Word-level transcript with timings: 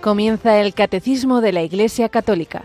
Comienza 0.00 0.58
el 0.58 0.72
Catecismo 0.72 1.42
de 1.42 1.52
la 1.52 1.62
Iglesia 1.62 2.08
Católica. 2.08 2.62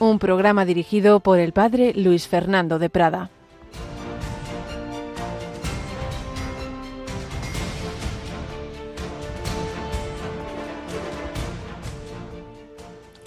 Un 0.00 0.18
programa 0.18 0.64
dirigido 0.64 1.20
por 1.20 1.38
el 1.38 1.52
Padre 1.52 1.92
Luis 1.94 2.26
Fernando 2.26 2.80
de 2.80 2.90
Prada. 2.90 3.30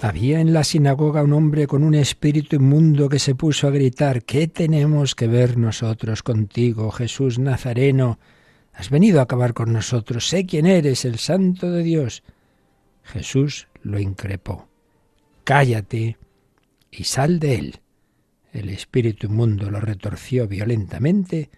Había 0.01 0.41
en 0.41 0.51
la 0.51 0.65
sinagoga 0.65 1.23
un 1.23 1.31
hombre 1.31 1.65
con 1.65 1.81
un 1.81 1.95
espíritu 1.95 2.57
inmundo 2.57 3.07
que 3.07 3.19
se 3.19 3.35
puso 3.35 3.67
a 3.67 3.71
gritar, 3.71 4.23
¿qué 4.23 4.49
tenemos 4.49 5.15
que 5.15 5.27
ver 5.27 5.57
nosotros 5.57 6.23
contigo, 6.23 6.91
Jesús 6.91 7.39
Nazareno? 7.39 8.19
Has 8.77 8.91
venido 8.91 9.19
a 9.19 9.23
acabar 9.23 9.55
con 9.55 9.73
nosotros, 9.73 10.29
sé 10.29 10.45
quién 10.45 10.67
eres, 10.67 11.03
el 11.03 11.17
santo 11.17 11.71
de 11.71 11.81
Dios. 11.81 12.21
Jesús 13.01 13.67
lo 13.81 13.99
increpó. 13.99 14.67
Cállate 15.43 16.17
y 16.91 17.03
sal 17.05 17.39
de 17.39 17.55
él. 17.55 17.79
El 18.53 18.69
espíritu 18.69 19.25
inmundo 19.25 19.71
lo 19.71 19.79
retorció 19.79 20.47
violentamente 20.47 21.49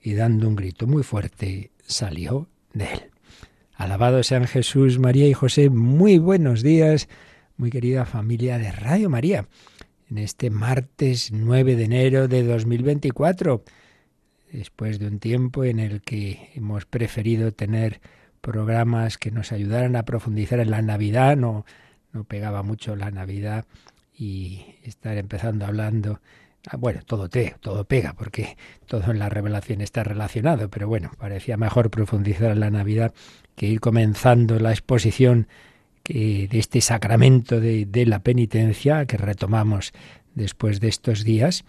y 0.00 0.14
dando 0.14 0.46
un 0.46 0.54
grito 0.54 0.86
muy 0.86 1.02
fuerte 1.02 1.72
salió 1.84 2.48
de 2.72 2.84
él. 2.84 3.10
Alabado 3.74 4.22
sean 4.22 4.46
Jesús, 4.46 5.00
María 5.00 5.26
y 5.26 5.34
José, 5.34 5.70
muy 5.70 6.18
buenos 6.18 6.62
días, 6.62 7.08
muy 7.56 7.70
querida 7.70 8.06
familia 8.06 8.58
de 8.58 8.70
Radio 8.70 9.10
María, 9.10 9.48
en 10.08 10.18
este 10.18 10.50
martes 10.50 11.32
9 11.32 11.74
de 11.74 11.84
enero 11.84 12.28
de 12.28 12.44
2024 12.44 13.64
después 14.52 14.98
de 14.98 15.06
un 15.06 15.18
tiempo 15.18 15.64
en 15.64 15.78
el 15.78 16.00
que 16.02 16.50
hemos 16.54 16.86
preferido 16.86 17.52
tener 17.52 18.00
programas 18.40 19.18
que 19.18 19.30
nos 19.30 19.52
ayudaran 19.52 19.96
a 19.96 20.04
profundizar 20.04 20.60
en 20.60 20.70
la 20.70 20.82
Navidad, 20.82 21.36
no, 21.36 21.64
no 22.12 22.24
pegaba 22.24 22.62
mucho 22.62 22.96
la 22.96 23.10
Navidad 23.10 23.64
y 24.14 24.76
estar 24.84 25.16
empezando 25.16 25.66
hablando 25.66 26.20
ah, 26.68 26.76
bueno, 26.76 27.00
todo 27.06 27.28
te, 27.28 27.56
todo 27.60 27.84
pega, 27.84 28.12
porque 28.14 28.56
todo 28.86 29.10
en 29.10 29.18
la 29.18 29.28
revelación 29.28 29.80
está 29.80 30.04
relacionado, 30.04 30.68
pero 30.68 30.88
bueno, 30.88 31.10
parecía 31.18 31.56
mejor 31.56 31.90
profundizar 31.90 32.50
en 32.50 32.60
la 32.60 32.70
Navidad 32.70 33.14
que 33.56 33.66
ir 33.66 33.80
comenzando 33.80 34.58
la 34.58 34.70
exposición 34.70 35.48
que, 36.02 36.48
de 36.48 36.58
este 36.58 36.80
sacramento 36.80 37.60
de, 37.60 37.86
de 37.86 38.06
la 38.06 38.20
penitencia 38.20 39.06
que 39.06 39.16
retomamos 39.16 39.92
después 40.34 40.80
de 40.80 40.88
estos 40.88 41.24
días 41.24 41.64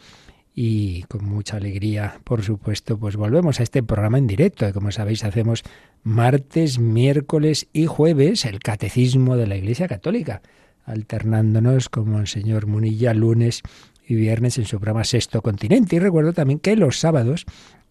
y 0.54 1.04
con 1.04 1.26
mucha 1.26 1.58
alegría, 1.58 2.20
por 2.24 2.44
supuesto, 2.44 2.98
pues 2.98 3.16
volvemos 3.16 3.60
a 3.60 3.64
este 3.64 3.84
programa 3.84 4.18
en 4.18 4.28
directo, 4.28 4.66
que 4.66 4.74
como 4.74 4.92
sabéis 4.92 5.24
hacemos 5.24 5.64
martes, 6.04 6.78
miércoles 6.80 7.68
y 7.72 7.86
jueves 7.86 8.46
el 8.46 8.60
catecismo 8.60 9.38
de 9.38 9.48
la 9.48 9.56
Iglesia 9.56 9.88
Católica, 9.88 10.42
alternándonos 10.86 11.90
como 11.90 12.20
el 12.20 12.28
señor 12.28 12.68
Munilla 12.68 13.14
lunes 13.14 13.62
y 14.06 14.16
viernes 14.16 14.58
en 14.58 14.66
su 14.66 14.78
programa 14.78 15.06
Sexto 15.06 15.42
Continente. 15.42 15.96
Y 15.96 16.00
recuerdo 16.00 16.34
también 16.34 16.60
que 16.60 16.76
los 16.76 17.00
sábados, 17.00 17.46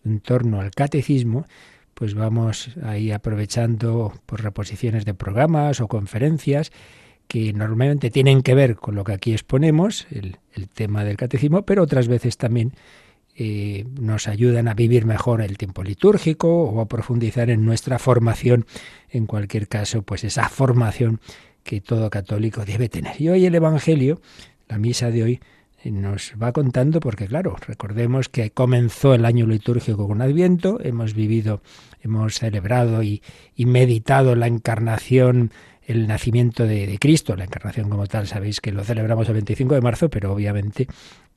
en 0.05 0.20
torno 0.20 0.61
al 0.61 0.70
catecismo, 0.70 1.47
pues 1.94 2.14
vamos 2.14 2.70
ahí 2.83 3.11
aprovechando 3.11 4.12
por 4.27 4.42
reposiciones 4.42 5.05
de 5.05 5.14
programas 5.14 5.81
o 5.81 5.88
conferencias 5.88 6.72
que 7.30 7.52
normalmente 7.52 8.10
tienen 8.10 8.42
que 8.42 8.56
ver 8.56 8.74
con 8.74 8.96
lo 8.96 9.04
que 9.04 9.12
aquí 9.12 9.32
exponemos, 9.32 10.08
el, 10.10 10.36
tema 10.74 11.04
del 11.04 11.16
catecismo, 11.16 11.62
pero 11.62 11.84
otras 11.84 12.08
veces 12.08 12.36
también 12.36 12.72
eh, 13.36 13.86
nos 14.00 14.26
ayudan 14.26 14.66
a 14.66 14.74
vivir 14.74 15.06
mejor 15.06 15.40
el 15.40 15.56
tiempo 15.56 15.84
litúrgico 15.84 16.64
o 16.64 16.80
a 16.80 16.88
profundizar 16.88 17.48
en 17.48 17.64
nuestra 17.64 18.00
formación, 18.00 18.66
en 19.10 19.26
cualquier 19.26 19.69
caso, 19.69 20.02
pues 20.02 20.24
esa 20.24 20.48
formación 20.48 21.20
que 21.62 21.80
todo 21.80 22.10
católico 22.10 22.64
debe 22.64 22.88
tener. 22.88 23.22
Y 23.22 23.28
hoy 23.28 23.46
el 23.46 23.54
Evangelio, 23.54 24.20
la 24.69 24.78
misa 24.78 25.12
de 25.12 25.22
hoy, 25.22 25.40
nos 25.84 26.34
va 26.42 26.50
contando, 26.50 26.98
porque 26.98 27.28
claro, 27.28 27.54
recordemos 27.64 28.28
que 28.28 28.50
comenzó 28.50 29.14
el 29.14 29.24
año 29.24 29.46
litúrgico 29.46 30.08
con 30.08 30.20
Adviento, 30.20 30.80
hemos 30.82 31.14
vivido, 31.14 31.62
hemos 32.02 32.40
celebrado 32.40 33.04
y 33.04 33.22
meditado 33.56 34.34
la 34.34 34.48
encarnación 34.48 35.52
el 35.90 36.06
nacimiento 36.06 36.66
de, 36.66 36.96
Cristo, 37.00 37.36
la 37.36 37.44
encarnación 37.44 37.88
como 37.88 38.06
tal, 38.06 38.26
sabéis 38.26 38.60
que 38.60 38.72
lo 38.72 38.84
celebramos 38.84 39.26
el 39.28 39.34
25 39.34 39.74
de 39.74 39.80
marzo, 39.80 40.08
pero 40.08 40.32
obviamente 40.32 40.86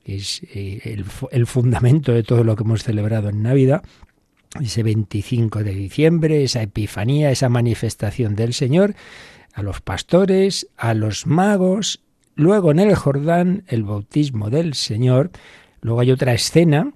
es 0.04 0.42
eh, 0.54 0.80
el, 0.84 1.04
el 1.30 1.46
fundamento 1.46 2.12
de 2.12 2.22
todo 2.22 2.44
lo 2.44 2.56
que 2.56 2.62
hemos 2.62 2.82
celebrado 2.82 3.30
en 3.30 3.42
Navidad, 3.42 3.82
ese 4.60 4.82
25 4.82 5.64
de 5.64 5.74
diciembre, 5.74 6.44
esa 6.44 6.62
epifanía, 6.62 7.30
esa 7.30 7.48
manifestación 7.48 8.36
del 8.36 8.54
Señor, 8.54 8.94
a 9.52 9.62
los 9.62 9.80
pastores, 9.80 10.68
a 10.76 10.94
los 10.94 11.26
magos, 11.26 12.00
luego 12.36 12.70
en 12.70 12.80
el 12.80 12.94
Jordán, 12.94 13.64
el 13.68 13.84
bautismo 13.84 14.50
del 14.50 14.74
Señor, 14.74 15.30
luego 15.80 16.00
hay 16.00 16.10
otra 16.10 16.34
escena 16.34 16.92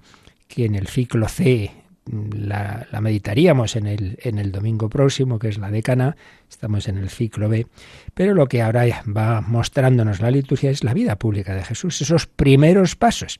que 0.47 0.65
en 0.65 0.75
el 0.75 0.87
ciclo 0.87 1.27
C 1.27 1.71
la, 2.09 2.87
meditaríamos 3.01 3.75
en 3.75 3.87
el, 3.87 4.17
en 4.21 4.39
el 4.39 4.51
domingo 4.51 4.89
próximo, 4.89 5.39
que 5.39 5.49
es 5.49 5.57
la 5.57 5.71
décana, 5.71 6.15
estamos 6.49 6.87
en 6.87 6.97
el 6.97 7.09
ciclo 7.09 7.49
B, 7.49 7.67
pero 8.13 8.33
lo 8.33 8.47
que 8.47 8.61
ahora 8.61 8.85
va 9.05 9.41
mostrándonos 9.41 10.19
la 10.19 10.31
liturgia 10.31 10.71
es 10.71 10.83
la 10.83 10.93
vida 10.93 11.17
pública 11.17 11.53
de 11.53 11.63
Jesús, 11.63 12.01
esos 12.01 12.27
primeros 12.27 12.95
pasos. 12.95 13.39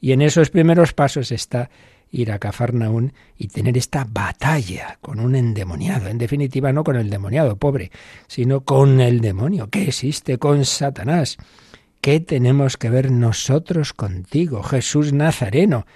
Y 0.00 0.12
en 0.12 0.22
esos 0.22 0.50
primeros 0.50 0.92
pasos 0.92 1.30
está 1.30 1.70
ir 2.10 2.32
a 2.32 2.38
Cafarnaún 2.38 3.12
y 3.38 3.48
tener 3.48 3.76
esta 3.78 4.06
batalla 4.08 4.98
con 5.00 5.20
un 5.20 5.36
endemoniado, 5.36 6.08
en 6.08 6.18
definitiva 6.18 6.72
no 6.72 6.84
con 6.84 6.96
el 6.96 7.10
demoniado 7.10 7.56
pobre, 7.56 7.90
sino 8.26 8.62
con 8.62 9.00
el 9.00 9.20
demonio 9.20 9.68
que 9.68 9.88
existe, 9.88 10.38
con 10.38 10.64
Satanás. 10.64 11.36
¿Qué 12.00 12.18
tenemos 12.20 12.76
que 12.76 12.90
ver 12.90 13.10
nosotros 13.10 13.92
contigo, 13.92 14.62
Jesús 14.62 15.12
Nazareno? 15.12 15.86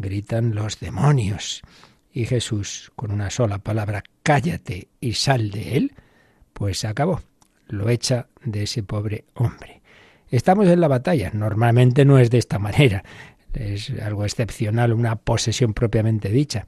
Gritan 0.00 0.54
los 0.54 0.80
demonios. 0.80 1.62
Y 2.12 2.24
Jesús, 2.24 2.90
con 2.96 3.12
una 3.12 3.30
sola 3.30 3.58
palabra, 3.58 4.02
cállate 4.22 4.88
y 5.00 5.12
sal 5.12 5.50
de 5.50 5.76
él, 5.76 5.92
pues 6.52 6.78
se 6.78 6.88
acabó. 6.88 7.20
Lo 7.68 7.88
echa 7.88 8.26
de 8.44 8.64
ese 8.64 8.82
pobre 8.82 9.26
hombre. 9.34 9.80
Estamos 10.28 10.66
en 10.68 10.80
la 10.80 10.88
batalla. 10.88 11.30
Normalmente 11.32 12.04
no 12.04 12.18
es 12.18 12.30
de 12.30 12.38
esta 12.38 12.58
manera. 12.58 13.04
Es 13.52 13.90
algo 14.02 14.24
excepcional, 14.24 14.92
una 14.92 15.16
posesión 15.16 15.72
propiamente 15.72 16.30
dicha. 16.30 16.66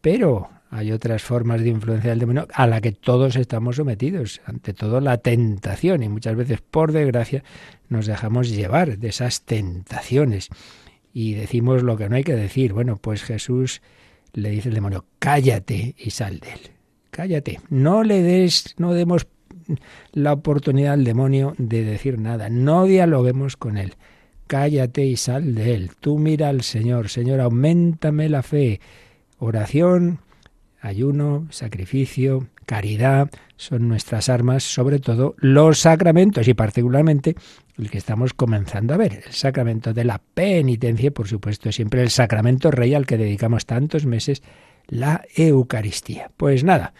Pero 0.00 0.48
hay 0.70 0.92
otras 0.92 1.22
formas 1.22 1.60
de 1.62 1.68
influencia 1.68 2.10
del 2.10 2.18
demonio 2.18 2.46
a 2.52 2.66
la 2.66 2.80
que 2.80 2.92
todos 2.92 3.36
estamos 3.36 3.76
sometidos. 3.76 4.40
Ante 4.46 4.72
todo 4.72 5.00
la 5.00 5.18
tentación. 5.18 6.02
Y 6.02 6.08
muchas 6.08 6.36
veces, 6.36 6.60
por 6.62 6.92
desgracia, 6.92 7.44
nos 7.88 8.06
dejamos 8.06 8.48
llevar 8.48 8.98
de 8.98 9.08
esas 9.08 9.42
tentaciones 9.42 10.48
y 11.20 11.34
decimos 11.34 11.82
lo 11.82 11.96
que 11.96 12.08
no 12.08 12.14
hay 12.14 12.22
que 12.22 12.36
decir. 12.36 12.72
Bueno, 12.72 12.96
pues 12.96 13.24
Jesús 13.24 13.82
le 14.34 14.50
dice 14.50 14.68
al 14.68 14.76
demonio, 14.76 15.04
cállate 15.18 15.96
y 15.98 16.10
sal 16.10 16.38
de 16.38 16.52
él. 16.52 16.60
Cállate. 17.10 17.58
No 17.70 18.04
le 18.04 18.22
des, 18.22 18.76
no 18.78 18.94
demos 18.94 19.26
la 20.12 20.32
oportunidad 20.32 20.92
al 20.92 21.02
demonio 21.02 21.56
de 21.58 21.82
decir 21.82 22.20
nada. 22.20 22.50
No 22.50 22.84
dialoguemos 22.84 23.56
con 23.56 23.78
él. 23.78 23.94
Cállate 24.46 25.06
y 25.06 25.16
sal 25.16 25.56
de 25.56 25.74
él. 25.74 25.90
Tú 25.98 26.18
mira 26.18 26.50
al 26.50 26.62
Señor. 26.62 27.08
Señor, 27.08 27.40
aumentame 27.40 28.28
la 28.28 28.44
fe. 28.44 28.80
Oración, 29.40 30.20
ayuno, 30.80 31.48
sacrificio, 31.50 32.46
caridad 32.64 33.28
son 33.56 33.88
nuestras 33.88 34.28
armas, 34.28 34.62
sobre 34.62 35.00
todo 35.00 35.34
los 35.38 35.80
sacramentos 35.80 36.46
y 36.46 36.54
particularmente 36.54 37.34
el 37.78 37.90
que 37.90 37.98
estamos 37.98 38.34
comenzando 38.34 38.94
a 38.94 38.96
ver, 38.96 39.22
el 39.26 39.32
sacramento 39.32 39.94
de 39.94 40.04
la 40.04 40.18
penitencia, 40.18 41.10
por 41.10 41.28
supuesto, 41.28 41.70
siempre 41.70 42.02
el 42.02 42.10
sacramento 42.10 42.70
rey 42.70 42.94
al 42.94 43.06
que 43.06 43.16
dedicamos 43.16 43.66
tantos 43.66 44.04
meses, 44.04 44.42
la 44.88 45.24
Eucaristía. 45.36 46.30
Pues 46.36 46.64
nada, 46.64 46.92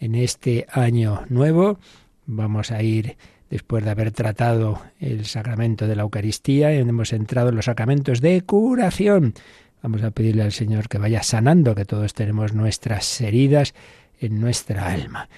en 0.00 0.14
este 0.14 0.66
año 0.70 1.24
nuevo 1.28 1.78
vamos 2.26 2.70
a 2.72 2.82
ir 2.82 3.16
después 3.48 3.84
de 3.84 3.90
haber 3.90 4.10
tratado 4.10 4.82
el 4.98 5.26
sacramento 5.26 5.86
de 5.86 5.94
la 5.94 6.02
Eucaristía, 6.02 6.72
hemos 6.72 7.12
entrado 7.12 7.50
en 7.50 7.56
los 7.56 7.66
sacramentos 7.66 8.20
de 8.20 8.40
curación. 8.42 9.34
Vamos 9.82 10.02
a 10.02 10.10
pedirle 10.10 10.42
al 10.42 10.52
Señor 10.52 10.88
que 10.88 10.98
vaya 10.98 11.22
sanando, 11.22 11.74
que 11.74 11.84
todos 11.84 12.14
tenemos 12.14 12.54
nuestras 12.54 13.20
heridas 13.20 13.74
en 14.18 14.40
nuestra 14.40 14.90
alma. 14.90 15.28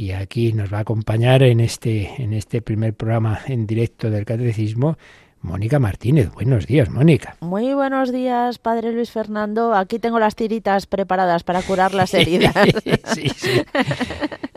Y 0.00 0.12
aquí 0.12 0.54
nos 0.54 0.72
va 0.72 0.78
a 0.78 0.80
acompañar 0.80 1.42
en 1.42 1.60
este, 1.60 2.22
en 2.22 2.32
este 2.32 2.62
primer 2.62 2.94
programa 2.94 3.40
en 3.46 3.66
directo 3.66 4.08
del 4.08 4.24
Catecismo 4.24 4.96
Mónica 5.42 5.78
Martínez. 5.78 6.30
Buenos 6.32 6.66
días, 6.66 6.90
Mónica. 6.90 7.36
Muy 7.40 7.72
buenos 7.72 8.12
días, 8.12 8.58
Padre 8.58 8.92
Luis 8.92 9.10
Fernando. 9.10 9.74
Aquí 9.74 9.98
tengo 9.98 10.18
las 10.18 10.36
tiritas 10.36 10.86
preparadas 10.86 11.44
para 11.44 11.62
curar 11.62 11.94
las 11.94 12.12
heridas. 12.14 12.54
sí, 13.14 13.28
sí. 13.34 13.62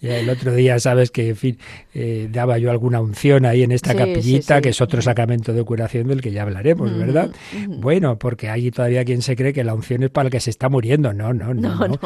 el 0.01 0.30
otro 0.30 0.53
día, 0.53 0.80
sabes 0.80 1.09
que, 1.09 1.30
en 1.30 1.35
fin, 1.35 1.57
eh, 1.94 2.27
daba 2.31 2.57
yo 2.57 2.69
alguna 2.69 3.00
unción 3.00 3.45
ahí 3.45 3.63
en 3.63 3.71
esta 3.71 3.95
capillita, 3.95 4.62
que 4.62 4.69
es 4.69 4.81
otro 4.81 5.01
sacramento 5.01 5.53
de 5.53 5.63
curación 5.63 6.07
del 6.07 6.21
que 6.21 6.31
ya 6.31 6.41
hablaremos, 6.41 6.95
¿verdad? 6.97 7.31
Bueno, 7.68 8.18
porque 8.18 8.50
hay 8.50 8.69
todavía 8.71 9.06
quien 9.06 9.21
se 9.21 9.36
cree 9.36 9.53
que 9.53 9.63
la 9.63 9.74
unción 9.74 10.03
es 10.03 10.09
para 10.09 10.27
el 10.27 10.31
que 10.31 10.39
se 10.39 10.50
está 10.50 10.68
muriendo. 10.68 11.13
No, 11.13 11.33
no, 11.33 11.53
no. 11.53 11.88
no, 11.88 12.00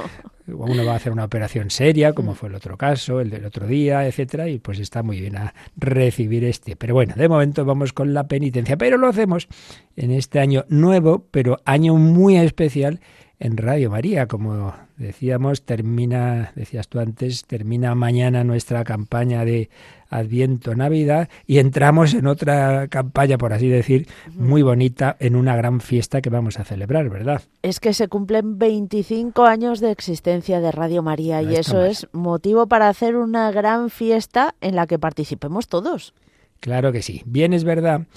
Uno 0.48 0.86
va 0.86 0.94
a 0.94 0.96
hacer 0.96 1.12
una 1.12 1.24
operación 1.24 1.70
seria, 1.72 2.14
como 2.14 2.34
mm. 2.34 2.36
fue 2.36 2.50
el 2.50 2.56
otro 2.56 2.78
caso, 2.78 3.20
el 3.22 3.30
del 3.30 3.46
otro 3.46 3.66
día, 3.66 4.06
etcétera, 4.06 4.48
y 4.50 4.60
pues 4.60 4.80
está 4.80 5.02
muy 5.02 5.20
bien 5.20 5.36
a 5.38 5.54
recibir 5.76 6.44
este. 6.44 6.76
Pero 6.76 6.94
bueno, 6.94 7.16
de 7.16 7.28
momento 7.28 7.66
vamos 7.66 7.94
con 7.94 8.14
la 8.14 8.28
penitencia, 8.28 8.67
pero 8.76 8.98
lo 8.98 9.08
hacemos 9.08 9.48
en 9.96 10.12
este 10.12 10.40
año 10.40 10.66
nuevo, 10.68 11.26
pero 11.32 11.60
año 11.64 11.96
muy 11.96 12.36
especial 12.38 13.00
en 13.40 13.58
Radio 13.58 13.90
María. 13.92 14.28
Como 14.28 14.74
decíamos, 14.98 15.62
termina, 15.62 16.52
decías 16.56 16.88
tú 16.88 17.00
antes, 17.00 17.46
termina 17.46 17.94
mañana 17.96 18.44
nuestra 18.44 18.84
campaña 18.84 19.46
de 19.46 19.70
Adviento 20.10 20.76
Navidad 20.76 21.30
y 21.46 21.60
entramos 21.60 22.14
en 22.14 22.28
otra 22.28 22.88
campaña, 22.88 23.38
por 23.38 23.54
así 23.54 23.68
decir, 23.68 24.08
muy 24.34 24.62
bonita, 24.62 25.16
en 25.20 25.36
una 25.36 25.56
gran 25.56 25.82
fiesta 25.82 26.22
que 26.22 26.30
vamos 26.30 26.60
a 26.60 26.64
celebrar, 26.64 27.10
¿verdad? 27.10 27.42
Es 27.62 27.80
que 27.80 27.94
se 27.94 28.08
cumplen 28.08 28.58
25 28.58 29.46
años 29.46 29.80
de 29.80 29.92
existencia 29.92 30.60
de 30.60 30.72
Radio 30.72 31.04
María 31.04 31.42
y 31.42 31.56
eso 31.56 31.84
es 31.84 32.08
motivo 32.14 32.68
para 32.68 32.90
hacer 32.90 33.16
una 33.16 33.52
gran 33.52 33.90
fiesta 33.90 34.56
en 34.62 34.76
la 34.76 34.88
que 34.88 34.98
participemos 34.98 35.68
todos. 35.68 36.14
Claro 36.60 36.92
que 36.92 37.04
sí. 37.04 37.22
Bien 37.26 37.54
es 37.54 37.64
verdad 37.64 38.08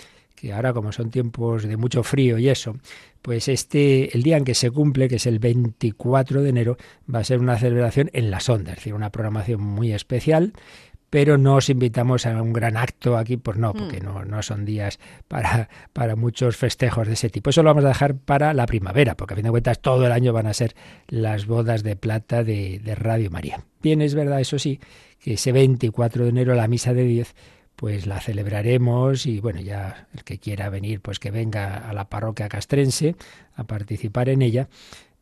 que 0.41 0.53
ahora 0.53 0.73
como 0.73 0.91
son 0.91 1.11
tiempos 1.11 1.65
de 1.65 1.77
mucho 1.77 2.03
frío 2.03 2.39
y 2.39 2.49
eso, 2.49 2.77
pues 3.21 3.49
este, 3.49 4.17
el 4.17 4.23
día 4.23 4.39
en 4.39 4.45
que 4.45 4.55
se 4.55 4.71
cumple, 4.71 5.09
que 5.09 5.17
es 5.17 5.27
el 5.27 5.39
24 5.39 6.43
de 6.43 6.49
enero, 6.49 6.77
va 7.13 7.19
a 7.19 7.25
ser 7.25 7.41
una 7.41 7.59
celebración 7.59 8.11
en 8.15 8.31
la 8.31 8.41
sonda, 8.41 8.71
es 8.71 8.79
decir, 8.79 8.95
una 8.95 9.11
programación 9.11 9.61
muy 9.61 9.93
especial, 9.93 10.55
pero 11.11 11.37
no 11.37 11.57
os 11.57 11.69
invitamos 11.69 12.25
a 12.25 12.41
un 12.41 12.53
gran 12.53 12.77
acto 12.77 13.19
aquí, 13.19 13.37
pues 13.37 13.59
no, 13.59 13.75
porque 13.75 14.01
mm. 14.01 14.05
no, 14.05 14.25
no 14.25 14.43
son 14.43 14.65
días 14.65 14.99
para, 15.29 15.69
para 15.93 16.17
muchos 16.17 16.57
festejos 16.57 17.07
de 17.09 17.15
ese 17.15 17.29
tipo. 17.29 17.51
Eso 17.51 17.63
lo 17.63 17.71
vamos 17.71 17.85
a 17.85 17.89
dejar 17.89 18.15
para 18.15 18.55
la 18.55 18.65
primavera, 18.65 19.17
porque 19.17 19.35
a 19.35 19.37
fin 19.37 19.45
de 19.45 19.51
cuentas 19.51 19.81
todo 19.81 20.07
el 20.07 20.13
año 20.13 20.33
van 20.33 20.47
a 20.47 20.55
ser 20.55 20.75
las 21.09 21.47
bodas 21.47 21.83
de 21.83 21.97
plata 21.97 22.45
de, 22.45 22.79
de 22.79 22.95
Radio 22.95 23.31
María. 23.31 23.65
Bien, 23.83 24.01
es 24.01 24.15
verdad, 24.15 24.41
eso 24.41 24.59
sí, 24.59 24.81
que 25.19 25.35
ese 25.35 25.53
24 25.53 26.25
de 26.25 26.31
enero 26.31 26.55
la 26.55 26.69
misa 26.69 26.95
de 26.95 27.05
10 27.05 27.35
pues 27.81 28.07
la 28.07 28.21
celebraremos 28.21 29.25
y 29.25 29.41
bueno, 29.41 29.59
ya 29.63 30.07
el 30.13 30.23
que 30.23 30.37
quiera 30.37 30.69
venir, 30.69 31.01
pues 31.01 31.19
que 31.19 31.31
venga 31.31 31.79
a 31.89 31.95
la 31.95 32.11
parroquia 32.11 32.47
castrense 32.47 33.17
a 33.55 33.65
participar 33.65 34.29
en 34.29 34.43
ella, 34.43 34.69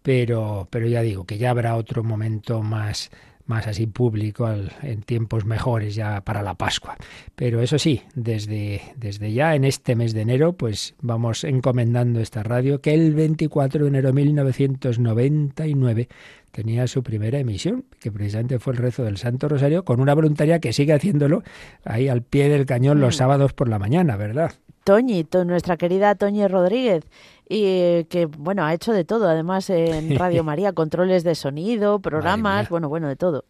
pero, 0.03 0.67
pero 0.69 0.89
ya 0.89 1.03
digo 1.03 1.25
que 1.25 1.39
ya 1.39 1.51
habrá 1.51 1.77
otro 1.77 2.03
momento 2.03 2.61
más 2.65 3.13
más 3.47 3.67
así 3.67 3.87
público 3.87 4.47
en 4.83 5.03
tiempos 5.03 5.47
mejores 5.47 5.95
ya 5.95 6.21
para 6.21 6.43
la 6.43 6.55
Pascua. 6.55 6.97
Pero 7.35 7.63
eso 7.63 7.79
sí, 7.79 8.03
desde, 8.15 8.83
desde 8.97 9.33
ya 9.33 9.55
en 9.55 9.65
este 9.65 9.97
mes 9.97 10.13
de 10.13 10.21
enero, 10.21 10.53
pues 10.53 10.95
vamos 11.01 11.45
encomendando 11.45 12.21
esta 12.21 12.43
radio 12.43 12.83
que 12.83 12.93
el 12.93 13.15
24 13.15 13.85
de 13.85 13.89
enero 13.89 14.09
de 14.09 14.13
1999 14.13 16.09
tenía 16.51 16.87
su 16.87 17.03
primera 17.03 17.39
emisión, 17.39 17.85
que 18.01 18.11
precisamente 18.11 18.59
fue 18.59 18.73
el 18.73 18.79
rezo 18.79 19.05
del 19.05 19.17
Santo 19.17 19.49
Rosario, 19.49 19.85
con 19.85 20.01
una 20.01 20.15
voluntaria 20.15 20.59
que 20.59 20.73
sigue 20.73 20.93
haciéndolo 20.93 21.43
ahí 21.85 22.09
al 22.09 22.23
pie 22.23 22.49
del 22.49 22.67
cañón 22.67 23.01
los 23.01 23.15
mm. 23.15 23.19
sábados 23.19 23.53
por 23.53 23.69
la 23.69 23.79
mañana, 23.79 24.17
¿verdad? 24.17 24.53
Toñi, 24.85 25.27
nuestra 25.47 25.77
querida 25.77 26.15
Toñi 26.15 26.47
Rodríguez, 26.47 27.05
y 27.49 28.05
que 28.05 28.27
bueno, 28.27 28.65
ha 28.65 28.73
hecho 28.73 28.93
de 28.93 29.05
todo, 29.05 29.29
además 29.29 29.69
en 29.71 30.15
Radio 30.19 30.45
María, 30.45 30.73
controles 30.73 31.25
de 31.25 31.35
sonido, 31.35 32.01
programas, 32.01 32.69
bueno, 32.69 32.89
bueno, 32.89 33.09
de 33.09 33.17
todo. 33.17 33.45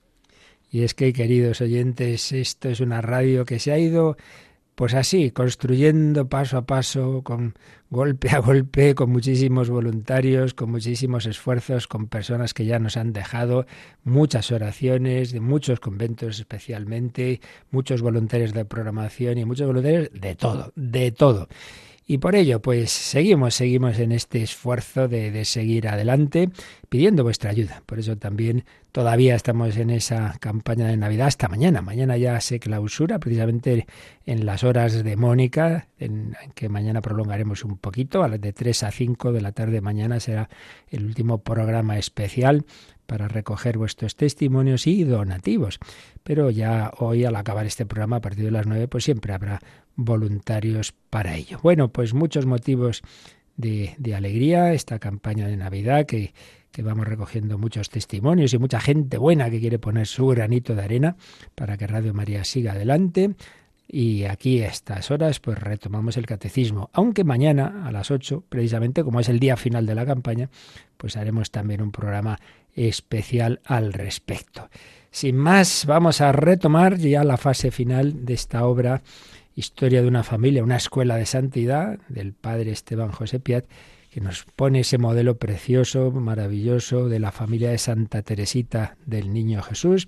Y 0.70 0.82
es 0.82 0.94
que, 0.94 1.12
queridos 1.12 1.60
oyentes, 1.60 2.32
esto 2.32 2.68
es 2.68 2.80
una 2.80 3.00
radio 3.00 3.44
que 3.46 3.58
se 3.58 3.72
ha 3.72 3.78
ido 3.78 4.16
pues 4.78 4.94
así, 4.94 5.32
construyendo 5.32 6.28
paso 6.28 6.56
a 6.56 6.64
paso, 6.64 7.22
con 7.24 7.54
golpe 7.90 8.28
a 8.30 8.38
golpe, 8.38 8.94
con 8.94 9.10
muchísimos 9.10 9.70
voluntarios, 9.70 10.54
con 10.54 10.70
muchísimos 10.70 11.26
esfuerzos, 11.26 11.88
con 11.88 12.06
personas 12.06 12.54
que 12.54 12.64
ya 12.64 12.78
nos 12.78 12.96
han 12.96 13.12
dejado, 13.12 13.66
muchas 14.04 14.52
oraciones, 14.52 15.32
de 15.32 15.40
muchos 15.40 15.80
conventos 15.80 16.38
especialmente, 16.38 17.40
muchos 17.72 18.02
voluntarios 18.02 18.52
de 18.52 18.64
programación 18.66 19.38
y 19.38 19.44
muchos 19.44 19.66
voluntarios 19.66 20.10
de 20.12 20.36
todo, 20.36 20.72
de 20.76 21.10
todo. 21.10 21.48
Y 22.10 22.16
por 22.16 22.34
ello, 22.36 22.62
pues 22.62 22.90
seguimos, 22.90 23.54
seguimos 23.54 23.98
en 23.98 24.12
este 24.12 24.42
esfuerzo 24.42 25.08
de, 25.08 25.30
de, 25.30 25.44
seguir 25.44 25.88
adelante, 25.88 26.48
pidiendo 26.88 27.22
vuestra 27.22 27.50
ayuda. 27.50 27.82
Por 27.84 27.98
eso 27.98 28.16
también 28.16 28.64
todavía 28.92 29.34
estamos 29.34 29.76
en 29.76 29.90
esa 29.90 30.34
campaña 30.40 30.86
de 30.86 30.96
Navidad 30.96 31.26
hasta 31.26 31.48
mañana. 31.48 31.82
Mañana 31.82 32.16
ya 32.16 32.40
se 32.40 32.60
clausura, 32.60 33.18
precisamente 33.18 33.86
en 34.24 34.46
las 34.46 34.64
horas 34.64 35.04
de 35.04 35.16
Mónica, 35.16 35.88
en, 35.98 36.34
que 36.54 36.70
mañana 36.70 37.02
prolongaremos 37.02 37.62
un 37.62 37.76
poquito, 37.76 38.22
a 38.24 38.28
las 38.28 38.40
de 38.40 38.54
3 38.54 38.84
a 38.84 38.90
5 38.90 39.30
de 39.32 39.42
la 39.42 39.52
tarde 39.52 39.82
mañana 39.82 40.18
será 40.18 40.48
el 40.88 41.04
último 41.04 41.42
programa 41.42 41.98
especial 41.98 42.64
para 43.04 43.28
recoger 43.28 43.76
vuestros 43.76 44.16
testimonios 44.16 44.86
y 44.86 45.04
donativos. 45.04 45.78
Pero 46.22 46.48
ya 46.48 46.90
hoy, 46.98 47.26
al 47.26 47.36
acabar 47.36 47.66
este 47.66 47.84
programa, 47.84 48.16
a 48.16 48.20
partir 48.20 48.46
de 48.46 48.50
las 48.50 48.66
nueve, 48.66 48.88
pues 48.88 49.04
siempre 49.04 49.32
habrá 49.34 49.60
voluntarios 49.98 50.94
para 51.10 51.36
ello. 51.36 51.58
Bueno, 51.62 51.88
pues 51.88 52.14
muchos 52.14 52.46
motivos 52.46 53.02
de, 53.56 53.94
de 53.98 54.14
alegría, 54.14 54.72
esta 54.72 54.98
campaña 54.98 55.48
de 55.48 55.56
Navidad 55.56 56.06
que, 56.06 56.32
que 56.70 56.82
vamos 56.82 57.06
recogiendo 57.06 57.58
muchos 57.58 57.90
testimonios 57.90 58.54
y 58.54 58.58
mucha 58.58 58.80
gente 58.80 59.18
buena 59.18 59.50
que 59.50 59.60
quiere 59.60 59.78
poner 59.78 60.06
su 60.06 60.28
granito 60.28 60.74
de 60.74 60.82
arena 60.82 61.16
para 61.54 61.76
que 61.76 61.88
Radio 61.88 62.14
María 62.14 62.44
siga 62.44 62.72
adelante. 62.72 63.34
Y 63.90 64.24
aquí 64.24 64.62
a 64.62 64.68
estas 64.68 65.10
horas 65.10 65.40
pues 65.40 65.58
retomamos 65.58 66.16
el 66.16 66.26
catecismo, 66.26 66.90
aunque 66.92 67.24
mañana 67.24 67.86
a 67.86 67.90
las 67.90 68.10
8, 68.10 68.44
precisamente 68.48 69.02
como 69.02 69.18
es 69.18 69.28
el 69.28 69.40
día 69.40 69.56
final 69.56 69.86
de 69.86 69.94
la 69.94 70.06
campaña, 70.06 70.50
pues 70.96 71.16
haremos 71.16 71.50
también 71.50 71.82
un 71.82 71.90
programa 71.90 72.38
especial 72.74 73.60
al 73.64 73.92
respecto. 73.92 74.68
Sin 75.10 75.36
más, 75.36 75.84
vamos 75.86 76.20
a 76.20 76.32
retomar 76.32 76.98
ya 76.98 77.24
la 77.24 77.38
fase 77.38 77.70
final 77.70 78.26
de 78.26 78.34
esta 78.34 78.66
obra 78.66 79.02
Historia 79.58 80.02
de 80.02 80.06
una 80.06 80.22
familia, 80.22 80.62
una 80.62 80.76
escuela 80.76 81.16
de 81.16 81.26
santidad 81.26 81.98
del 82.08 82.32
padre 82.32 82.70
Esteban 82.70 83.10
José 83.10 83.40
Piat, 83.40 83.64
que 84.08 84.20
nos 84.20 84.44
pone 84.44 84.78
ese 84.78 84.98
modelo 84.98 85.38
precioso, 85.38 86.12
maravilloso 86.12 87.08
de 87.08 87.18
la 87.18 87.32
familia 87.32 87.70
de 87.70 87.78
Santa 87.78 88.22
Teresita 88.22 88.96
del 89.04 89.32
Niño 89.32 89.60
Jesús, 89.62 90.06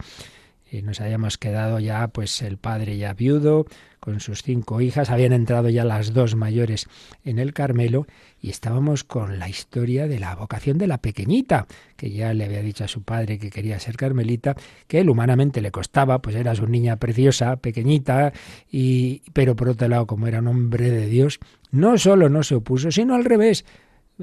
y 0.71 0.83
nos 0.83 1.01
habíamos 1.01 1.37
quedado 1.37 1.81
ya, 1.81 2.09
pues 2.09 2.43
el 2.43 2.57
padre 2.57 2.97
ya 2.97 3.13
viudo, 3.15 3.67
con 3.99 4.21
sus 4.21 4.43
cinco 4.43 4.81
hijas, 4.81 5.11
habían 5.11 5.33
entrado 5.33 5.69
ya 5.69 5.85
las 5.85 6.15
dos 6.15 6.35
mayores 6.35 6.89
en 7.25 7.39
el 7.39 7.53
Carmelo, 7.53 8.07
y 8.41 8.51
estábamos 8.51 9.05
con 9.05 9.39
la 9.39 9.49
historia 9.49 10.07
de 10.07 10.19
la 10.19 10.35
vocación 10.35 10.79
de 10.79 10.87
la 10.87 10.99
pequeñita, 10.99 11.67
que 11.97 12.11
ya 12.11 12.33
le 12.33 12.45
había 12.45 12.63
dicho 12.63 12.85
a 12.85 12.89
su 12.89 13.03
padre 13.03 13.39
que 13.39 13.51
quería 13.51 13.79
ser 13.79 13.97
carmelita, 13.97 14.55
que 14.87 15.01
él 15.01 15.11
humanamente 15.11 15.61
le 15.61 15.71
costaba, 15.71 16.23
pues 16.23 16.37
era 16.37 16.55
su 16.55 16.67
niña 16.67 16.97
preciosa, 16.97 17.57
pequeñita, 17.57 18.33
y 18.71 19.23
pero 19.33 19.57
por 19.57 19.69
otro 19.69 19.89
lado, 19.89 20.07
como 20.07 20.27
era 20.27 20.39
un 20.39 20.49
hombre 20.49 20.91
de 20.91 21.07
Dios, 21.07 21.41
no 21.71 21.99
solo 21.99 22.29
no 22.29 22.43
se 22.43 22.55
opuso, 22.55 22.91
sino 22.91 23.15
al 23.15 23.25
revés, 23.25 23.65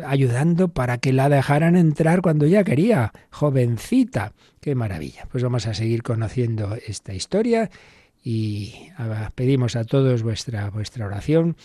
ayudando 0.06 0.70
para 0.70 0.98
que 0.98 1.13
la 1.13 1.30
dejaran 1.30 1.75
entrar 1.75 2.22
cuando 2.22 2.46
ya 2.46 2.63
quería, 2.63 3.12
jovencita. 3.32 4.34
Qué 4.60 4.75
maravilla. 4.75 5.27
Pues 5.32 5.44
vamos 5.44 5.68
a 5.68 5.74
seguir 5.74 6.04
conociendo 6.04 6.75
esta 6.86 7.13
historia 7.13 7.70
y 8.24 8.89
pedimos 9.36 9.75
a 9.75 9.86
todos 9.86 10.24
vuestra 10.24 10.70
vuestra 10.70 11.06
oración 11.06 11.56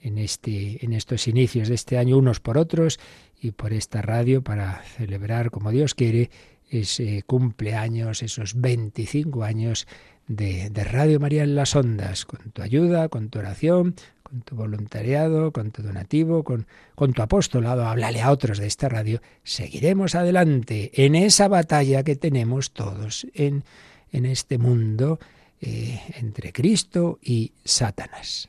en 0.00 0.18
este 0.18 0.84
en 0.84 0.92
estos 0.92 1.28
inicios 1.28 1.68
de 1.68 1.74
este 1.74 1.98
año 1.98 2.18
unos 2.18 2.40
por 2.40 2.58
otros 2.58 2.98
y 3.40 3.52
por 3.52 3.72
esta 3.72 4.02
radio 4.02 4.42
para 4.42 4.82
celebrar 4.96 5.50
como 5.50 5.70
Dios 5.70 5.94
quiere 5.94 6.30
ese 6.70 7.22
cumpleaños, 7.22 8.22
esos 8.22 8.60
25 8.60 9.44
años 9.44 9.86
de, 10.28 10.70
Radio 10.84 11.18
María 11.18 11.42
en 11.42 11.54
las 11.54 11.74
ondas, 11.74 12.24
con 12.24 12.50
tu 12.52 12.62
ayuda, 12.62 13.08
con 13.08 13.30
tu 13.30 13.38
oración, 13.38 13.94
con 14.22 14.42
tu 14.42 14.54
voluntariado, 14.54 15.52
con 15.52 15.70
tu 15.70 15.82
donativo, 15.82 16.44
con, 16.44 16.66
con 16.94 17.12
tu 17.12 17.22
apostolado, 17.22 17.86
háblale 17.86 18.20
a 18.20 18.30
otros 18.30 18.58
de 18.58 18.66
esta 18.66 18.88
radio, 18.88 19.20
seguiremos 19.42 20.14
adelante 20.14 20.90
en 21.04 21.14
esa 21.14 21.48
batalla 21.48 22.02
que 22.02 22.14
tenemos 22.14 22.72
todos 22.72 23.26
en, 23.34 23.64
en 24.12 24.26
este 24.26 24.58
mundo 24.58 25.18
eh, 25.60 26.00
entre 26.20 26.52
Cristo 26.52 27.18
y 27.22 27.52
Satanás. 27.64 28.48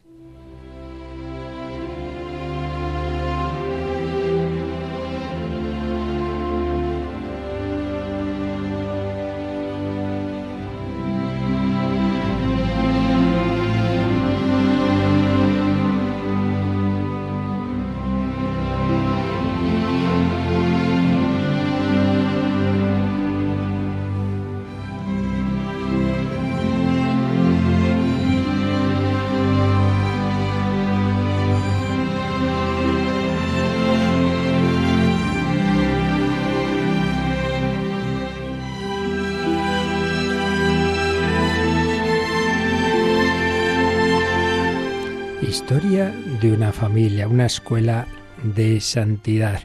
De 46.41 46.51
una 46.53 46.71
familia, 46.71 47.27
una 47.27 47.45
escuela 47.45 48.07
de 48.43 48.79
santidad. 48.79 49.61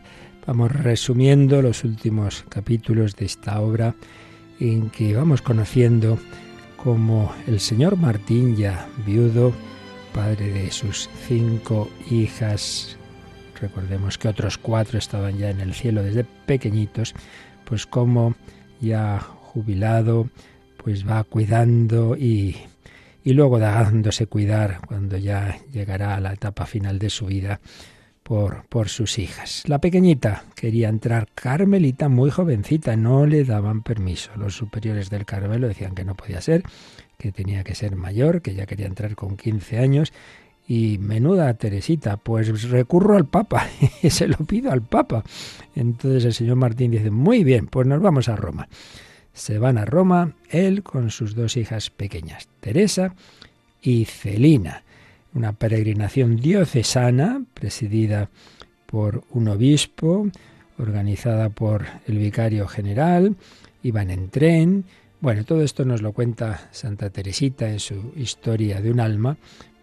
Vamos 0.46 0.72
resumiendo 0.72 1.62
los 1.62 1.84
últimos 1.84 2.44
capítulos 2.48 3.16
de 3.16 3.26
esta 3.26 3.60
obra 3.60 3.94
en 4.60 4.90
que 4.90 5.14
vamos 5.14 5.42
conociendo 5.42 6.18
cómo 6.76 7.32
el 7.46 7.60
señor 7.60 7.96
Martín, 7.96 8.56
ya 8.56 8.88
viudo, 9.06 9.52
padre 10.12 10.50
de 10.50 10.70
sus 10.70 11.08
cinco 11.28 11.88
hijas, 12.10 12.96
recordemos 13.60 14.18
que 14.18 14.28
otros 14.28 14.58
cuatro 14.58 14.98
estaban 14.98 15.38
ya 15.38 15.50
en 15.50 15.60
el 15.60 15.74
cielo 15.74 16.02
desde 16.02 16.24
pequeñitos, 16.24 17.14
pues 17.64 17.86
como 17.86 18.34
ya 18.80 19.20
jubilado, 19.20 20.28
pues 20.82 21.08
va 21.08 21.24
cuidando 21.24 22.16
y, 22.16 22.56
y 23.24 23.32
luego 23.32 23.58
dándose 23.58 24.26
cuidar 24.26 24.80
cuando 24.86 25.16
ya 25.16 25.58
llegará 25.72 26.14
a 26.14 26.20
la 26.20 26.34
etapa 26.34 26.66
final 26.66 26.98
de 26.98 27.08
su 27.08 27.26
vida 27.26 27.58
por, 28.22 28.66
por 28.68 28.88
sus 28.88 29.18
hijas. 29.18 29.62
La 29.66 29.80
pequeñita 29.80 30.44
quería 30.54 30.88
entrar 30.88 31.28
carmelita 31.34 32.08
muy 32.08 32.30
jovencita, 32.30 32.96
no 32.96 33.26
le 33.26 33.44
daban 33.44 33.82
permiso. 33.82 34.30
Los 34.36 34.56
superiores 34.56 35.10
del 35.10 35.24
Carmelo 35.24 35.68
decían 35.68 35.94
que 35.94 36.04
no 36.04 36.14
podía 36.14 36.40
ser, 36.40 36.62
que 37.18 37.32
tenía 37.32 37.64
que 37.64 37.74
ser 37.74 37.96
mayor, 37.96 38.42
que 38.42 38.54
ya 38.54 38.66
quería 38.66 38.86
entrar 38.86 39.14
con 39.14 39.36
15 39.36 39.78
años. 39.78 40.12
Y 40.66 40.96
menuda 40.98 41.52
Teresita, 41.54 42.16
pues 42.16 42.70
recurro 42.70 43.18
al 43.18 43.26
Papa 43.26 43.68
se 44.08 44.26
lo 44.26 44.38
pido 44.38 44.72
al 44.72 44.82
Papa. 44.82 45.22
Entonces 45.74 46.24
el 46.24 46.32
señor 46.32 46.56
Martín 46.56 46.90
dice, 46.90 47.10
muy 47.10 47.44
bien, 47.44 47.66
pues 47.66 47.86
nos 47.86 48.00
vamos 48.00 48.28
a 48.28 48.36
Roma. 48.36 48.66
Se 49.34 49.58
van 49.58 49.76
a 49.76 49.84
Roma, 49.84 50.32
él 50.48 50.82
con 50.82 51.10
sus 51.10 51.34
dos 51.34 51.58
hijas 51.58 51.90
pequeñas, 51.90 52.48
Teresa 52.60 53.14
y 53.82 54.06
Celina 54.06 54.84
una 55.34 55.52
peregrinación 55.52 56.36
diocesana 56.36 57.42
presidida 57.54 58.30
por 58.86 59.24
un 59.30 59.48
obispo, 59.48 60.28
organizada 60.78 61.50
por 61.50 61.84
el 62.06 62.18
vicario 62.18 62.66
general, 62.68 63.36
iban 63.82 64.10
en 64.10 64.30
tren. 64.30 64.84
Bueno, 65.20 65.44
todo 65.44 65.62
esto 65.62 65.84
nos 65.84 66.02
lo 66.02 66.12
cuenta 66.12 66.68
Santa 66.70 67.10
Teresita 67.10 67.68
en 67.68 67.80
su 67.80 68.12
Historia 68.16 68.80
de 68.80 68.90
un 68.90 69.00
alma, 69.00 69.36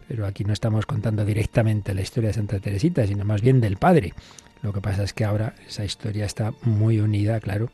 pero 0.07 0.25
aquí 0.25 0.43
no 0.43 0.53
estamos 0.53 0.85
contando 0.85 1.25
directamente 1.25 1.93
la 1.93 2.01
historia 2.01 2.29
de 2.29 2.35
Santa 2.35 2.59
Teresita, 2.59 3.05
sino 3.05 3.25
más 3.25 3.41
bien 3.41 3.59
del 3.59 3.77
Padre. 3.77 4.13
Lo 4.61 4.71
que 4.71 4.81
pasa 4.81 5.03
es 5.03 5.13
que 5.13 5.25
ahora 5.25 5.55
esa 5.67 5.83
historia 5.83 6.25
está 6.25 6.53
muy 6.63 6.99
unida, 6.99 7.39
claro, 7.39 7.71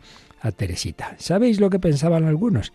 Teresita. 0.52 1.16
¿Sabéis 1.18 1.60
lo 1.60 1.70
que 1.70 1.80
pensaban 1.80 2.26
algunos? 2.26 2.74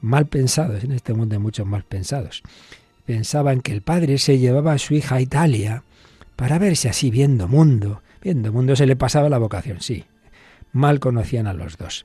Mal 0.00 0.26
pensados, 0.26 0.84
en 0.84 0.92
este 0.92 1.14
mundo 1.14 1.34
hay 1.34 1.40
muchos 1.40 1.66
mal 1.66 1.84
pensados 1.84 2.42
pensaban 3.06 3.60
que 3.60 3.72
el 3.72 3.80
padre 3.80 4.18
se 4.18 4.38
llevaba 4.38 4.72
a 4.72 4.78
su 4.78 4.92
hija 4.94 5.14
a 5.14 5.20
Italia 5.20 5.84
para 6.34 6.58
verse 6.58 6.90
así 6.90 7.10
viendo 7.10 7.48
mundo. 7.48 8.02
Viendo 8.20 8.52
mundo 8.52 8.76
se 8.76 8.86
le 8.86 8.96
pasaba 8.96 9.30
la 9.30 9.38
vocación, 9.38 9.80
sí. 9.80 10.04
Mal 10.72 11.00
conocían 11.00 11.46
a 11.46 11.54
los 11.54 11.78
dos. 11.78 12.04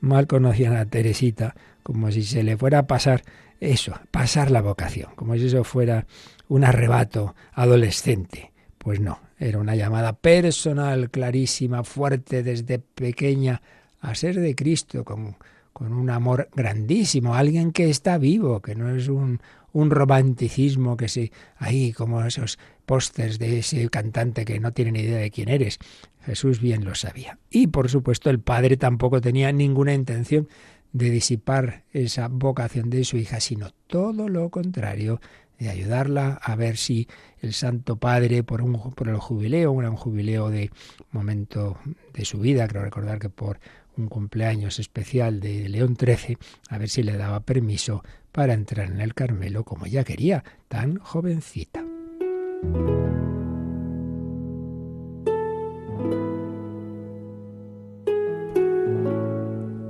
Mal 0.00 0.26
conocían 0.26 0.76
a 0.76 0.84
Teresita, 0.84 1.54
como 1.82 2.12
si 2.12 2.22
se 2.22 2.42
le 2.42 2.56
fuera 2.56 2.80
a 2.80 2.86
pasar 2.86 3.22
eso, 3.58 3.98
pasar 4.10 4.50
la 4.50 4.60
vocación, 4.60 5.10
como 5.16 5.34
si 5.36 5.46
eso 5.46 5.64
fuera 5.64 6.06
un 6.48 6.64
arrebato 6.64 7.34
adolescente. 7.52 8.52
Pues 8.78 9.00
no, 9.00 9.20
era 9.38 9.58
una 9.58 9.74
llamada 9.74 10.12
personal, 10.12 11.10
clarísima, 11.10 11.84
fuerte 11.84 12.42
desde 12.42 12.78
pequeña, 12.78 13.62
a 14.02 14.14
ser 14.14 14.38
de 14.38 14.54
Cristo, 14.54 15.04
con, 15.04 15.36
con 15.72 15.94
un 15.94 16.10
amor 16.10 16.48
grandísimo, 16.54 17.34
alguien 17.34 17.72
que 17.72 17.88
está 17.88 18.18
vivo, 18.18 18.60
que 18.60 18.74
no 18.74 18.94
es 18.94 19.08
un, 19.08 19.40
un 19.72 19.90
romanticismo 19.90 20.96
que 20.96 21.08
se 21.08 21.32
ahí 21.56 21.92
como 21.92 22.22
esos 22.22 22.58
pósters 22.84 23.38
de 23.38 23.60
ese 23.60 23.88
cantante 23.88 24.44
que 24.44 24.60
no 24.60 24.72
tiene 24.72 24.92
ni 24.92 25.00
idea 25.00 25.18
de 25.18 25.30
quién 25.30 25.48
eres. 25.48 25.78
Jesús 26.24 26.60
bien 26.60 26.84
lo 26.84 26.94
sabía. 26.94 27.38
Y 27.48 27.68
por 27.68 27.88
supuesto 27.88 28.28
el 28.28 28.40
padre 28.40 28.76
tampoco 28.76 29.20
tenía 29.20 29.50
ninguna 29.52 29.94
intención 29.94 30.48
de 30.92 31.10
disipar 31.10 31.84
esa 31.92 32.28
vocación 32.28 32.90
de 32.90 33.04
su 33.04 33.16
hija, 33.16 33.40
sino 33.40 33.70
todo 33.86 34.28
lo 34.28 34.50
contrario, 34.50 35.20
de 35.58 35.70
ayudarla 35.70 36.40
a 36.42 36.56
ver 36.56 36.76
si 36.76 37.06
el 37.40 37.52
Santo 37.52 37.96
Padre, 37.96 38.42
por, 38.42 38.62
un, 38.62 38.92
por 38.94 39.08
el 39.08 39.16
jubileo, 39.16 39.70
un 39.70 39.78
gran 39.78 39.96
jubileo 39.96 40.50
de 40.50 40.70
momento 41.12 41.78
de 42.12 42.24
su 42.24 42.40
vida, 42.40 42.66
creo 42.66 42.82
recordar 42.82 43.20
que 43.20 43.28
por 43.28 43.60
un 43.96 44.08
cumpleaños 44.08 44.78
especial 44.78 45.40
de 45.40 45.68
León 45.68 45.96
XIII, 45.98 46.38
a 46.68 46.78
ver 46.78 46.88
si 46.88 47.02
le 47.02 47.16
daba 47.16 47.40
permiso 47.40 48.02
para 48.32 48.54
entrar 48.54 48.90
en 48.90 49.00
el 49.00 49.14
Carmelo 49.14 49.64
como 49.64 49.86
ella 49.86 50.04
quería, 50.04 50.44
tan 50.68 50.98
jovencita. 50.98 51.84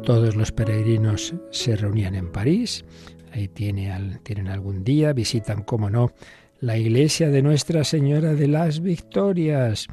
Todos 0.04 0.34
los 0.34 0.50
peregrinos 0.50 1.34
se 1.52 1.76
reunían 1.76 2.16
en 2.16 2.32
París, 2.32 2.84
ahí 3.32 3.46
tiene, 3.46 4.18
tienen 4.24 4.48
algún 4.48 4.82
día, 4.82 5.12
visitan, 5.12 5.62
como 5.62 5.90
no, 5.90 6.12
la 6.60 6.76
iglesia 6.76 7.28
de 7.30 7.42
Nuestra 7.42 7.84
Señora 7.84 8.34
de 8.34 8.48
las 8.48 8.80
Victorias, 8.80 9.86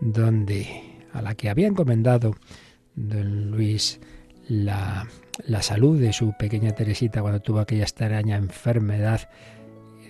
donde 0.00 0.66
a 1.12 1.22
la 1.22 1.34
que 1.34 1.48
había 1.48 1.68
encomendado 1.68 2.34
don 2.94 3.50
Luis 3.50 4.00
la, 4.48 5.08
la 5.46 5.62
salud 5.62 6.00
de 6.00 6.12
su 6.12 6.34
pequeña 6.38 6.72
Teresita 6.72 7.20
cuando 7.20 7.40
tuvo 7.40 7.60
aquella 7.60 7.84
extraña 7.84 8.36
enfermedad 8.36 9.28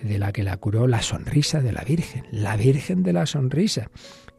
de 0.03 0.19
la 0.19 0.31
que 0.31 0.43
la 0.43 0.57
curó 0.57 0.87
la 0.87 1.01
sonrisa 1.01 1.61
de 1.61 1.71
la 1.71 1.83
Virgen, 1.83 2.25
la 2.31 2.57
Virgen 2.57 3.03
de 3.03 3.13
la 3.13 3.25
sonrisa. 3.25 3.89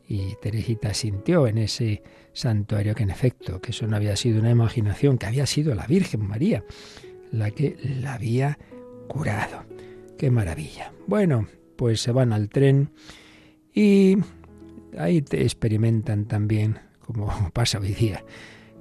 Y 0.08 0.34
Teresita 0.40 0.94
sintió 0.94 1.48
en 1.48 1.58
ese 1.58 2.02
santuario 2.32 2.94
que 2.94 3.02
en 3.02 3.10
efecto, 3.10 3.60
que 3.60 3.72
eso 3.72 3.86
no 3.86 3.96
había 3.96 4.14
sido 4.14 4.40
una 4.40 4.50
imaginación, 4.50 5.18
que 5.18 5.26
había 5.26 5.46
sido 5.46 5.74
la 5.74 5.86
Virgen 5.86 6.26
María 6.26 6.62
la 7.32 7.50
que 7.50 7.76
la 8.02 8.14
había 8.14 8.58
curado. 9.08 9.64
Qué 10.18 10.30
maravilla. 10.30 10.92
Bueno, 11.06 11.46
pues 11.76 12.00
se 12.00 12.12
van 12.12 12.32
al 12.32 12.48
tren 12.48 12.90
y 13.74 14.16
ahí 14.98 15.22
te 15.22 15.42
experimentan 15.42 16.26
también, 16.26 16.78
como 17.06 17.50
pasa 17.52 17.78
hoy 17.78 17.92
día, 17.92 18.25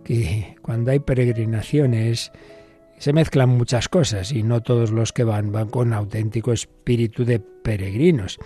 que 0.03 0.55
cuando 0.62 0.91
hay 0.91 1.00
peregrinaciones 1.00 2.32
se 2.98 3.13
mezclan 3.13 3.50
muchas 3.50 3.89
cosas 3.89 4.32
y 4.32 4.44
no 4.44 4.62
todos 4.62 4.91
los 4.91 5.12
que 5.12 5.24
van 5.24 5.51
van 5.51 5.70
con 5.70 5.94
auténtico 5.94 6.53
espíritu 6.53 7.25
de 7.25 7.39
peregrinos. 7.39 8.38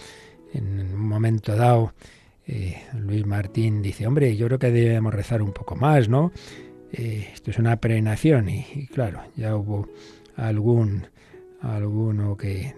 En 0.53 0.79
un 0.79 1.07
momento 1.07 1.55
dado, 1.55 1.93
eh, 2.47 2.81
Luis 2.93 3.25
Martín 3.25 3.81
dice, 3.81 4.07
hombre, 4.07 4.35
yo 4.35 4.47
creo 4.47 4.59
que 4.59 4.71
debemos 4.71 5.13
rezar 5.13 5.43
un 5.43 5.51
poco 5.51 5.75
más, 5.75 6.09
¿no? 6.09 6.31
Eh, 6.91 7.29
esto 7.31 7.51
es 7.51 7.59
una 7.59 7.79
peregrinación 7.79 8.49
y, 8.49 8.87
claro, 8.87 9.21
ya 9.35 9.55
hubo 9.55 9.87
algún 10.35 11.05
alguno 11.61 12.37
que, 12.37 12.73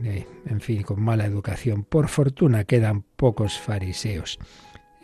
en 0.45 0.59
fin, 0.59 0.81
con 0.81 1.01
mala 1.01 1.25
educación. 1.25 1.83
Por 1.83 2.07
fortuna 2.07 2.63
quedan 2.63 3.03
pocos 3.03 3.59
fariseos. 3.59 4.39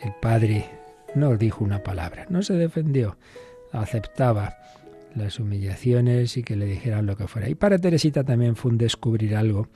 El 0.02 0.14
padre 0.22 0.66
no 1.16 1.38
dijo 1.38 1.64
una 1.64 1.84
palabra, 1.84 2.26
no 2.30 2.42
se 2.42 2.54
defendió 2.54 3.18
aceptaba 3.72 4.58
las 5.16 5.40
humillaciones 5.40 6.38
y 6.38 6.44
que 6.44 6.56
le 6.56 6.66
dijeran 6.66 7.06
lo 7.06 7.18
que 7.18 7.28
fuera. 7.28 7.50
Y 7.50 7.56
para 7.56 7.80
Teresita 7.80 8.24
también 8.24 8.56
fue 8.56 8.72
un 8.72 8.78
descubrir 8.78 9.36
algo 9.36 9.68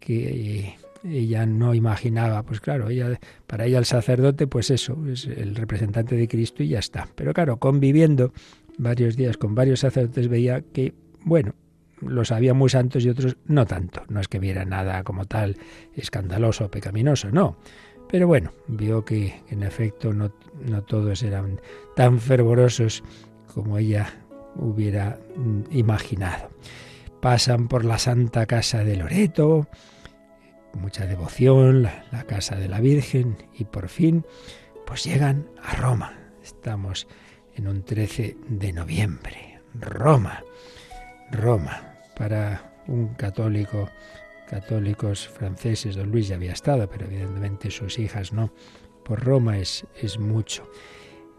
que 0.00 0.76
ella 1.04 1.46
no 1.46 1.74
imaginaba. 1.74 2.42
Pues 2.42 2.60
claro, 2.60 2.88
ella, 2.88 3.18
para 3.46 3.66
ella 3.66 3.78
el 3.78 3.84
sacerdote, 3.84 4.46
pues 4.46 4.70
eso, 4.70 4.98
es 5.10 5.26
el 5.26 5.54
representante 5.54 6.16
de 6.16 6.28
Cristo 6.28 6.62
y 6.62 6.68
ya 6.68 6.78
está. 6.78 7.08
Pero 7.14 7.34
claro, 7.34 7.58
conviviendo 7.58 8.32
varios 8.78 9.16
días 9.16 9.36
con 9.36 9.54
varios 9.54 9.80
sacerdotes 9.80 10.28
veía 10.28 10.62
que, 10.62 10.94
bueno, 11.24 11.54
los 12.00 12.32
había 12.32 12.54
muy 12.54 12.70
santos 12.70 13.04
y 13.04 13.10
otros 13.10 13.36
no 13.46 13.66
tanto. 13.66 14.04
No 14.08 14.20
es 14.20 14.28
que 14.28 14.38
viera 14.38 14.64
nada 14.64 15.04
como 15.04 15.26
tal 15.26 15.56
escandaloso 15.94 16.66
o 16.66 16.70
pecaminoso, 16.70 17.30
no. 17.30 17.58
Pero 18.12 18.26
bueno, 18.26 18.52
vio 18.68 19.06
que 19.06 19.42
en 19.48 19.62
efecto 19.62 20.12
no, 20.12 20.30
no 20.60 20.82
todos 20.82 21.22
eran 21.22 21.62
tan 21.96 22.20
fervorosos 22.20 23.02
como 23.54 23.78
ella 23.78 24.12
hubiera 24.54 25.18
mm, 25.34 25.62
imaginado. 25.70 26.50
Pasan 27.22 27.68
por 27.68 27.86
la 27.86 27.98
Santa 27.98 28.44
Casa 28.44 28.84
de 28.84 28.96
Loreto, 28.96 29.66
mucha 30.74 31.06
devoción, 31.06 31.84
la, 31.84 32.04
la, 32.12 32.24
Casa 32.24 32.56
de 32.56 32.68
la 32.68 32.80
Virgen, 32.80 33.38
y 33.54 33.64
por 33.64 33.88
fin, 33.88 34.26
pues 34.86 35.04
llegan 35.04 35.48
a 35.62 35.74
Roma. 35.76 36.12
Estamos 36.42 37.08
en 37.54 37.66
un 37.66 37.82
13 37.82 38.36
de 38.46 38.72
noviembre. 38.74 39.58
Roma, 39.72 40.44
Roma, 41.30 41.94
para 42.14 42.74
un 42.88 43.14
católico 43.14 43.88
católicos 44.52 45.28
franceses, 45.28 45.96
don 45.96 46.10
Luis 46.10 46.28
ya 46.28 46.36
había 46.36 46.52
estado, 46.52 46.86
pero 46.90 47.06
evidentemente 47.06 47.70
sus 47.70 47.98
hijas 47.98 48.34
no. 48.34 48.52
Por 49.02 49.24
Roma 49.24 49.56
es, 49.56 49.86
es 49.98 50.18
mucho. 50.18 50.70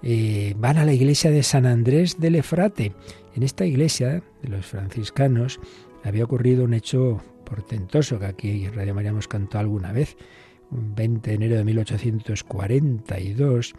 Eh, 0.01 0.55
van 0.57 0.79
a 0.79 0.85
la 0.85 0.93
iglesia 0.93 1.29
de 1.29 1.43
San 1.43 1.67
Andrés 1.67 2.19
del 2.19 2.33
Efrate. 2.33 2.93
En 3.35 3.43
esta 3.43 3.67
iglesia 3.67 4.23
de 4.41 4.49
los 4.49 4.65
franciscanos 4.65 5.59
había 6.03 6.23
ocurrido 6.23 6.63
un 6.63 6.73
hecho 6.73 7.21
portentoso 7.45 8.17
que 8.17 8.25
aquí 8.25 8.67
Radio 8.69 8.95
María 8.95 9.11
hemos 9.11 9.27
cantado 9.27 9.59
alguna 9.59 9.91
vez. 9.91 10.17
Un 10.71 10.95
20 10.95 11.29
de 11.29 11.35
enero 11.35 11.55
de 11.55 11.65
1842, 11.65 13.75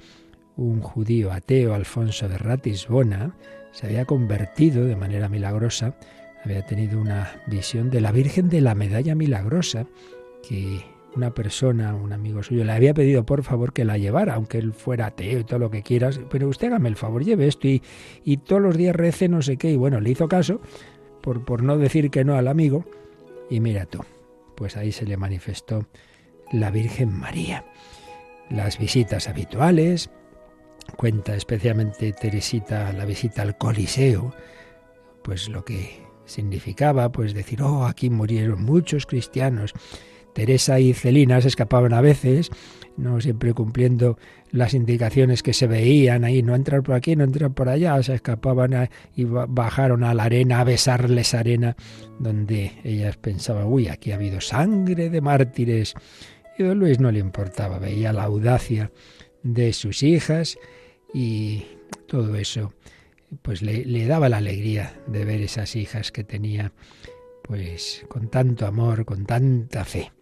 un 0.57 0.81
judío 0.81 1.33
ateo, 1.33 1.75
Alfonso 1.75 2.29
de 2.29 2.39
Ratisbona, 2.39 3.35
se 3.73 3.87
había 3.87 4.05
convertido 4.05 4.85
de 4.85 4.95
manera 4.95 5.29
milagrosa, 5.29 5.97
había 6.45 6.65
tenido 6.67 7.01
una 7.01 7.41
visión 7.47 7.91
de 7.91 8.01
la 8.01 8.13
Virgen 8.13 8.49
de 8.49 8.61
la 8.61 8.75
Medalla 8.75 9.15
Milagrosa, 9.15 9.87
que 10.47 10.85
una 11.17 11.33
persona, 11.33 11.95
un 11.95 12.13
amigo 12.13 12.43
suyo, 12.43 12.65
le 12.65 12.73
había 12.73 12.93
pedido 12.93 13.25
por 13.25 13.43
favor 13.43 13.73
que 13.73 13.85
la 13.85 13.99
llevara, 13.99 14.35
aunque 14.35 14.59
él 14.59 14.73
fuera 14.73 15.07
ateo 15.07 15.41
y 15.41 15.45
todo 15.45 15.59
lo 15.59 15.71
que 15.71 15.83
quieras, 15.83 16.21
pero 16.31 16.49
usted 16.49 16.69
hágame 16.69 16.89
el 16.89 16.97
favor, 16.97 17.25
lleve 17.25 17.47
esto 17.47 17.69
y, 17.69 17.83
y 18.25 18.39
todos 18.39 18.61
los 18.61 18.77
días 18.77 18.95
rece 18.95 19.29
no 19.29 19.41
sé 19.41 19.57
qué, 19.57 19.71
y 19.71 19.77
bueno, 19.77 20.01
le 20.01 20.11
hizo 20.11 20.29
caso, 20.29 20.61
por, 21.23 21.45
por 21.45 21.63
no 21.63 21.79
decir 21.79 22.11
que 22.11 22.25
no 22.25 22.35
al 22.35 22.49
amigo, 22.49 22.85
y 23.49 23.61
mira 23.61 23.87
tú, 23.87 24.01
pues 24.57 24.77
ahí 24.77 24.93
se 24.93 25.07
le 25.07 25.17
manifestó 25.17 25.87
la 26.53 26.71
Virgen 26.71 27.13
María. 27.13 27.65
Las 28.51 28.79
visitas 28.79 29.29
habituales, 29.29 30.11
cuenta 30.97 31.35
especialmente 31.35 32.13
Teresita 32.13 32.93
la 32.93 33.07
visita 33.07 33.43
al 33.43 33.57
Coliseo, 33.57 34.35
pues 35.23 35.49
lo 35.49 35.65
que 35.65 36.04
significaba, 36.27 37.11
pues 37.13 37.35
decir, 37.35 37.63
oh, 37.63 37.87
aquí 37.87 38.11
murieron 38.11 38.63
muchos 38.63 39.07
cristianos. 39.07 39.73
Teresa 40.35 40.81
y 40.81 40.93
Celina 40.93 41.41
se 41.41 41.49
escapaban 41.49 41.95
a 41.95 42.01
veces, 42.01 42.51
no 42.97 43.21
siempre 43.21 43.55
cumpliendo 43.55 44.19
las 44.51 44.75
indicaciones 44.75 45.43
que 45.43 45.53
se 45.53 45.67
veían 45.67 46.25
ahí, 46.25 46.43
no 46.43 46.55
entrar 46.55 46.83
por 46.83 46.97
aquí, 46.97 47.15
no 47.17 47.25
entrar 47.25 47.53
por 47.53 47.69
allá, 47.69 48.03
se 48.03 48.15
escapaban 48.15 48.89
y 49.15 49.25
bajaron 49.25 50.03
a 50.03 50.13
la 50.13 50.25
arena 50.25 50.61
a 50.61 50.65
besarles 50.65 51.35
arena, 51.35 51.77
donde 52.19 52.73
ellas 52.83 53.17
pensaban, 53.17 53.67
uy, 53.67 53.89
aquí 53.89 54.11
ha 54.11 54.17
habido 54.17 54.41
sangre 54.41 55.09
de 55.09 55.21
mártires. 55.21 55.95
Y 56.59 56.65
don 56.65 56.79
Luis 56.81 56.99
no 56.99 57.11
le 57.11 57.21
importaba, 57.21 57.79
veía 57.79 58.13
la 58.13 58.25
audacia 58.25 58.91
de 59.43 59.73
sus 59.73 60.03
hijas 60.03 60.59
y 61.13 61.65
todo 62.09 62.35
eso 62.35 62.73
pues 63.43 63.63
le, 63.63 64.07
daba 64.07 64.29
la 64.29 64.39
alegría 64.39 65.01
de 65.07 65.25
ver 65.25 65.41
esas 65.41 65.77
hijas 65.77 66.13
que 66.13 66.25
tenía 66.25 66.73
pues 67.43 68.05
con 68.09 68.29
tanto 68.29 68.67
amor, 68.67 69.05
con 69.05 69.27
tanta 69.27 69.85
fe. 69.85 70.13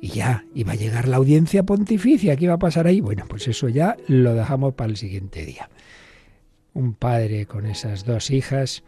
Y 0.00 0.08
ya 0.08 0.44
iba 0.54 0.72
a 0.72 0.76
llegar 0.76 1.08
la 1.08 1.16
audiencia 1.16 1.64
pontificia, 1.64 2.36
¿qué 2.36 2.44
iba 2.44 2.54
a 2.54 2.58
pasar 2.58 2.86
ahí? 2.86 3.00
Bueno, 3.00 3.26
pues 3.28 3.48
eso 3.48 3.68
ya 3.68 3.96
lo 4.06 4.34
dejamos 4.34 4.74
para 4.74 4.90
el 4.90 4.96
siguiente 4.96 5.44
día. 5.44 5.68
Un 6.72 6.94
padre 6.94 7.46
con 7.46 7.66
esas 7.66 8.04
dos 8.04 8.30
hijas 8.30 8.82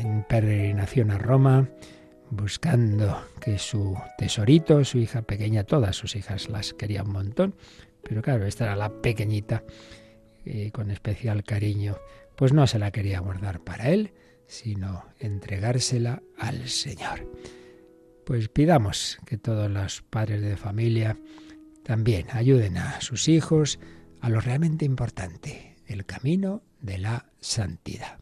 en 0.00 0.24
peregrinación 0.28 1.10
a 1.10 1.18
Roma, 1.18 1.68
buscando 2.30 3.22
que 3.40 3.58
su 3.58 3.96
tesorito, 4.16 4.84
su 4.84 4.98
hija 4.98 5.22
pequeña, 5.22 5.64
todas 5.64 5.96
sus 5.96 6.16
hijas 6.16 6.48
las 6.48 6.72
quería 6.72 7.02
un 7.02 7.12
montón, 7.12 7.54
pero 8.02 8.22
claro, 8.22 8.46
esta 8.46 8.64
era 8.64 8.76
la 8.76 8.90
pequeñita, 8.90 9.62
eh, 10.44 10.70
con 10.72 10.90
especial 10.90 11.44
cariño, 11.44 11.98
pues 12.42 12.52
no 12.52 12.66
se 12.66 12.80
la 12.80 12.90
quería 12.90 13.20
guardar 13.20 13.60
para 13.60 13.90
él, 13.90 14.14
sino 14.48 15.04
entregársela 15.20 16.24
al 16.36 16.68
Señor. 16.68 17.30
Pues 18.26 18.48
pidamos 18.48 19.18
que 19.24 19.38
todos 19.38 19.70
los 19.70 20.02
padres 20.02 20.42
de 20.42 20.56
familia 20.56 21.16
también 21.84 22.26
ayuden 22.32 22.78
a 22.78 23.00
sus 23.00 23.28
hijos 23.28 23.78
a 24.20 24.28
lo 24.28 24.40
realmente 24.40 24.84
importante, 24.84 25.76
el 25.86 26.04
camino 26.04 26.64
de 26.80 26.98
la 26.98 27.30
santidad. 27.38 28.21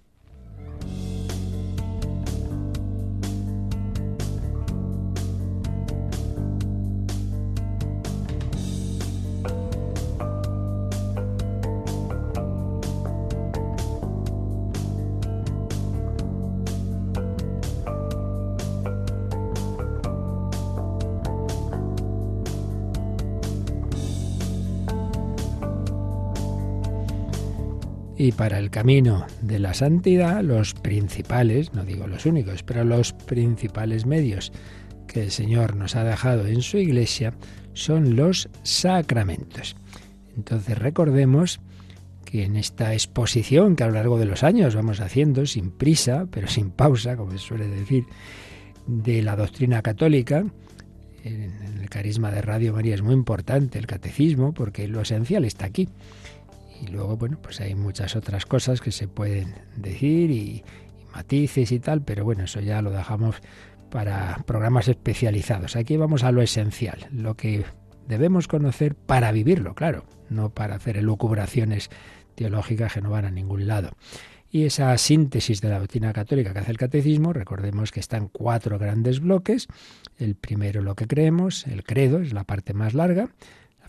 Y 28.31 28.33
para 28.33 28.61
el 28.61 28.71
camino 28.71 29.27
de 29.43 29.59
la 29.59 29.75
santidad, 29.75 30.41
los 30.45 30.75
principales, 30.75 31.75
no 31.75 31.83
digo 31.83 32.07
los 32.07 32.27
únicos, 32.27 32.63
pero 32.63 32.85
los 32.85 33.13
principales 33.13 34.07
medios 34.07 34.53
que 35.09 35.25
el 35.25 35.33
Señor 35.33 35.75
nos 35.75 35.97
ha 35.97 36.05
dejado 36.05 36.47
en 36.47 36.63
su 36.63 36.79
iglesia 36.79 37.35
son 37.73 38.15
los 38.15 38.49
sacramentos. 38.63 39.75
Entonces 40.37 40.79
recordemos 40.79 41.59
que 42.25 42.45
en 42.45 42.55
esta 42.55 42.93
exposición 42.93 43.75
que 43.75 43.83
a 43.83 43.89
lo 43.89 43.95
largo 43.95 44.17
de 44.17 44.27
los 44.27 44.45
años 44.45 44.77
vamos 44.77 45.01
haciendo, 45.01 45.45
sin 45.45 45.73
prisa, 45.73 46.29
pero 46.31 46.47
sin 46.47 46.71
pausa, 46.71 47.17
como 47.17 47.33
se 47.33 47.39
suele 47.39 47.67
decir, 47.67 48.05
de 48.87 49.23
la 49.23 49.35
doctrina 49.35 49.83
católica, 49.83 50.45
en 51.25 51.81
el 51.81 51.91
carisma 51.91 52.31
de 52.31 52.43
Radio 52.43 52.75
María 52.75 52.95
es 52.95 53.03
muy 53.03 53.15
importante 53.15 53.81
el 53.81 53.89
catecismo, 53.89 54.55
porque 54.55 54.87
lo 54.87 55.01
esencial 55.01 55.45
está 55.45 55.67
aquí. 55.67 55.89
Y 56.81 56.89
luego, 56.89 57.17
bueno, 57.17 57.39
pues 57.41 57.61
hay 57.61 57.75
muchas 57.75 58.17
otras 58.17 58.47
cosas 58.47 58.81
que 58.81 58.93
se 58.93 59.07
pueden 59.07 59.55
decir 59.77 60.31
y, 60.31 60.65
matices 61.15 61.73
y 61.73 61.81
tal, 61.81 62.03
pero 62.03 62.25
bueno, 62.25 62.45
eso 62.45 62.61
ya 62.61 62.83
lo 62.83 62.91
dejamos 62.91 63.37
para 63.91 64.43
programas 64.47 64.89
especializados. 64.89 65.77
Aquí 65.77 65.97
vamos 65.97 66.23
a 66.23 66.33
lo 66.33 66.43
esencial, 66.43 67.07
lo 67.13 67.37
que 67.37 67.65
debemos 68.07 68.49
conocer 68.49 68.95
para 68.95 69.33
vivirlo, 69.33 69.75
claro, 69.75 70.05
no 70.29 70.51
para 70.51 70.77
hacer 70.77 70.97
elucubraciones 70.97 71.91
teológicas 72.35 72.95
que 72.95 73.01
no 73.01 73.11
van 73.11 73.25
a 73.25 73.31
ningún 73.31 73.67
lado. 73.67 73.91
Y 74.53 74.65
esa 74.65 74.97
síntesis 74.99 75.61
de 75.61 75.69
la 75.69 75.79
doctrina 75.79 76.13
católica 76.13 76.53
que 76.53 76.59
hace 76.59 76.73
el 76.73 76.79
catecismo, 76.79 77.33
recordemos 77.33 77.93
que 77.93 78.01
está 78.01 78.17
en 78.17 78.27
cuatro 78.27 78.81
grandes 78.81 79.21
bloques. 79.21 79.69
El 80.19 80.35
primero, 80.35 80.83
lo 80.83 80.97
que 80.97 81.07
creemos, 81.07 81.69
el 81.69 81.85
credo, 81.85 82.19
es 82.19 82.33
la 82.33 82.43
parte 82.43 82.75
más 82.75 82.95
larga 82.95 83.29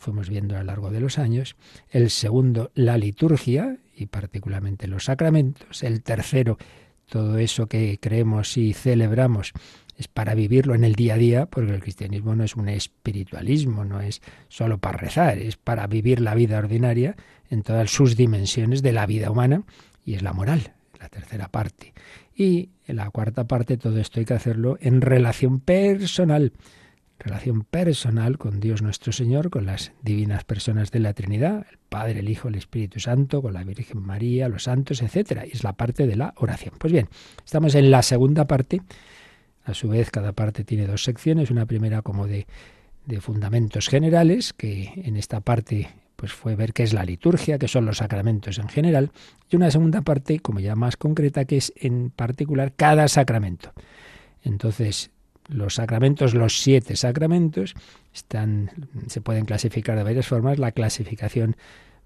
fuimos 0.02 0.30
viendo 0.30 0.56
a 0.56 0.60
lo 0.60 0.66
largo 0.66 0.90
de 0.90 1.00
los 1.00 1.20
años. 1.20 1.56
El 1.90 2.10
segundo, 2.10 2.72
la 2.74 2.98
liturgia 2.98 3.78
y 3.96 4.08
particularmente 4.08 4.88
los 4.88 5.06
sacramentos. 5.06 5.84
El 5.84 6.02
tercero, 6.02 6.58
todo 7.06 7.38
eso 7.38 7.68
que 7.68 8.00
creemos 8.02 8.58
y 8.58 8.74
celebramos 8.74 9.54
es 9.98 10.08
para 10.08 10.34
vivirlo 10.34 10.74
en 10.74 10.84
el 10.84 10.96
día 10.96 11.14
a 11.14 11.18
día, 11.18 11.46
porque 11.46 11.74
el 11.74 11.82
cristianismo 11.82 12.36
no 12.36 12.44
es 12.44 12.56
un 12.56 12.68
espiritualismo, 12.68 13.86
no 13.86 14.02
es 14.02 14.22
solo 14.48 14.80
para 14.80 14.98
rezar, 14.98 15.38
es 15.38 15.58
para 15.58 15.86
vivir 15.86 16.20
la 16.20 16.34
vida 16.34 16.58
ordinaria 16.58 17.16
en 17.50 17.62
todas 17.62 17.92
sus 17.92 18.16
dimensiones 18.16 18.82
de 18.82 18.94
la 18.94 19.06
vida 19.06 19.30
humana 19.30 19.64
y 20.04 20.16
es 20.16 20.24
la 20.24 20.34
moral, 20.34 20.74
la 21.00 21.10
tercera 21.10 21.50
parte. 21.50 21.94
Y 22.36 22.70
en 22.88 22.96
la 22.96 23.12
cuarta 23.12 23.46
parte 23.46 23.78
todo 23.78 24.00
esto 24.00 24.20
hay 24.20 24.26
que 24.26 24.34
hacerlo 24.34 24.78
en 24.82 25.02
relación 25.02 25.60
personal 25.60 26.54
relación 27.22 27.64
personal 27.64 28.38
con 28.38 28.60
Dios 28.60 28.82
nuestro 28.82 29.12
Señor, 29.12 29.50
con 29.50 29.66
las 29.66 29.94
divinas 30.02 30.44
personas 30.44 30.92
de 30.92 31.00
la 31.00 31.14
Trinidad, 31.14 31.66
el 31.72 31.78
Padre, 31.90 32.20
el 32.20 32.30
Hijo, 32.30 32.48
el 32.48 32.56
Espíritu 32.56 33.00
Santo, 33.00 33.42
con 33.42 33.54
la 33.54 33.64
Virgen 33.64 34.02
María, 34.02 34.50
los 34.50 34.64
santos. 34.64 35.02
Y 35.02 35.06
es 35.06 35.64
la 35.64 35.74
parte 35.74 36.08
de 36.08 36.16
la 36.16 36.34
oración. 36.38 36.76
Pues 36.78 36.92
bien, 36.92 37.08
estamos 37.46 37.76
en 37.76 37.92
la 37.92 38.02
segunda 38.02 38.46
parte. 38.46 38.82
A 39.64 39.74
su 39.74 39.90
vez, 39.90 40.10
cada 40.10 40.34
parte 40.34 40.64
tiene 40.64 40.88
dos 40.88 41.04
secciones. 41.04 41.52
Una 41.52 41.66
primera 41.66 42.02
como 42.02 42.28
de, 42.28 42.48
de 43.06 43.22
fundamentos 43.22 43.88
generales, 43.88 44.54
que 44.54 44.92
en 44.96 45.16
esta 45.16 45.42
parte 45.42 45.90
pues 46.16 46.34
fue 46.34 46.56
ver 46.56 46.72
qué 46.72 46.84
es 46.84 46.94
la 46.94 47.04
liturgia, 47.04 47.58
qué 47.58 47.68
son 47.68 47.88
los 47.88 47.98
sacramentos 47.98 48.60
en 48.60 48.70
general, 48.70 49.12
y 49.50 49.56
una 49.56 49.72
segunda 49.72 50.02
parte, 50.02 50.40
como 50.40 50.60
ya 50.60 50.76
más 50.76 50.96
concreta, 50.96 51.46
que 51.46 51.58
es 51.58 51.74
en 51.76 52.12
particular 52.12 52.74
cada 52.76 53.08
sacramento. 53.08 53.74
Entonces, 54.44 55.10
los 55.52 55.76
sacramentos, 55.76 56.34
los 56.34 56.62
siete 56.62 56.96
sacramentos, 56.96 57.76
se 59.08 59.22
pueden 59.22 59.46
clasificar 59.46 59.98
de 59.98 60.04
varias 60.04 60.28
formas. 60.28 60.60
La 60.60 60.72
clasificación 60.72 61.56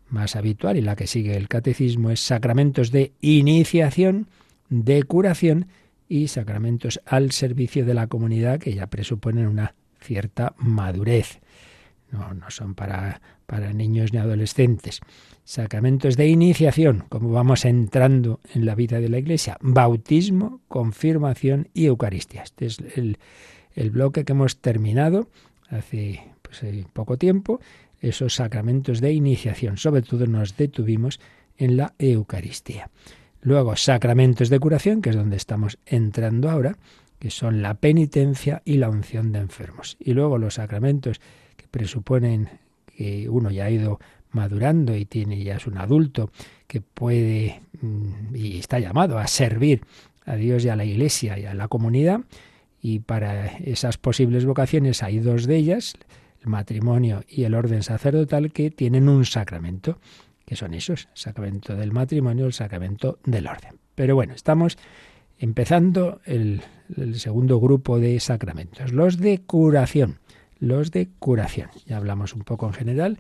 más 0.10 0.36
habitual 0.36 0.78
y 0.78 0.82
la 0.82 0.96
que 0.96 1.08
sigue 1.08 1.36
el 1.36 1.48
catecismo 1.48 2.12
es 2.12 2.20
sacramentos 2.20 2.92
de 2.92 3.14
iniciación, 3.22 4.28
de 4.70 5.04
curación 5.04 5.68
y 6.08 6.28
sacramentos 6.28 7.02
al 7.06 7.32
servicio 7.32 7.86
de 7.86 7.94
la 7.94 8.08
comunidad 8.08 8.60
que 8.60 8.74
ya 8.74 8.88
presuponen 8.88 9.48
una 9.48 9.76
cierta 10.02 10.54
madurez. 10.58 11.40
No, 12.12 12.34
no 12.34 12.50
son 12.50 12.76
para, 12.76 13.22
para 13.46 13.74
niños 13.74 14.14
ni 14.14 14.20
adolescentes. 14.20 15.02
Sacramentos 15.44 16.18
de 16.18 16.28
iniciación, 16.28 17.06
como 17.10 17.32
vamos 17.32 17.66
entrando 17.66 18.40
en 18.54 18.66
la 18.66 18.76
vida 18.76 19.00
de 19.00 19.10
la 19.10 19.18
Iglesia. 19.20 19.58
Bautismo, 19.62 20.62
confirmación 20.68 21.70
y 21.74 21.86
Eucaristía. 21.86 22.44
Este 22.44 22.66
es 22.68 22.80
el, 22.96 23.18
el 23.74 23.92
bloque 23.92 24.24
que 24.24 24.34
hemos 24.34 24.62
terminado 24.62 25.30
hace 25.70 26.24
pues, 26.42 26.64
eh, 26.64 26.86
poco 26.94 27.18
tiempo. 27.18 27.60
Esos 28.02 28.36
sacramentos 28.36 29.02
de 29.02 29.14
iniciación. 29.14 29.78
Sobre 29.78 30.02
todo 30.02 30.26
nos 30.28 30.58
detuvimos 30.58 31.20
en 31.58 31.78
la 31.78 31.94
Eucaristía. 32.00 32.90
Luego, 33.42 33.76
sacramentos 33.76 34.50
de 34.50 34.60
curación, 34.60 35.02
que 35.02 35.12
es 35.12 35.16
donde 35.16 35.38
estamos 35.38 35.78
entrando 35.86 36.50
ahora. 36.50 36.78
que 37.20 37.32
son 37.32 37.62
la 37.62 37.76
penitencia 37.76 38.62
y 38.66 38.78
la 38.78 38.90
unción 38.90 39.32
de 39.32 39.40
enfermos. 39.40 39.96
Y 40.00 40.14
luego 40.14 40.38
los 40.38 40.56
sacramentos 40.56 41.22
que 41.56 41.68
presuponen 41.68 42.50
que 42.86 43.30
uno 43.30 43.52
ya 43.52 43.66
ha 43.66 43.72
ido 43.72 44.00
madurando 44.32 44.96
y 44.96 45.06
tiene 45.06 45.42
ya 45.44 45.56
es 45.56 45.66
un 45.66 45.78
adulto 45.78 46.30
que 46.68 46.82
puede 46.82 47.62
mm, 47.82 48.36
y 48.36 48.60
está 48.60 48.80
llamado 48.80 49.18
a 49.18 49.28
servir 49.28 49.82
a 50.26 50.36
Dios 50.36 50.66
y 50.66 50.70
a 50.70 50.76
la 50.76 50.86
Iglesia 50.86 51.40
y 51.40 51.46
a 51.46 51.54
la 51.54 51.68
comunidad. 51.68 52.22
Y 52.82 53.00
para 53.00 53.48
esas 53.58 53.98
posibles 53.98 54.46
vocaciones 54.46 55.02
hay 55.02 55.20
dos 55.20 55.48
de 55.48 55.56
ellas, 55.56 55.94
el 56.42 56.50
matrimonio 56.50 57.24
y 57.28 57.44
el 57.44 57.56
orden 57.56 57.82
sacerdotal, 57.82 58.52
que 58.52 58.70
tienen 58.70 59.10
un 59.10 59.26
sacramento, 59.26 60.00
que 60.46 60.56
son 60.56 60.74
esos, 60.74 61.08
el 61.12 61.18
sacramento 61.18 61.76
del 61.76 61.92
matrimonio, 61.92 62.46
el 62.46 62.54
sacramento 62.54 63.18
del 63.26 63.48
orden. 63.48 63.80
Pero 63.96 64.14
bueno, 64.14 64.34
estamos 64.34 64.78
empezando 65.40 66.22
el, 66.26 66.62
el 66.96 67.20
segundo 67.20 67.60
grupo 67.60 68.00
de 68.00 68.20
sacramentos, 68.20 68.92
los 68.92 69.18
de 69.18 69.42
curación. 69.42 70.20
Los 70.60 70.92
de 70.92 71.10
curación. 71.20 71.70
Ya 71.86 71.98
hablamos 71.98 72.34
un 72.34 72.42
poco 72.42 72.68
en 72.68 72.74
general 72.74 73.20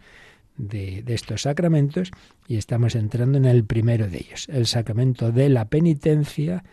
de, 0.57 1.03
estos 1.07 1.43
sacramentos 1.43 2.11
y 2.47 2.57
estamos 2.57 2.95
entrando 2.95 3.37
en 3.37 3.45
el 3.45 3.65
primero 3.65 4.07
de 4.07 4.17
ellos, 4.17 4.47
el 4.49 4.67
sacramento 4.67 5.31
de 5.31 5.49
la 5.49 5.65
penitencia 5.65 6.63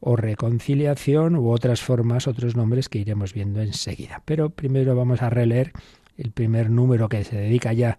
o 0.00 0.16
reconciliación 0.16 1.36
u 1.36 1.50
otras 1.50 1.80
formas, 1.80 2.28
otros 2.28 2.56
nombres 2.56 2.88
que 2.88 2.98
iremos 2.98 3.32
viendo 3.32 3.60
enseguida. 3.60 4.22
Pero 4.24 4.50
primero 4.50 4.94
vamos 4.94 5.22
a 5.22 5.30
releer 5.30 5.72
el 6.18 6.30
primer 6.30 6.70
número 6.70 7.08
que 7.08 7.24
se 7.24 7.36
dedica 7.36 7.72
ya 7.72 7.98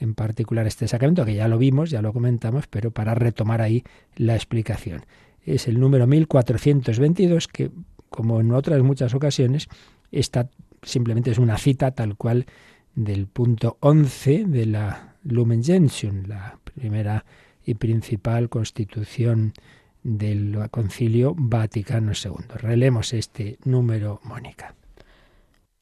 en 0.00 0.14
particular 0.14 0.64
a 0.64 0.68
este 0.68 0.88
sacramento, 0.88 1.24
que 1.24 1.34
ya 1.34 1.46
lo 1.46 1.58
vimos, 1.58 1.90
ya 1.90 2.02
lo 2.02 2.12
comentamos, 2.12 2.66
pero 2.66 2.90
para 2.90 3.14
retomar 3.14 3.62
ahí 3.62 3.84
la 4.16 4.34
explicación. 4.34 5.04
Es 5.44 5.68
el 5.68 5.78
número 5.78 6.06
1422 6.06 7.46
que, 7.46 7.70
como 8.08 8.40
en 8.40 8.50
otras 8.52 8.82
muchas 8.82 9.14
ocasiones, 9.14 9.68
esta 10.10 10.48
simplemente 10.82 11.30
es 11.30 11.38
una 11.38 11.58
cita 11.58 11.92
tal 11.92 12.16
cual 12.16 12.46
del 12.94 13.26
punto 13.26 13.78
11 13.80 14.44
de 14.46 14.66
la 14.66 15.16
Lumen 15.24 15.62
Gentium, 15.62 16.24
la 16.26 16.58
primera 16.64 17.24
y 17.64 17.74
principal 17.74 18.48
constitución 18.48 19.54
del 20.02 20.58
Concilio 20.70 21.34
Vaticano 21.36 22.12
II. 22.12 22.56
Relemos 22.56 23.12
este 23.12 23.58
número, 23.64 24.20
Mónica. 24.24 24.74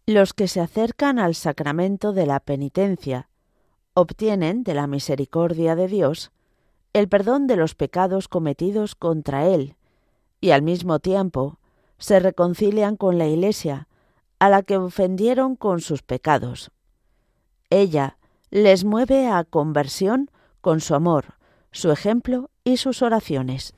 Los 0.07 0.35
que 0.35 0.49
se 0.49 0.61
acercan 0.61 1.19
al 1.19 1.35
sacramento 1.35 2.13
de 2.13 2.27
la 2.27 2.41
penitencia 2.41 3.29
obtienen 3.95 4.63
de 4.63 4.75
la 4.75 4.87
misericordia 4.87 5.75
de 5.75 5.89
Dios 5.89 6.33
el 6.93 7.09
perdón 7.09 7.47
de 7.47 7.57
los 7.57 7.75
pecados 7.75 8.29
cometidos 8.29 8.95
contra 8.95 9.47
Él 9.47 9.77
y 10.41 10.51
al 10.51 10.63
mismo 10.63 10.99
tiempo 10.99 11.59
se 11.99 12.19
reconcilian 12.19 12.97
con 12.97 13.19
la 13.19 13.27
Iglesia, 13.27 13.87
a 14.40 14.48
la 14.48 14.62
que 14.62 14.79
ofendieron 14.79 15.55
con 15.55 15.81
sus 15.81 16.03
pecados. 16.03 16.72
Ella 17.68 18.16
les 18.50 18.85
mueve 18.85 19.29
a 19.29 19.44
conversión 19.44 20.31
con 20.61 20.81
su 20.81 20.94
amor, 20.94 21.35
su 21.70 21.92
ejemplo 21.92 22.50
y 22.64 22.79
sus 22.79 23.03
oraciones. 23.03 23.74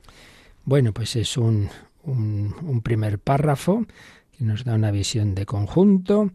Bueno, 0.63 0.93
pues 0.93 1.15
es 1.15 1.37
un, 1.37 1.69
un, 2.03 2.81
primer 2.81 3.19
párrafo 3.19 3.85
que 4.35 4.45
nos 4.45 4.63
da 4.63 4.73
una 4.73 4.89
visión 4.89 5.35
de 5.35 5.45
conjunto. 5.45 6.31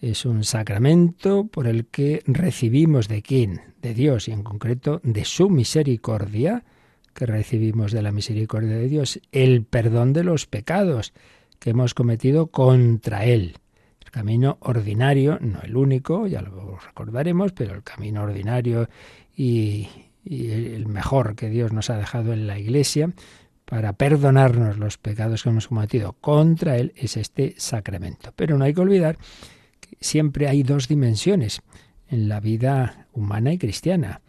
Es 0.00 0.26
un 0.26 0.44
sacramento 0.44 1.46
por 1.46 1.66
el 1.66 1.86
que 1.86 2.22
recibimos 2.26 3.06
de 3.06 3.22
quién? 3.22 3.62
De 3.80 3.94
Dios 3.94 4.28
y 4.28 4.32
en 4.32 4.42
concreto 4.42 5.00
de 5.04 5.24
su 5.24 5.48
misericordia, 5.48 6.64
que 7.14 7.24
recibimos 7.24 7.92
de 7.92 8.02
la 8.02 8.12
misericordia 8.12 8.76
de 8.76 8.88
Dios, 8.88 9.20
el 9.30 9.64
perdón 9.64 10.12
de 10.12 10.24
los 10.24 10.46
pecados 10.46 11.12
que 11.60 11.70
hemos 11.70 11.94
cometido 11.94 12.48
contra 12.48 13.24
Él 13.24 13.59
camino 14.10 14.58
ordinario, 14.60 15.38
no 15.40 15.60
el 15.62 15.76
único, 15.76 16.26
ya 16.26 16.42
lo 16.42 16.78
recordaremos, 16.78 17.52
pero 17.52 17.74
el 17.74 17.82
camino 17.82 18.22
ordinario 18.22 18.88
y, 19.36 19.88
el 20.24 20.86
mejor 20.86 21.34
que 21.34 21.48
Dios 21.48 21.72
nos 21.72 21.88
ha 21.88 21.96
dejado 21.96 22.34
en 22.34 22.46
la 22.46 22.58
Iglesia 22.58 23.10
para 23.64 23.94
perdonarnos 23.94 24.76
los 24.76 24.98
pecados 24.98 25.42
que 25.42 25.48
hemos 25.48 25.68
cometido 25.68 26.12
contra 26.12 26.76
Él 26.76 26.92
es 26.94 27.16
este 27.16 27.54
sacramento. 27.56 28.32
Pero 28.36 28.58
no 28.58 28.64
hay 28.64 28.74
que 28.74 28.82
olvidar 28.82 29.16
que 29.80 29.96
siempre 30.00 30.46
hay 30.46 30.62
dos 30.62 30.88
dimensiones 30.88 31.62
en 32.08 32.28
la 32.28 32.40
vida 32.40 33.06
humana 33.12 33.52
y 33.52 33.58
cristiana. 33.58 34.20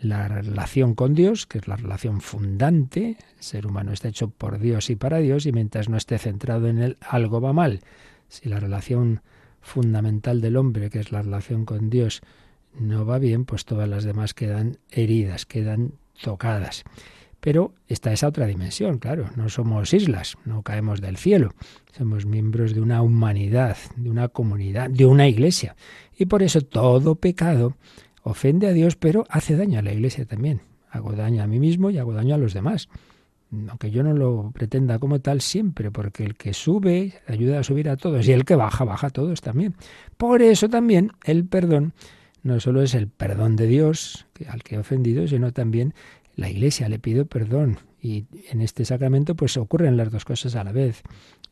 La 0.00 0.28
relación 0.28 0.94
con 0.94 1.14
Dios, 1.14 1.46
que 1.46 1.58
es 1.58 1.66
la 1.66 1.76
relación 1.76 2.20
fundante, 2.20 3.16
el 3.36 3.42
ser 3.42 3.66
humano 3.66 3.92
está 3.92 4.08
hecho 4.08 4.28
por 4.28 4.58
Dios 4.58 4.90
y 4.90 4.96
para 4.96 5.18
Dios, 5.18 5.46
y 5.46 5.52
mientras 5.52 5.88
no 5.88 5.96
esté 5.96 6.18
centrado 6.18 6.68
en 6.68 6.78
Él, 6.78 6.98
algo 7.00 7.40
va 7.40 7.52
mal. 7.52 7.80
Si 8.28 8.48
la 8.48 8.60
relación 8.60 9.22
fundamental 9.60 10.40
del 10.40 10.56
hombre, 10.56 10.90
que 10.90 11.00
es 11.00 11.12
la 11.12 11.22
relación 11.22 11.64
con 11.64 11.90
Dios, 11.90 12.20
no 12.78 13.04
va 13.04 13.18
bien, 13.18 13.44
pues 13.44 13.64
todas 13.64 13.88
las 13.88 14.04
demás 14.04 14.34
quedan 14.34 14.78
heridas, 14.90 15.46
quedan 15.46 15.92
tocadas. 16.22 16.84
Pero 17.40 17.74
está 17.86 18.12
esa 18.12 18.28
otra 18.28 18.46
dimensión, 18.46 18.98
claro, 18.98 19.30
no 19.36 19.48
somos 19.48 19.94
islas, 19.94 20.36
no 20.44 20.62
caemos 20.62 21.00
del 21.00 21.16
cielo, 21.16 21.54
somos 21.96 22.26
miembros 22.26 22.74
de 22.74 22.80
una 22.80 23.00
humanidad, 23.02 23.76
de 23.96 24.10
una 24.10 24.28
comunidad, 24.28 24.90
de 24.90 25.06
una 25.06 25.28
iglesia. 25.28 25.76
Y 26.16 26.26
por 26.26 26.42
eso 26.42 26.62
todo 26.62 27.14
pecado 27.14 27.76
ofende 28.22 28.66
a 28.66 28.72
Dios, 28.72 28.96
pero 28.96 29.24
hace 29.28 29.56
daño 29.56 29.78
a 29.78 29.82
la 29.82 29.92
iglesia 29.92 30.24
también. 30.24 30.62
Hago 30.90 31.12
daño 31.12 31.42
a 31.42 31.46
mí 31.46 31.60
mismo 31.60 31.90
y 31.90 31.98
hago 31.98 32.12
daño 32.12 32.34
a 32.34 32.38
los 32.38 32.54
demás 32.54 32.88
aunque 33.50 33.90
yo 33.90 34.02
no 34.02 34.12
lo 34.12 34.50
pretenda 34.52 34.98
como 34.98 35.20
tal 35.20 35.40
siempre, 35.40 35.90
porque 35.90 36.24
el 36.24 36.36
que 36.36 36.52
sube 36.52 37.14
ayuda 37.26 37.60
a 37.60 37.64
subir 37.64 37.88
a 37.88 37.96
todos 37.96 38.26
y 38.28 38.32
el 38.32 38.44
que 38.44 38.56
baja, 38.56 38.84
baja 38.84 39.08
a 39.08 39.10
todos 39.10 39.40
también. 39.40 39.74
Por 40.16 40.42
eso 40.42 40.68
también 40.68 41.12
el 41.24 41.46
perdón 41.46 41.94
no 42.42 42.60
solo 42.60 42.82
es 42.82 42.94
el 42.94 43.08
perdón 43.08 43.56
de 43.56 43.66
Dios 43.66 44.26
al 44.48 44.62
que 44.62 44.76
he 44.76 44.78
ofendido, 44.78 45.26
sino 45.26 45.52
también 45.52 45.94
la 46.36 46.48
Iglesia 46.48 46.88
le 46.88 46.98
pido 46.98 47.26
perdón. 47.26 47.78
Y 48.00 48.26
en 48.50 48.60
este 48.60 48.84
sacramento 48.84 49.34
pues 49.34 49.56
ocurren 49.56 49.96
las 49.96 50.10
dos 50.10 50.24
cosas 50.24 50.54
a 50.54 50.64
la 50.64 50.72
vez, 50.72 51.02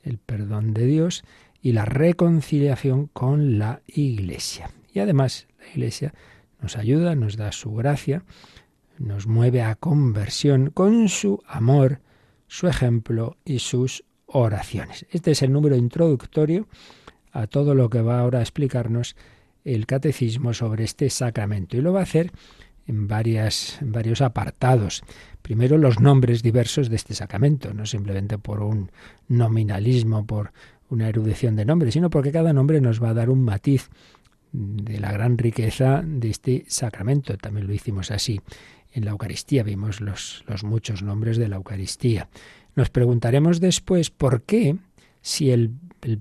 el 0.02 0.18
perdón 0.18 0.74
de 0.74 0.86
Dios 0.86 1.24
y 1.60 1.72
la 1.72 1.84
reconciliación 1.84 3.08
con 3.08 3.58
la 3.58 3.80
Iglesia. 3.86 4.70
Y 4.92 5.00
además 5.00 5.48
la 5.58 5.68
Iglesia 5.70 6.14
nos 6.60 6.76
ayuda, 6.76 7.14
nos 7.14 7.36
da 7.36 7.52
su 7.52 7.74
gracia, 7.74 8.22
nos 8.98 9.26
mueve 9.26 9.62
a 9.62 9.74
conversión 9.74 10.70
con 10.70 11.08
su 11.08 11.42
amor, 11.46 12.00
su 12.46 12.68
ejemplo 12.68 13.36
y 13.44 13.58
sus 13.58 14.04
oraciones. 14.26 15.06
Este 15.10 15.32
es 15.32 15.42
el 15.42 15.52
número 15.52 15.76
introductorio 15.76 16.68
a 17.32 17.46
todo 17.46 17.74
lo 17.74 17.90
que 17.90 18.02
va 18.02 18.20
ahora 18.20 18.38
a 18.38 18.42
explicarnos 18.42 19.16
el 19.64 19.86
catecismo 19.86 20.54
sobre 20.54 20.84
este 20.84 21.10
sacramento 21.10 21.76
y 21.76 21.80
lo 21.80 21.92
va 21.92 22.00
a 22.00 22.04
hacer 22.04 22.32
en, 22.86 23.08
varias, 23.08 23.80
en 23.82 23.92
varios 23.92 24.20
apartados. 24.20 25.02
Primero 25.42 25.76
los 25.76 26.00
nombres 26.00 26.42
diversos 26.42 26.88
de 26.88 26.96
este 26.96 27.14
sacramento, 27.14 27.74
no 27.74 27.84
simplemente 27.84 28.38
por 28.38 28.62
un 28.62 28.90
nominalismo, 29.28 30.26
por 30.26 30.52
una 30.88 31.08
erudición 31.08 31.56
de 31.56 31.64
nombres, 31.64 31.94
sino 31.94 32.10
porque 32.10 32.32
cada 32.32 32.52
nombre 32.52 32.80
nos 32.80 33.02
va 33.02 33.10
a 33.10 33.14
dar 33.14 33.28
un 33.28 33.42
matiz 33.42 33.90
de 34.52 35.00
la 35.00 35.12
gran 35.12 35.36
riqueza 35.36 36.02
de 36.04 36.30
este 36.30 36.64
sacramento. 36.68 37.36
También 37.36 37.66
lo 37.66 37.74
hicimos 37.74 38.10
así 38.10 38.40
en 38.96 39.04
la 39.04 39.10
Eucaristía, 39.10 39.62
vimos 39.62 40.00
los, 40.00 40.42
muchos 40.64 41.02
nombres 41.02 41.36
de 41.36 41.48
la 41.48 41.56
Eucaristía. 41.56 42.28
Nos 42.74 42.88
preguntaremos 42.88 43.60
después 43.60 44.10
por 44.10 44.42
qué, 44.42 44.76
si 45.20 45.50
el, 45.50 45.70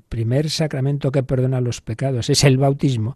primer 0.10 0.50
sacramento 0.50 1.12
que 1.12 1.24
perdona 1.24 1.62
los 1.62 1.80
pecados 1.80 2.30
es 2.30 2.44
el 2.44 2.58
bautismo, 2.58 3.16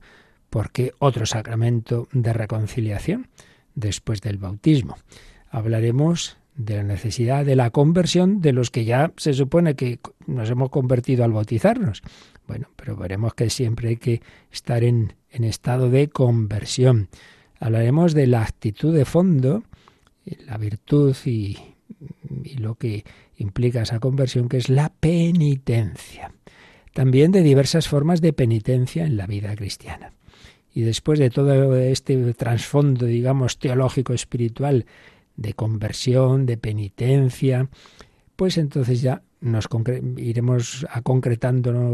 ¿por 0.49 0.71
qué 0.71 0.93
otro 0.99 1.25
sacramento 1.25 2.07
de 2.13 2.31
reconciliación 2.31 3.27
después 3.75 4.21
del 4.21 4.37
bautismo? 4.37 4.97
Hablaremos 5.49 6.37
de 6.55 6.77
la 6.77 6.83
necesidad 6.83 7.45
de 7.45 7.55
la 7.55 7.71
conversión 7.71 8.39
de 8.39 8.53
los 8.53 8.69
que 8.71 8.85
ya 8.85 9.11
se 9.17 9.33
supone 9.33 9.75
que 9.75 9.99
nos 10.25 10.49
hemos 10.49 10.69
convertido 10.69 11.25
al 11.25 11.33
bautizarnos. 11.33 12.01
Bueno, 12.47 12.69
pero 12.77 12.95
veremos 12.95 13.33
que 13.33 13.49
siempre 13.49 13.89
hay 13.89 13.97
que 13.97 14.21
estar 14.51 14.83
en 14.83 15.13
estado 15.31 15.89
de 15.89 16.07
conversión. 16.07 17.09
Hablaremos 17.59 18.13
de 18.13 18.27
la 18.27 18.43
actitud 18.43 18.95
de 18.95 19.05
fondo, 19.05 19.63
la 20.45 20.57
virtud 20.57 21.15
y, 21.25 21.57
lo 22.57 22.75
que 22.75 23.03
implica 23.37 23.81
esa 23.81 23.99
conversión, 23.99 24.47
que 24.47 24.57
es 24.57 24.69
la 24.69 24.89
penitencia. 24.89 26.31
También 26.93 27.31
de 27.31 27.41
diversas 27.41 27.87
formas 27.87 28.21
de 28.21 28.33
penitencia 28.33 29.05
en 29.05 29.17
la 29.17 29.27
vida 29.27 29.55
cristiana. 29.55 30.13
Y 30.73 30.81
después 30.81 31.19
de 31.19 31.29
todo 31.29 31.75
este 31.75 32.33
trasfondo, 32.33 33.05
digamos, 33.05 33.57
teológico, 33.57 34.13
espiritual, 34.13 34.85
de 35.35 35.53
conversión, 35.53 36.45
de 36.45 36.57
penitencia, 36.57 37.69
pues 38.35 38.57
entonces 38.57 39.01
ya 39.01 39.23
nos 39.41 39.67
iremos 40.17 40.85
a 40.89 41.01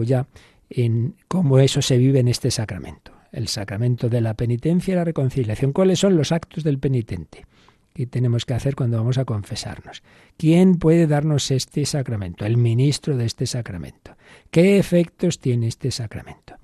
ya 0.04 0.28
en 0.70 1.16
cómo 1.28 1.60
eso 1.60 1.82
se 1.82 1.98
vive 1.98 2.20
en 2.20 2.28
este 2.28 2.52
sacramento 2.52 3.15
el 3.36 3.48
sacramento 3.48 4.10
de 4.10 4.22
la 4.22 4.34
penitencia 4.34 4.94
y 4.94 4.96
la 4.96 5.04
reconciliación. 5.04 5.74
¿Cuáles 5.74 6.00
son 6.00 6.16
los 6.16 6.32
actos 6.32 6.64
del 6.64 6.80
penitente? 6.80 7.46
que 7.94 8.06
tenemos 8.06 8.44
que 8.44 8.54
hacer 8.54 8.76
cuando 8.76 8.98
vamos 8.98 9.18
a 9.18 9.24
confesarnos. 9.24 10.04
¿Quién 10.36 10.76
puede 10.76 11.08
darnos 11.08 11.50
este 11.50 11.86
sacramento? 11.86 12.46
El 12.46 12.58
ministro 12.58 13.16
de 13.16 13.26
este 13.26 13.48
sacramento. 13.48 14.18
¿Qué 14.52 14.78
efectos 14.78 15.40
tiene 15.40 15.68
este 15.68 15.92
sacramento? 15.92 16.56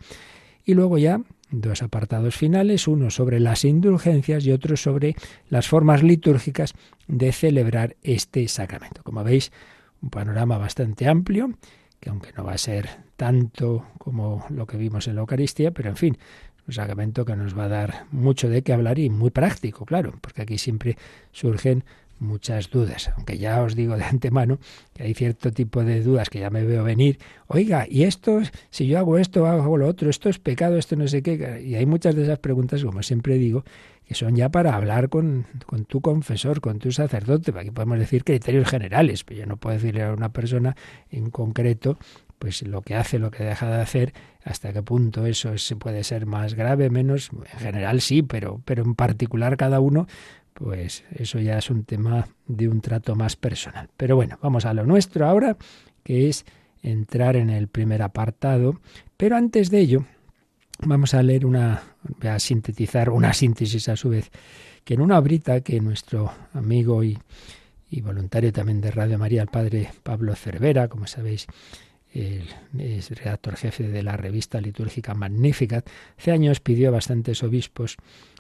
Y 0.66 0.74
luego 0.74 0.98
ya 0.98 1.22
dos 1.50 1.84
apartados 1.84 2.36
finales, 2.36 2.86
uno 2.86 3.10
sobre 3.10 3.40
las 3.40 3.64
indulgencias 3.64 4.46
y 4.46 4.52
otro 4.52 4.76
sobre 4.76 5.16
las 5.50 5.70
formas 5.70 6.04
litúrgicas 6.04 6.74
de 7.08 7.32
celebrar 7.32 7.96
este 8.04 8.46
sacramento. 8.50 9.02
Como 9.02 9.24
veis, 9.24 9.54
un 10.02 10.10
panorama 10.10 10.58
bastante 10.58 11.08
amplio, 11.08 11.52
que 12.02 12.10
aunque 12.10 12.34
no 12.34 12.44
va 12.44 12.54
a 12.54 12.58
ser 12.58 12.90
tanto 13.16 13.86
como 14.00 14.46
lo 14.50 14.66
que 14.66 14.76
vimos 14.76 15.08
en 15.08 15.16
la 15.16 15.22
Eucaristía, 15.22 15.72
pero 15.72 15.90
en 15.90 15.96
fin, 15.96 16.18
un 16.68 16.74
sacramento 16.74 17.26
que 17.26 17.36
nos 17.36 17.58
va 17.58 17.66
a 17.66 17.70
dar 17.70 18.06
mucho 18.12 18.50
de 18.50 18.62
qué 18.62 18.74
hablar 18.74 19.00
y 19.00 19.10
muy 19.10 19.30
práctico, 19.32 19.86
claro, 19.86 20.14
porque 20.22 20.42
aquí 20.44 20.58
siempre 20.58 20.98
surgen 21.32 21.84
muchas 22.22 22.70
dudas, 22.70 23.12
aunque 23.18 23.38
ya 23.38 23.62
os 23.62 23.76
digo 23.76 23.98
de 23.98 24.04
antemano 24.04 24.60
que 24.94 25.04
hay 25.04 25.14
cierto 25.14 25.52
tipo 25.52 25.84
de 25.84 26.02
dudas 26.02 26.30
que 26.30 26.40
ya 26.40 26.50
me 26.50 26.64
veo 26.64 26.84
venir. 26.84 27.20
Oiga, 27.48 27.88
¿y 27.90 28.04
esto, 28.04 28.42
si 28.70 28.88
yo 28.88 29.00
hago 29.00 29.18
esto, 29.18 29.48
hago 29.48 29.76
lo 29.76 29.88
otro, 29.88 30.10
esto 30.10 30.30
es 30.30 30.38
pecado, 30.38 30.78
esto 30.78 30.96
no 30.96 31.08
sé 31.08 31.24
qué? 31.24 31.64
Y 31.66 31.76
hay 31.76 31.86
muchas 31.86 32.16
de 32.16 32.24
esas 32.24 32.40
preguntas, 32.40 32.84
como 32.84 33.02
siempre 33.02 33.36
digo, 33.36 33.66
que 34.06 34.14
son 34.14 34.36
ya 34.36 34.50
para 34.50 34.76
hablar 34.76 35.10
con, 35.10 35.48
con 35.66 35.86
tu 35.86 36.02
confesor, 36.02 36.62
con 36.62 36.80
tu 36.80 36.92
sacerdote. 36.92 37.52
Aquí 37.58 37.72
podemos 37.72 37.98
decir 37.98 38.24
criterios 38.24 38.70
generales, 38.70 39.24
pero 39.24 39.40
yo 39.40 39.46
no 39.48 39.58
puedo 39.58 39.76
decirle 39.76 40.04
a 40.04 40.14
una 40.14 40.32
persona 40.32 40.76
en 41.10 41.32
concreto 41.32 41.98
pues 42.42 42.64
lo 42.64 42.82
que 42.82 42.96
hace, 42.96 43.20
lo 43.20 43.30
que 43.30 43.44
deja 43.44 43.70
de 43.70 43.80
hacer, 43.80 44.14
hasta 44.44 44.74
qué 44.74 44.82
punto 44.82 45.28
eso 45.28 45.56
se 45.60 45.76
puede 45.76 46.04
ser 46.04 46.26
más 46.26 46.56
grave, 46.56 46.90
menos, 46.90 47.30
en 47.32 47.60
general 47.60 48.02
sí, 48.02 48.24
pero, 48.24 48.64
pero 48.66 48.84
en 48.84 48.96
particular 48.96 49.58
cada 49.58 49.80
uno 49.80 50.08
pues 50.56 51.04
eso 51.12 51.40
ya 51.40 51.60
es 51.60 51.70
un 51.70 51.84
tema 51.84 52.28
de 52.48 52.68
un 52.68 52.82
trato 52.82 53.16
más 53.16 53.36
personal. 53.36 53.90
Pero 53.96 54.16
bueno, 54.16 54.40
vamos 54.42 54.66
a 54.66 54.74
lo 54.74 54.86
nuestro 54.86 55.28
ahora, 55.28 55.56
que 56.04 56.30
es 56.30 56.46
entrar 56.82 57.36
en 57.36 57.52
el 57.52 57.68
primer 57.68 58.02
apartado. 58.02 58.82
Pero 59.18 59.38
antes 59.38 59.70
de 59.70 59.80
ello, 59.80 60.06
vamos 60.80 61.14
a 61.14 61.22
leer 61.22 61.46
una, 61.46 61.84
voy 62.04 62.30
a 62.30 62.40
sintetizar 62.40 63.12
una 63.12 63.34
síntesis 63.34 63.88
a 63.88 63.96
su 63.96 64.10
vez, 64.10 64.32
que 64.84 64.96
en 64.96 65.02
una 65.02 65.20
obrita 65.20 65.62
que 65.62 65.80
nuestro 65.80 66.34
amigo 66.54 67.04
y, 67.04 67.18
y 67.90 68.02
voluntario 68.02 68.52
también 68.52 68.82
de 68.82 68.92
Radio 68.92 69.20
María, 69.20 69.44
el 69.44 69.48
padre 69.48 69.92
Pablo 70.04 70.36
Cervera, 70.36 70.88
como 70.88 71.06
sabéis, 71.06 71.48
es 72.14 73.10
redactor 73.10 73.56
jefe 73.56 73.88
de 73.88 74.04
la 74.04 74.18
revista 74.18 74.60
litúrgica 74.60 75.14
Magnificat, 75.14 75.88
hace 76.18 76.32
años 76.32 76.60
pidió 76.60 76.90
a 76.90 76.92
bastantes 76.92 77.44
obispos 77.44 77.98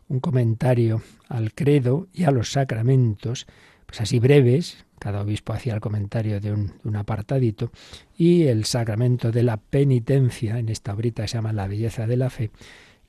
un 0.07 0.19
comentario 0.19 1.01
al 1.29 1.53
credo 1.53 2.07
y 2.13 2.25
a 2.25 2.31
los 2.31 2.51
sacramentos, 2.51 3.47
pues 3.85 4.01
así 4.01 4.19
breves, 4.19 4.85
cada 4.99 5.21
obispo 5.21 5.53
hacía 5.53 5.73
el 5.73 5.79
comentario 5.79 6.39
de 6.39 6.51
un, 6.51 6.95
apartadito, 6.95 7.71
y 8.17 8.43
el 8.43 8.65
sacramento 8.65 9.31
de 9.31 9.43
la 9.43 9.57
penitencia, 9.57 10.59
en 10.59 10.69
esta 10.69 10.93
obrita 10.93 11.25
se 11.27 11.37
llama 11.37 11.53
La 11.53 11.67
belleza 11.67 12.07
de 12.07 12.17
la 12.17 12.29
fe, 12.29 12.51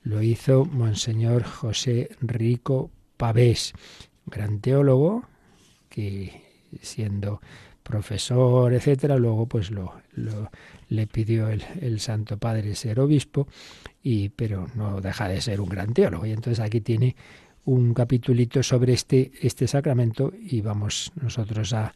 lo 0.01 0.21
hizo 0.21 0.65
Monseñor 0.65 1.43
José 1.43 2.09
Rico 2.21 2.89
Pavés, 3.17 3.73
gran 4.25 4.59
teólogo, 4.59 5.25
que 5.89 6.41
siendo 6.81 7.41
profesor, 7.83 8.73
etcétera, 8.73 9.17
luego 9.17 9.45
pues 9.45 9.69
lo, 9.71 9.93
le 10.89 11.07
pidió 11.07 11.49
el, 11.49 11.63
el, 11.81 11.99
Santo 11.99 12.37
Padre 12.37 12.75
ser 12.75 12.99
obispo, 12.99 13.47
y, 14.01 14.29
pero 14.29 14.67
no 14.75 15.01
deja 15.01 15.27
de 15.27 15.41
ser 15.41 15.61
un 15.61 15.69
gran 15.69 15.93
teólogo. 15.93 16.25
Y 16.25 16.31
entonces 16.31 16.59
aquí 16.59 16.81
tiene 16.81 17.15
un 17.65 17.93
capitulito 17.93 18.63
sobre 18.63 18.93
este, 18.93 19.31
este 19.41 19.67
sacramento 19.67 20.33
y 20.37 20.61
vamos 20.61 21.11
nosotros 21.21 21.73
a, 21.73 21.93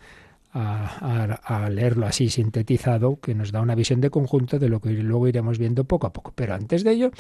a, 0.54 1.40
a, 1.44 1.70
leerlo 1.70 2.06
así 2.06 2.30
sintetizado, 2.30 3.20
que 3.20 3.36
nos 3.36 3.52
da 3.52 3.62
una 3.62 3.76
visión 3.76 4.02
de 4.02 4.10
conjunto 4.10 4.60
de 4.60 4.70
lo 4.70 4.80
que 4.80 4.92
luego 4.92 5.28
iremos 5.28 5.58
viendo 5.58 5.84
poco 5.84 6.08
a 6.08 6.14
poco. 6.14 6.32
Pero 6.36 6.54
antes 6.54 6.84
de 6.84 6.92
ello, 6.92 7.12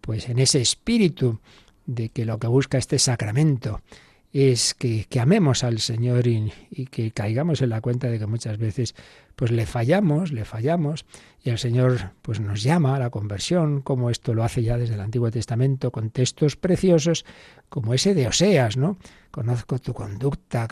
pues 0.00 0.28
en 0.28 0.38
ese 0.38 0.60
espíritu 0.60 1.40
de 1.86 2.08
que 2.08 2.24
lo 2.24 2.38
que 2.38 2.46
busca 2.46 2.78
este 2.78 2.98
sacramento 2.98 3.80
es 4.34 4.74
que, 4.74 5.06
amemos 5.20 5.62
al 5.62 5.78
Señor 5.78 6.26
y, 6.26 6.50
que 6.90 7.12
caigamos 7.12 7.62
en 7.62 7.70
la 7.70 7.80
cuenta 7.80 8.08
de 8.08 8.18
que 8.18 8.26
muchas 8.26 8.58
veces 8.58 8.96
pues 9.36 9.52
le 9.52 9.64
fallamos, 9.64 10.32
le 10.32 10.44
fallamos, 10.44 11.06
y 11.44 11.50
el 11.50 11.58
Señor 11.58 12.10
pues 12.20 12.40
nos 12.40 12.64
llama 12.64 12.96
a 12.96 12.98
la 12.98 13.10
conversión, 13.10 13.80
como 13.80 14.10
esto 14.10 14.34
lo 14.34 14.42
hace 14.42 14.64
ya 14.64 14.76
desde 14.76 14.94
el 14.94 15.00
Antiguo 15.00 15.30
Testamento, 15.30 15.92
con 15.92 16.10
textos 16.10 16.56
preciosos, 16.56 17.24
como 17.68 17.94
ese 17.94 18.12
de 18.12 18.26
Oseas, 18.26 18.76
¿no? 18.76 18.98
Conozco 19.30 19.78
tu 19.78 19.94
conducta, 19.94 20.66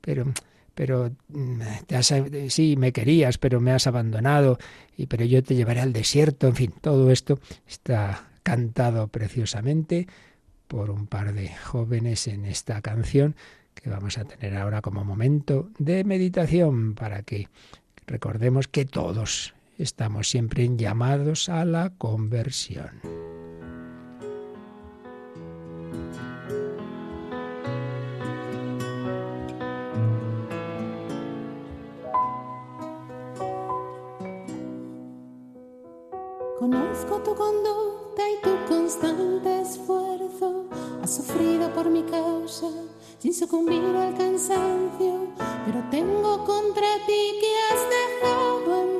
pero 0.00 0.26
pero 0.74 1.10
mm, 1.28 1.60
te 1.86 1.96
has, 1.96 2.12
sí, 2.48 2.76
me 2.76 2.92
querías, 2.92 3.38
pero 3.38 3.60
me 3.60 3.70
has 3.70 3.86
abandonado, 3.86 4.58
y 4.96 5.06
pero 5.06 5.24
yo 5.24 5.44
te 5.44 5.54
llevaré 5.54 5.80
al 5.80 5.92
desierto, 5.92 6.48
en 6.48 6.56
fin, 6.56 6.74
todo 6.80 7.12
esto 7.12 7.38
está 7.66 8.30
cantado 8.42 9.06
preciosamente 9.06 10.08
por 10.68 10.90
un 10.90 11.06
par 11.06 11.32
de 11.32 11.48
jóvenes 11.54 12.26
en 12.28 12.44
esta 12.44 12.80
canción 12.82 13.36
que 13.74 13.90
vamos 13.90 14.18
a 14.18 14.24
tener 14.24 14.56
ahora 14.56 14.82
como 14.82 15.04
momento 15.04 15.70
de 15.78 16.04
meditación 16.04 16.94
para 16.94 17.22
que 17.22 17.48
recordemos 18.06 18.68
que 18.68 18.84
todos 18.84 19.54
estamos 19.78 20.28
siempre 20.28 20.68
llamados 20.76 21.48
a 21.48 21.64
la 21.64 21.90
conversión. 21.90 23.00
Conozco 36.58 37.20
tu 37.22 37.34
y 38.22 38.42
tu 38.42 38.50
constante 38.68 39.60
esfuerzo. 39.60 40.66
Has 41.02 41.16
sufrido 41.16 41.70
por 41.72 41.88
mi 41.90 42.02
causa 42.02 42.68
sin 43.18 43.34
sucumbir 43.34 43.82
al 43.96 44.16
cansancio, 44.16 45.28
pero 45.64 45.82
tengo 45.90 46.44
contra 46.44 46.88
ti 47.06 47.38
que 47.40 47.52
has 47.70 47.80
dejado 47.90 48.82
enfriar 48.82 48.95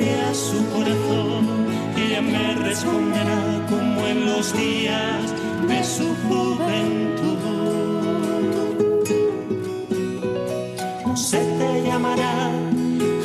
a 0.00 0.34
su 0.34 0.64
corazón 0.70 1.66
y 1.96 2.00
ella 2.00 2.22
me 2.22 2.54
responderá 2.54 3.66
como 3.68 4.06
en 4.06 4.26
los 4.26 4.52
días 4.56 5.34
de 5.66 5.84
su 5.84 6.14
juventud. 6.28 7.38
No 11.06 11.16
se 11.16 11.38
te 11.38 11.82
llamará 11.86 12.50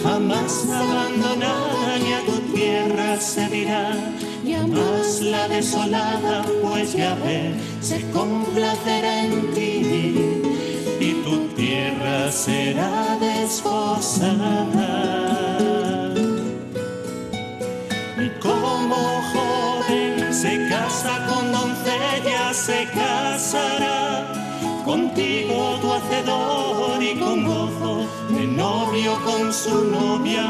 jamás 0.03 0.67
abandonada, 0.69 1.97
ni 2.03 2.13
a 2.13 2.25
tu 2.25 2.38
tierra 2.53 3.19
se 3.19 3.47
dirá, 3.49 3.91
jamás 4.45 5.21
la 5.21 5.47
desolada, 5.47 6.43
pues 6.62 6.93
ya 6.93 7.15
ve, 7.23 7.53
se 7.81 8.01
complacerá 8.12 9.25
en 9.25 9.53
ti, 9.53 10.15
y 10.99 11.13
tu 11.23 11.47
tierra 11.55 12.31
será 12.31 13.17
desposada. 13.19 14.73
Se 22.54 22.86
casará 22.86 24.32
contigo 24.86 25.78
tu 25.82 25.92
hacedor 25.94 27.02
y 27.02 27.16
con 27.20 27.46
gozo 27.46 28.08
de 28.30 28.46
novio 28.46 29.18
con 29.26 29.52
su 29.52 29.86
novia 29.86 30.48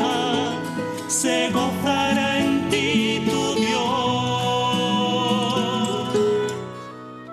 se 1.07 1.49
gozará 1.51 2.39
en 2.39 2.69
ti 2.69 3.23
tu 3.25 3.55
Dios. 3.55 3.83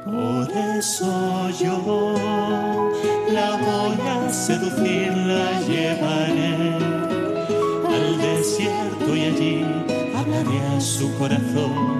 Por 0.05 0.51
eso 0.79 1.51
yo 1.59 2.15
la 3.33 3.57
voy 3.57 3.99
a 4.09 4.31
seducir, 4.33 5.17
la 5.17 5.61
llevaré 5.63 7.01
desierto 8.21 9.17
y 9.17 9.23
allí 9.25 9.65
hablaré 10.15 10.61
a 10.77 10.81
su 10.81 11.13
corazón 11.19 12.00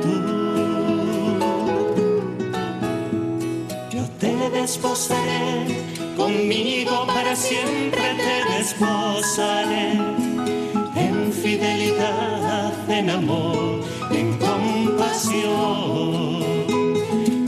Desposaré, 4.71 5.67
conmigo 6.15 7.05
para 7.05 7.35
siempre 7.35 8.01
te 8.15 8.35
desposaré. 8.55 9.99
En 10.95 11.33
fidelidad, 11.33 12.71
en 12.89 13.09
amor, 13.09 13.81
en 14.11 14.37
compasión. 14.37 15.49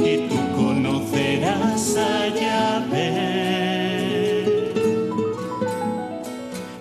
Y 0.10 0.28
tú 0.28 0.40
conocerás 0.58 1.96
a. 1.98 2.24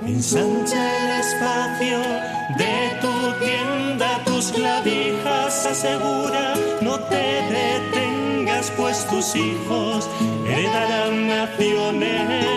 Ensancha 0.05 0.83
el 0.99 1.21
espacio 1.21 1.99
de 2.59 2.77
tu 3.01 3.15
tienda, 3.45 4.09
tus 4.25 4.53
clavijas 4.53 5.67
asegura, 5.67 6.55
no 6.81 6.99
te 7.11 7.25
detengas, 7.57 8.02
pues 8.71 9.07
tus 9.09 9.35
hijos 9.35 10.09
heredarán 10.47 11.27
naciones 11.27 12.52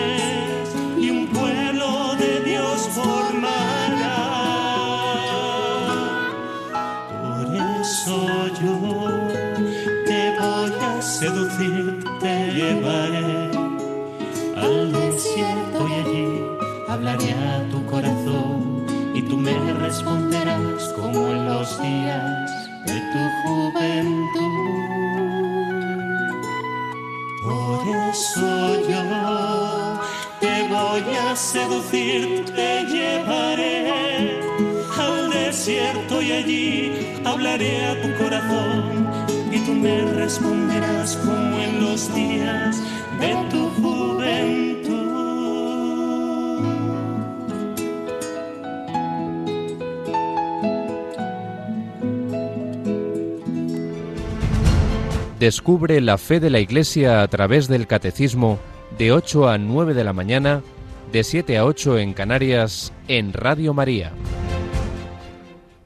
a 31.86 31.90
seducir, 31.90 32.44
te 32.54 32.84
llevaré 32.86 34.40
al 34.98 35.30
desierto 35.30 36.22
y 36.22 36.32
allí 36.32 36.92
hablaré 37.24 37.86
a 37.86 38.02
tu 38.02 38.22
corazón 38.22 39.08
y 39.52 39.58
tú 39.60 39.72
me 39.72 40.00
responderás 40.12 41.16
como 41.16 41.58
en 41.58 41.84
los 41.84 42.14
días 42.14 42.76
de 43.20 43.34
tu 43.50 43.68
juventud. 43.70 44.16
Descubre 55.38 56.00
la 56.00 56.18
fe 56.18 56.40
de 56.40 56.50
la 56.50 56.60
Iglesia 56.60 57.22
a 57.22 57.28
través 57.28 57.68
del 57.68 57.86
Catecismo 57.86 58.58
de 58.98 59.12
8 59.12 59.48
a 59.48 59.58
9 59.58 59.92
de 59.92 60.04
la 60.04 60.14
mañana, 60.14 60.62
de 61.12 61.24
7 61.24 61.58
a 61.58 61.64
8 61.64 61.98
en 61.98 62.12
Canarias, 62.12 62.92
en 63.08 63.32
Radio 63.32 63.74
María. 63.74 64.12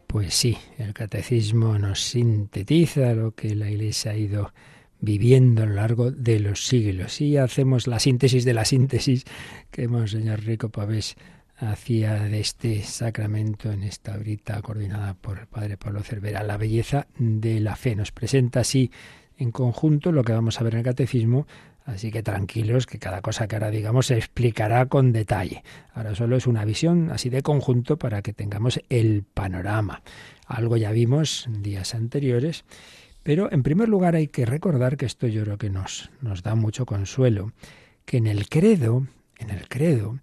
Pues 0.06 0.34
sí, 0.34 0.58
el 0.78 0.92
catecismo 0.92 1.78
nos 1.78 2.00
sintetiza 2.00 3.14
lo 3.14 3.32
que 3.32 3.54
la 3.54 3.70
Iglesia 3.70 4.12
ha 4.12 4.16
ido 4.16 4.52
viviendo 5.00 5.62
a 5.62 5.66
lo 5.66 5.74
largo 5.74 6.10
de 6.10 6.40
los 6.40 6.66
siglos. 6.66 7.20
Y 7.20 7.36
hacemos 7.36 7.86
la 7.86 8.00
síntesis 8.00 8.44
de 8.44 8.54
la 8.54 8.64
síntesis 8.64 9.24
que 9.70 9.88
Monseñor 9.88 10.40
Rico 10.40 10.68
Pavés 10.68 11.16
hacía 11.56 12.14
de 12.24 12.40
este 12.40 12.82
sacramento 12.82 13.70
en 13.70 13.82
esta 13.82 14.14
horita 14.14 14.60
coordinada 14.62 15.14
por 15.14 15.38
el 15.38 15.46
Padre 15.46 15.76
Pablo 15.76 16.02
Cervera, 16.02 16.42
la 16.42 16.56
belleza 16.56 17.06
de 17.18 17.60
la 17.60 17.76
fe. 17.76 17.94
Nos 17.94 18.12
presenta 18.12 18.60
así 18.60 18.90
en 19.36 19.52
conjunto 19.52 20.12
lo 20.12 20.24
que 20.24 20.32
vamos 20.32 20.60
a 20.60 20.64
ver 20.64 20.74
en 20.74 20.80
el 20.80 20.84
catecismo, 20.84 21.46
así 21.90 22.10
que 22.10 22.22
tranquilos 22.22 22.86
que 22.86 22.98
cada 22.98 23.20
cosa 23.20 23.48
que 23.48 23.56
ahora 23.56 23.70
digamos 23.70 24.06
se 24.06 24.16
explicará 24.16 24.86
con 24.86 25.12
detalle. 25.12 25.62
Ahora 25.92 26.14
solo 26.14 26.36
es 26.36 26.46
una 26.46 26.64
visión 26.64 27.10
así 27.10 27.30
de 27.30 27.42
conjunto 27.42 27.98
para 27.98 28.22
que 28.22 28.32
tengamos 28.32 28.80
el 28.88 29.24
panorama. 29.34 30.02
Algo 30.46 30.76
ya 30.76 30.90
vimos 30.92 31.46
en 31.46 31.62
días 31.62 31.94
anteriores, 31.94 32.64
pero 33.22 33.52
en 33.52 33.62
primer 33.62 33.88
lugar 33.88 34.14
hay 34.14 34.28
que 34.28 34.46
recordar 34.46 34.96
que 34.96 35.06
esto 35.06 35.26
yo 35.26 35.44
creo 35.44 35.58
que 35.58 35.70
nos, 35.70 36.10
nos 36.20 36.42
da 36.42 36.54
mucho 36.54 36.86
consuelo, 36.86 37.52
que 38.04 38.16
en 38.16 38.26
el 38.26 38.48
credo, 38.48 39.06
en 39.38 39.50
el 39.50 39.68
credo, 39.68 40.18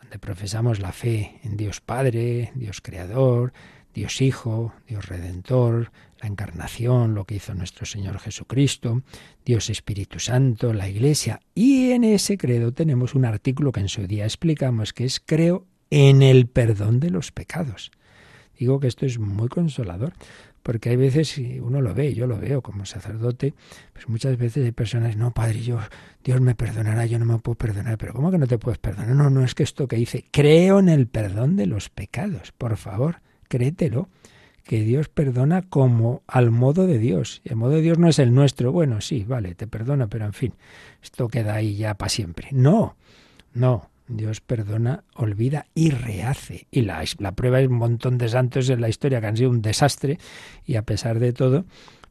donde 0.00 0.18
profesamos 0.18 0.80
la 0.80 0.92
fe 0.92 1.38
en 1.44 1.56
Dios 1.56 1.80
Padre, 1.80 2.52
Dios 2.54 2.80
Creador, 2.80 3.52
Dios 3.94 4.20
Hijo, 4.20 4.72
Dios 4.86 5.06
Redentor, 5.06 5.92
la 6.20 6.28
encarnación, 6.28 7.14
lo 7.14 7.24
que 7.24 7.36
hizo 7.36 7.54
nuestro 7.54 7.86
Señor 7.86 8.18
Jesucristo, 8.18 9.02
Dios 9.44 9.70
Espíritu 9.70 10.18
Santo, 10.18 10.72
la 10.72 10.88
Iglesia. 10.88 11.40
Y 11.54 11.90
en 11.90 12.04
ese 12.04 12.36
credo 12.38 12.72
tenemos 12.72 13.14
un 13.14 13.24
artículo 13.24 13.72
que 13.72 13.80
en 13.80 13.88
su 13.88 14.06
día 14.06 14.24
explicamos, 14.24 14.92
que 14.92 15.04
es 15.04 15.20
creo 15.20 15.66
en 15.90 16.22
el 16.22 16.46
perdón 16.46 17.00
de 17.00 17.10
los 17.10 17.32
pecados. 17.32 17.90
Digo 18.58 18.78
que 18.78 18.88
esto 18.88 19.06
es 19.06 19.18
muy 19.18 19.48
consolador, 19.48 20.12
porque 20.62 20.90
hay 20.90 20.96
veces, 20.96 21.38
uno 21.60 21.80
lo 21.80 21.94
ve, 21.94 22.12
yo 22.14 22.26
lo 22.26 22.38
veo 22.38 22.60
como 22.62 22.84
sacerdote, 22.84 23.54
pues 23.94 24.08
muchas 24.08 24.36
veces 24.36 24.64
hay 24.64 24.72
personas, 24.72 25.16
no, 25.16 25.32
Padre, 25.32 25.62
yo, 25.62 25.78
Dios 26.22 26.40
me 26.40 26.54
perdonará, 26.54 27.06
yo 27.06 27.18
no 27.18 27.24
me 27.24 27.38
puedo 27.38 27.56
perdonar, 27.56 27.96
pero 27.96 28.12
¿cómo 28.12 28.30
que 28.30 28.38
no 28.38 28.46
te 28.46 28.58
puedes 28.58 28.78
perdonar? 28.78 29.16
No, 29.16 29.30
no, 29.30 29.42
es 29.42 29.54
que 29.54 29.62
esto 29.62 29.88
que 29.88 29.96
dice, 29.96 30.26
creo 30.30 30.78
en 30.78 30.90
el 30.90 31.06
perdón 31.06 31.56
de 31.56 31.66
los 31.66 31.88
pecados, 31.88 32.52
por 32.52 32.76
favor, 32.76 33.22
créetelo 33.50 34.08
que 34.64 34.82
Dios 34.82 35.08
perdona 35.08 35.62
como 35.62 36.22
al 36.28 36.50
modo 36.50 36.86
de 36.86 36.98
Dios. 36.98 37.42
Y 37.44 37.50
el 37.50 37.56
modo 37.56 37.72
de 37.72 37.82
Dios 37.82 37.98
no 37.98 38.08
es 38.08 38.18
el 38.20 38.32
nuestro. 38.32 38.70
Bueno, 38.72 39.00
sí, 39.00 39.24
vale, 39.24 39.54
te 39.54 39.66
perdona, 39.66 40.06
pero 40.06 40.26
en 40.26 40.32
fin, 40.32 40.54
esto 41.02 41.28
queda 41.28 41.54
ahí 41.54 41.76
ya 41.76 41.94
para 41.94 42.08
siempre. 42.08 42.48
No, 42.52 42.96
no. 43.52 43.90
Dios 44.06 44.40
perdona, 44.40 45.04
olvida 45.14 45.66
y 45.74 45.90
rehace. 45.90 46.66
Y 46.70 46.82
la, 46.82 47.04
la 47.18 47.32
prueba 47.32 47.60
es 47.60 47.68
un 47.68 47.76
montón 47.76 48.18
de 48.18 48.28
santos 48.28 48.68
en 48.68 48.80
la 48.80 48.88
historia 48.88 49.20
que 49.20 49.26
han 49.28 49.36
sido 49.36 49.50
un 49.50 49.62
desastre 49.62 50.18
y 50.66 50.76
a 50.76 50.82
pesar 50.82 51.20
de 51.20 51.32
todo, 51.32 51.64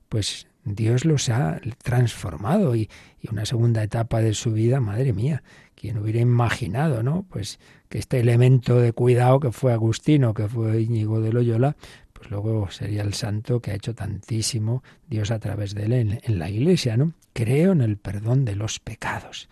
pues 0.08 0.48
Dios 0.64 1.04
los 1.04 1.30
ha 1.30 1.60
transformado 1.84 2.76
y, 2.76 2.90
y, 3.22 3.30
una 3.30 3.46
segunda 3.46 3.84
etapa 3.84 4.22
de 4.22 4.34
su 4.34 4.54
vida, 4.54 4.80
madre 4.80 5.12
mía, 5.12 5.44
quien 5.76 5.98
hubiera 5.98 6.20
imaginado, 6.20 7.04
¿no? 7.04 7.26
Pues 7.30 7.60
que 7.90 7.98
este 7.98 8.20
elemento 8.20 8.80
de 8.80 8.94
cuidado 8.94 9.40
que 9.40 9.52
fue 9.52 9.74
Agustino, 9.74 10.34
que 10.34 10.48
fue 10.48 10.82
Íñigo 10.82 11.20
de 11.22 11.34
Loyola, 11.34 11.76
pues 12.14 12.30
luego 12.30 12.70
sería 12.70 13.02
el 13.02 13.14
santo 13.14 13.62
que 13.62 13.72
ha 13.72 13.76
hecho 13.76 13.96
tantísimo 13.96 14.84
Dios 15.08 15.32
a 15.32 15.40
través 15.40 15.74
de 15.74 15.86
él 15.86 15.94
en, 15.94 16.40
la 16.40 16.50
iglesia, 16.50 16.98
¿no? 16.98 17.14
Creo 17.34 17.72
en 17.72 17.82
el 17.82 17.98
perdón 17.98 18.46
de 18.46 18.56
los 18.56 18.80
pecados. 18.80 19.50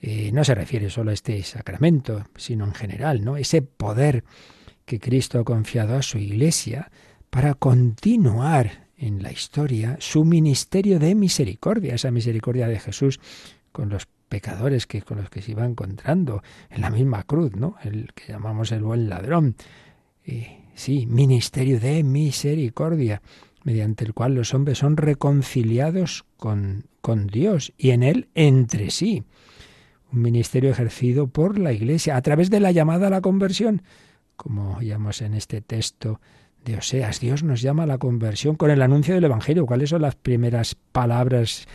Eh, 0.00 0.30
no 0.32 0.44
se 0.44 0.54
refiere 0.54 0.90
solo 0.90 1.10
a 1.10 1.14
este 1.14 1.42
sacramento, 1.42 2.26
sino 2.36 2.64
en 2.64 2.74
general, 2.74 3.24
¿no? 3.24 3.36
Ese 3.36 3.62
poder 3.62 4.24
que 4.84 5.00
Cristo 5.00 5.40
ha 5.40 5.44
confiado 5.44 5.96
a 5.96 6.02
su 6.02 6.18
iglesia 6.18 6.90
para 7.30 7.54
continuar 7.54 8.88
en 8.96 9.22
la 9.22 9.32
historia 9.32 9.96
su 10.00 10.24
ministerio 10.24 10.98
de 10.98 11.14
misericordia, 11.14 11.94
esa 11.94 12.10
misericordia 12.10 12.68
de 12.68 12.80
Jesús 12.80 13.20
con 13.72 13.88
los 13.88 14.08
pecadores 14.28 14.86
que 14.86 15.02
con 15.02 15.18
los 15.18 15.30
que 15.30 15.42
se 15.42 15.52
iba 15.52 15.64
encontrando 15.64 16.42
en 16.70 16.80
la 16.82 16.90
misma 16.90 17.22
cruz, 17.22 17.56
¿no? 17.56 17.76
El 17.82 18.12
que 18.14 18.32
llamamos 18.32 18.72
el 18.72 18.82
buen 18.82 19.08
ladrón. 19.08 19.56
Sí, 20.74 21.06
ministerio 21.06 21.80
de 21.80 22.04
misericordia, 22.04 23.22
mediante 23.64 24.04
el 24.04 24.14
cual 24.14 24.34
los 24.34 24.54
hombres 24.54 24.78
son 24.78 24.96
reconciliados 24.96 26.24
con, 26.36 26.84
con 27.00 27.26
Dios 27.26 27.72
y 27.76 27.90
en 27.90 28.02
él 28.02 28.28
entre 28.34 28.90
sí. 28.90 29.24
Un 30.12 30.22
ministerio 30.22 30.70
ejercido 30.70 31.26
por 31.26 31.58
la 31.58 31.72
Iglesia 31.72 32.16
a 32.16 32.22
través 32.22 32.50
de 32.50 32.60
la 32.60 32.70
llamada 32.70 33.08
a 33.08 33.10
la 33.10 33.20
conversión, 33.20 33.82
como 34.36 34.80
llamamos 34.80 35.20
en 35.20 35.34
este 35.34 35.60
texto 35.60 36.20
de 36.64 36.76
Oseas. 36.76 37.20
Dios 37.20 37.42
nos 37.42 37.60
llama 37.60 37.82
a 37.84 37.86
la 37.86 37.98
conversión 37.98 38.54
con 38.54 38.70
el 38.70 38.82
anuncio 38.82 39.14
del 39.14 39.24
Evangelio. 39.24 39.66
¿Cuáles 39.66 39.90
son 39.90 40.02
las 40.02 40.14
primeras 40.14 40.76
palabras 40.92 41.66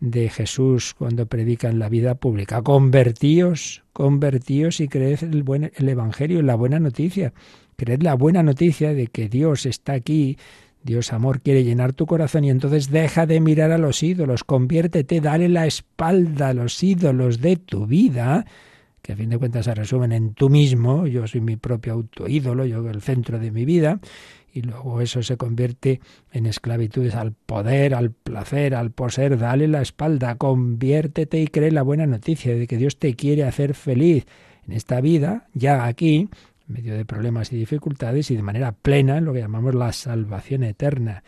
de 0.00 0.28
Jesús 0.28 0.94
cuando 0.94 1.26
predica 1.26 1.68
en 1.68 1.78
la 1.78 1.88
vida 1.88 2.14
pública? 2.14 2.62
Convertíos, 2.62 3.82
convertíos 3.92 4.80
y 4.80 4.88
creed 4.88 5.22
el, 5.22 5.42
buen, 5.42 5.72
el 5.74 5.88
Evangelio, 5.88 6.42
la 6.42 6.54
buena 6.54 6.80
noticia. 6.80 7.32
Creed 7.76 8.02
la 8.02 8.14
buena 8.14 8.42
noticia 8.42 8.92
de 8.92 9.06
que 9.06 9.28
Dios 9.28 9.66
está 9.66 9.92
aquí, 9.92 10.36
Dios 10.82 11.12
amor 11.12 11.40
quiere 11.40 11.64
llenar 11.64 11.92
tu 11.92 12.06
corazón 12.06 12.44
y 12.44 12.50
entonces 12.50 12.90
deja 12.90 13.26
de 13.26 13.40
mirar 13.40 13.72
a 13.72 13.78
los 13.78 14.02
ídolos, 14.02 14.44
conviértete, 14.44 15.20
dale 15.20 15.48
la 15.48 15.66
espalda 15.66 16.48
a 16.48 16.54
los 16.54 16.82
ídolos 16.82 17.40
de 17.40 17.56
tu 17.56 17.86
vida, 17.86 18.46
que 19.02 19.12
a 19.12 19.16
fin 19.16 19.30
de 19.30 19.38
cuentas 19.38 19.64
se 19.64 19.74
resumen 19.74 20.12
en 20.12 20.34
tú 20.34 20.48
mismo, 20.48 21.06
yo 21.06 21.26
soy 21.26 21.40
mi 21.40 21.56
propio 21.56 21.94
autoídolo, 21.94 22.64
yo 22.64 22.88
el 22.88 23.02
centro 23.02 23.38
de 23.38 23.50
mi 23.50 23.64
vida, 23.64 24.00
y 24.52 24.62
luego 24.62 25.00
eso 25.00 25.22
se 25.22 25.36
convierte 25.36 26.00
en 26.32 26.46
esclavitudes 26.46 27.14
al 27.14 27.32
poder, 27.32 27.94
al 27.94 28.10
placer, 28.10 28.74
al 28.74 28.90
poseer, 28.90 29.38
dale 29.38 29.68
la 29.68 29.82
espalda, 29.82 30.36
conviértete 30.36 31.40
y 31.40 31.48
cree 31.48 31.70
la 31.70 31.82
buena 31.82 32.06
noticia 32.06 32.54
de 32.54 32.66
que 32.66 32.76
Dios 32.76 32.98
te 32.98 33.14
quiere 33.14 33.44
hacer 33.44 33.74
feliz 33.74 34.26
en 34.66 34.72
esta 34.72 35.00
vida, 35.00 35.48
ya 35.54 35.84
aquí, 35.84 36.28
en 36.68 36.74
medio 36.74 36.94
de 36.94 37.04
problemas 37.04 37.52
y 37.52 37.56
dificultades 37.56 38.30
y 38.30 38.36
de 38.36 38.42
manera 38.42 38.72
plena 38.72 39.18
en 39.18 39.24
lo 39.24 39.32
que 39.32 39.40
llamamos 39.40 39.74
la 39.74 39.92
salvación 39.92 40.62
eterna. 40.64 41.22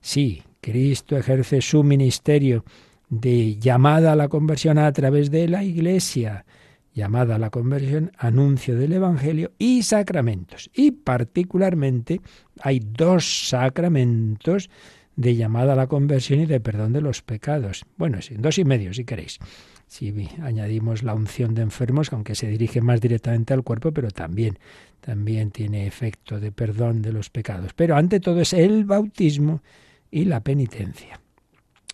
Sí, 0.00 0.42
Cristo 0.60 1.16
ejerce 1.16 1.60
su 1.60 1.82
ministerio 1.82 2.64
de 3.08 3.56
llamada 3.56 4.12
a 4.12 4.16
la 4.16 4.28
conversión 4.28 4.78
a 4.78 4.90
través 4.92 5.30
de 5.30 5.48
la 5.48 5.64
Iglesia, 5.64 6.44
llamada 6.92 7.36
a 7.36 7.38
la 7.38 7.50
conversión, 7.50 8.12
anuncio 8.18 8.76
del 8.76 8.92
Evangelio 8.92 9.52
y 9.58 9.82
sacramentos. 9.82 10.70
Y 10.74 10.92
particularmente 10.92 12.20
hay 12.60 12.80
dos 12.80 13.48
sacramentos 13.48 14.70
de 15.16 15.36
llamada 15.36 15.74
a 15.74 15.76
la 15.76 15.86
conversión 15.86 16.40
y 16.40 16.46
de 16.46 16.60
perdón 16.60 16.92
de 16.92 17.00
los 17.00 17.22
pecados. 17.22 17.84
Bueno, 17.96 18.22
sí, 18.22 18.34
dos 18.38 18.58
y 18.58 18.64
medio 18.64 18.94
si 18.94 19.04
queréis. 19.04 19.38
Si 19.86 20.14
añadimos 20.40 21.02
la 21.02 21.14
unción 21.14 21.54
de 21.54 21.62
enfermos, 21.62 22.12
aunque 22.12 22.34
se 22.34 22.46
dirige 22.46 22.80
más 22.80 23.00
directamente 23.00 23.52
al 23.52 23.64
cuerpo, 23.64 23.92
pero 23.92 24.10
también, 24.10 24.58
también 25.00 25.50
tiene 25.50 25.86
efecto 25.86 26.38
de 26.38 26.52
perdón 26.52 27.02
de 27.02 27.12
los 27.12 27.28
pecados. 27.28 27.72
Pero 27.74 27.96
ante 27.96 28.20
todo 28.20 28.40
es 28.40 28.52
el 28.52 28.84
bautismo 28.84 29.62
y 30.10 30.24
la 30.26 30.40
penitencia. 30.40 31.20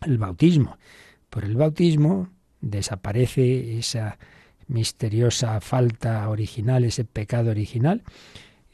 El 0.05 0.19
bautismo. 0.19 0.77
Por 1.31 1.45
el 1.45 1.57
bautismo 1.57 2.29
desaparece 2.61 3.79
esa 3.79 4.19
misteriosa 4.69 5.61
falta 5.61 6.29
original, 6.29 6.85
ese 6.85 7.05
pecado 7.05 7.51
original, 7.51 8.03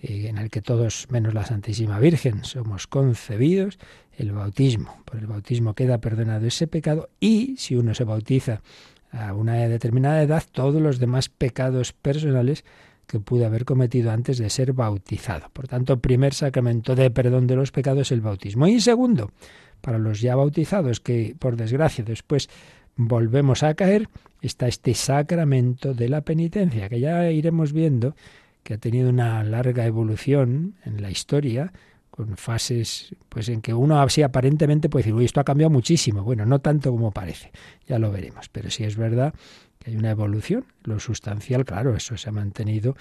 eh, 0.00 0.28
en 0.28 0.38
el 0.38 0.50
que 0.50 0.62
todos, 0.62 1.06
menos 1.10 1.34
la 1.34 1.44
Santísima 1.44 1.98
Virgen, 1.98 2.44
somos 2.44 2.86
concebidos, 2.86 3.78
el 4.16 4.32
bautismo. 4.32 5.02
Por 5.04 5.18
el 5.18 5.26
bautismo 5.26 5.74
queda 5.74 5.98
perdonado 5.98 6.46
ese 6.46 6.66
pecado 6.66 7.08
y 7.20 7.56
si 7.58 7.76
uno 7.76 7.94
se 7.94 8.04
bautiza 8.04 8.62
a 9.10 9.34
una 9.34 9.54
determinada 9.54 10.22
edad, 10.22 10.42
todos 10.50 10.80
los 10.80 10.98
demás 10.98 11.28
pecados 11.28 11.92
personales 11.92 12.64
que 13.06 13.20
pudo 13.20 13.46
haber 13.46 13.64
cometido 13.64 14.10
antes 14.10 14.38
de 14.38 14.48
ser 14.48 14.72
bautizado. 14.72 15.48
Por 15.52 15.68
tanto, 15.68 16.00
primer 16.00 16.34
sacramento 16.34 16.94
de 16.94 17.10
perdón 17.10 17.46
de 17.46 17.56
los 17.56 17.70
pecados 17.70 18.08
es 18.08 18.12
el 18.12 18.22
bautismo. 18.22 18.66
Y 18.66 18.80
segundo, 18.80 19.32
para 19.80 19.98
los 19.98 20.20
ya 20.20 20.34
bautizados 20.34 21.00
que 21.00 21.36
por 21.38 21.56
desgracia 21.56 22.04
después 22.04 22.48
volvemos 22.96 23.62
a 23.62 23.74
caer, 23.74 24.08
está 24.40 24.68
este 24.68 24.94
sacramento 24.94 25.94
de 25.94 26.08
la 26.08 26.22
penitencia, 26.22 26.88
que 26.88 27.00
ya 27.00 27.30
iremos 27.30 27.72
viendo 27.72 28.14
que 28.62 28.74
ha 28.74 28.78
tenido 28.78 29.10
una 29.10 29.42
larga 29.42 29.86
evolución 29.86 30.74
en 30.84 31.02
la 31.02 31.10
historia, 31.10 31.72
con 32.10 32.36
fases 32.36 33.14
pues 33.28 33.48
en 33.48 33.62
que 33.62 33.74
uno 33.74 34.00
así 34.00 34.22
aparentemente 34.22 34.88
puede 34.88 35.04
decir, 35.04 35.14
uy, 35.14 35.24
esto 35.24 35.40
ha 35.40 35.44
cambiado 35.44 35.70
muchísimo. 35.70 36.22
Bueno, 36.22 36.44
no 36.44 36.60
tanto 36.60 36.90
como 36.90 37.10
parece, 37.10 37.50
ya 37.86 37.98
lo 37.98 38.12
veremos, 38.12 38.48
pero 38.50 38.70
sí 38.70 38.84
es 38.84 38.96
verdad 38.96 39.34
que 39.78 39.90
hay 39.90 39.96
una 39.96 40.10
evolución, 40.10 40.64
lo 40.84 41.00
sustancial, 41.00 41.64
claro, 41.64 41.96
eso 41.96 42.16
se 42.16 42.28
ha 42.28 42.32
mantenido 42.32 42.94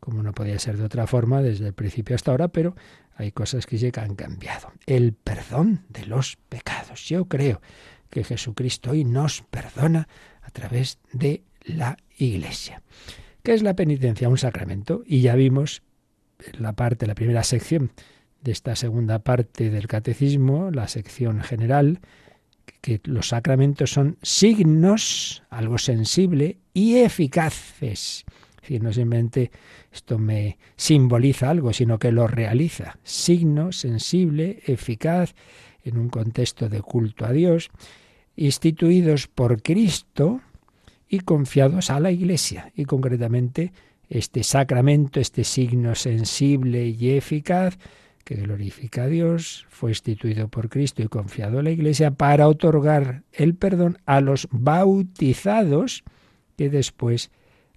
como 0.00 0.22
no 0.22 0.32
podía 0.32 0.58
ser 0.58 0.76
de 0.76 0.84
otra 0.84 1.06
forma 1.06 1.42
desde 1.42 1.66
el 1.66 1.72
principio 1.72 2.14
hasta 2.14 2.30
ahora, 2.30 2.48
pero 2.48 2.76
hay 3.16 3.32
cosas 3.32 3.66
que 3.66 3.78
sí 3.78 3.90
que 3.90 4.00
han 4.00 4.14
cambiado. 4.14 4.70
El 4.86 5.12
perdón 5.12 5.82
de 5.88 6.06
los 6.06 6.36
pecados. 6.48 7.08
Yo 7.08 7.24
creo 7.24 7.60
que 8.10 8.24
Jesucristo 8.24 8.90
hoy 8.90 9.04
nos 9.04 9.42
perdona 9.42 10.08
a 10.42 10.50
través 10.50 10.98
de 11.12 11.42
la 11.64 11.96
Iglesia. 12.16 12.82
¿Qué 13.42 13.54
es 13.54 13.62
la 13.62 13.74
penitencia? 13.74 14.28
Un 14.28 14.38
sacramento. 14.38 15.02
Y 15.06 15.20
ya 15.20 15.34
vimos 15.34 15.82
en 16.38 16.62
la 16.62 16.72
parte, 16.72 17.06
la 17.06 17.14
primera 17.14 17.44
sección 17.44 17.92
de 18.42 18.52
esta 18.52 18.76
segunda 18.76 19.20
parte 19.20 19.70
del 19.70 19.88
catecismo, 19.88 20.70
la 20.70 20.88
sección 20.88 21.40
general, 21.42 22.00
que 22.80 23.00
los 23.04 23.28
sacramentos 23.28 23.90
son 23.90 24.18
signos, 24.22 25.42
algo 25.50 25.78
sensible 25.78 26.58
y 26.72 26.96
eficaces. 26.96 28.24
Es 28.56 28.62
decir, 28.62 28.82
no 28.82 28.92
simplemente 28.92 29.50
esto 29.92 30.18
me 30.18 30.58
simboliza 30.76 31.50
algo, 31.50 31.72
sino 31.72 31.98
que 31.98 32.12
lo 32.12 32.26
realiza. 32.26 32.98
Signo, 33.02 33.72
sensible, 33.72 34.62
eficaz, 34.66 35.34
en 35.88 35.98
un 35.98 36.08
contexto 36.08 36.68
de 36.68 36.80
culto 36.80 37.24
a 37.24 37.32
Dios, 37.32 37.70
instituidos 38.36 39.26
por 39.26 39.62
Cristo 39.62 40.40
y 41.08 41.20
confiados 41.20 41.90
a 41.90 42.00
la 42.00 42.10
Iglesia. 42.10 42.72
Y 42.74 42.84
concretamente 42.84 43.72
este 44.08 44.42
sacramento, 44.42 45.20
este 45.20 45.44
signo 45.44 45.94
sensible 45.94 46.86
y 46.86 47.10
eficaz 47.10 47.78
que 48.24 48.36
glorifica 48.36 49.04
a 49.04 49.06
Dios, 49.06 49.66
fue 49.70 49.90
instituido 49.90 50.48
por 50.48 50.68
Cristo 50.68 51.02
y 51.02 51.08
confiado 51.08 51.58
a 51.58 51.62
la 51.62 51.70
Iglesia 51.70 52.10
para 52.10 52.46
otorgar 52.46 53.22
el 53.32 53.54
perdón 53.54 53.98
a 54.04 54.20
los 54.20 54.48
bautizados 54.50 56.04
que 56.56 56.68
después 56.68 57.30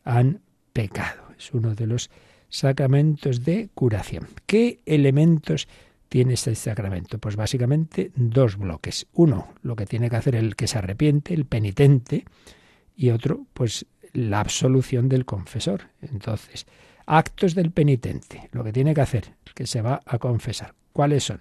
han 0.03 0.41
pecado. 0.73 1.23
Es 1.37 1.53
uno 1.53 1.73
de 1.73 1.87
los 1.87 2.09
sacramentos 2.49 3.43
de 3.45 3.69
curación. 3.73 4.27
¿Qué 4.45 4.81
elementos 4.85 5.67
tiene 6.11 6.33
este 6.33 6.53
sacramento? 6.55 7.19
Pues 7.19 7.37
básicamente 7.37 8.11
dos 8.15 8.57
bloques. 8.57 9.07
Uno, 9.13 9.53
lo 9.63 9.77
que 9.77 9.85
tiene 9.85 10.09
que 10.09 10.17
hacer 10.17 10.35
el 10.35 10.57
que 10.57 10.67
se 10.67 10.77
arrepiente, 10.77 11.33
el 11.33 11.45
penitente, 11.45 12.25
y 12.97 13.11
otro, 13.11 13.45
pues 13.53 13.85
la 14.11 14.41
absolución 14.41 15.07
del 15.07 15.23
confesor. 15.23 15.83
Entonces, 16.01 16.65
actos 17.05 17.55
del 17.55 17.71
penitente, 17.71 18.49
lo 18.51 18.61
que 18.61 18.73
tiene 18.73 18.93
que 18.93 18.99
hacer, 18.99 19.35
el 19.45 19.53
que 19.53 19.65
se 19.65 19.81
va 19.81 20.01
a 20.05 20.17
confesar. 20.17 20.73
¿Cuáles 20.91 21.23
son? 21.23 21.39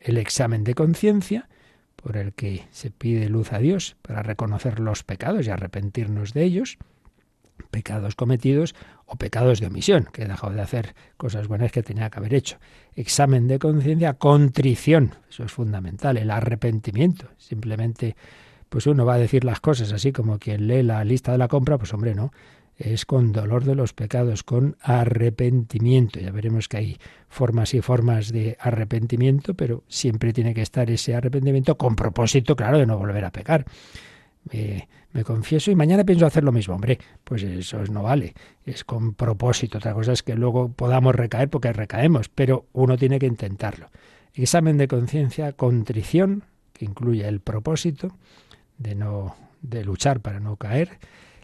El 0.00 0.16
examen 0.16 0.64
de 0.64 0.72
conciencia, 0.72 1.50
por 1.96 2.16
el 2.16 2.32
que 2.32 2.64
se 2.70 2.90
pide 2.90 3.28
luz 3.28 3.52
a 3.52 3.58
Dios 3.58 3.96
para 4.00 4.22
reconocer 4.22 4.80
los 4.80 5.02
pecados 5.02 5.46
y 5.46 5.50
arrepentirnos 5.50 6.32
de 6.32 6.42
ellos 6.44 6.78
pecados 7.70 8.14
cometidos 8.14 8.74
o 9.06 9.16
pecados 9.16 9.60
de 9.60 9.68
omisión, 9.68 10.08
que 10.12 10.22
he 10.22 10.28
dejado 10.28 10.52
de 10.52 10.60
hacer 10.60 10.94
cosas 11.16 11.46
buenas 11.46 11.72
que 11.72 11.82
tenía 11.82 12.10
que 12.10 12.18
haber 12.18 12.34
hecho. 12.34 12.58
Examen 12.94 13.46
de 13.46 13.58
conciencia, 13.58 14.14
contrición, 14.14 15.14
eso 15.28 15.44
es 15.44 15.52
fundamental, 15.52 16.16
el 16.16 16.30
arrepentimiento. 16.30 17.28
Simplemente, 17.38 18.16
pues 18.68 18.86
uno 18.86 19.06
va 19.06 19.14
a 19.14 19.18
decir 19.18 19.44
las 19.44 19.60
cosas 19.60 19.92
así 19.92 20.12
como 20.12 20.38
quien 20.38 20.66
lee 20.66 20.82
la 20.82 21.04
lista 21.04 21.32
de 21.32 21.38
la 21.38 21.48
compra, 21.48 21.78
pues 21.78 21.94
hombre, 21.94 22.14
no. 22.14 22.32
Es 22.76 23.06
con 23.06 23.32
dolor 23.32 23.64
de 23.64 23.74
los 23.74 23.94
pecados, 23.94 24.42
con 24.42 24.76
arrepentimiento. 24.82 26.20
Ya 26.20 26.30
veremos 26.30 26.68
que 26.68 26.76
hay 26.76 26.98
formas 27.28 27.72
y 27.72 27.80
formas 27.80 28.32
de 28.32 28.58
arrepentimiento, 28.60 29.54
pero 29.54 29.82
siempre 29.88 30.34
tiene 30.34 30.52
que 30.52 30.60
estar 30.60 30.90
ese 30.90 31.14
arrepentimiento 31.14 31.78
con 31.78 31.96
propósito, 31.96 32.54
claro, 32.54 32.78
de 32.78 32.84
no 32.84 32.98
volver 32.98 33.24
a 33.24 33.30
pecar 33.30 33.64
me, 35.16 35.24
confieso 35.24 35.70
y 35.70 35.76
mañana 35.76 36.04
pienso 36.04 36.26
hacer 36.26 36.44
lo 36.44 36.52
mismo. 36.52 36.74
Hombre, 36.74 36.98
pues 37.24 37.42
eso 37.42 37.82
no 37.84 38.02
vale. 38.02 38.34
Es 38.64 38.84
con 38.84 39.14
propósito. 39.14 39.78
Otra 39.78 39.94
cosa 39.94 40.12
es 40.12 40.22
que 40.22 40.34
luego 40.34 40.68
podamos 40.68 41.14
recaer 41.14 41.48
porque 41.48 41.72
recaemos, 41.72 42.28
pero 42.28 42.66
uno 42.72 42.96
tiene 42.96 43.18
que 43.18 43.26
intentarlo. 43.26 43.90
Examen 44.34 44.76
de 44.76 44.88
conciencia, 44.88 45.52
contrición, 45.52 46.44
que 46.72 46.84
incluye 46.84 47.26
el 47.26 47.40
propósito 47.40 48.16
de 48.78 48.94
no 48.94 49.34
de 49.62 49.84
luchar 49.84 50.20
para 50.20 50.40
no 50.40 50.56
caer, 50.56 50.98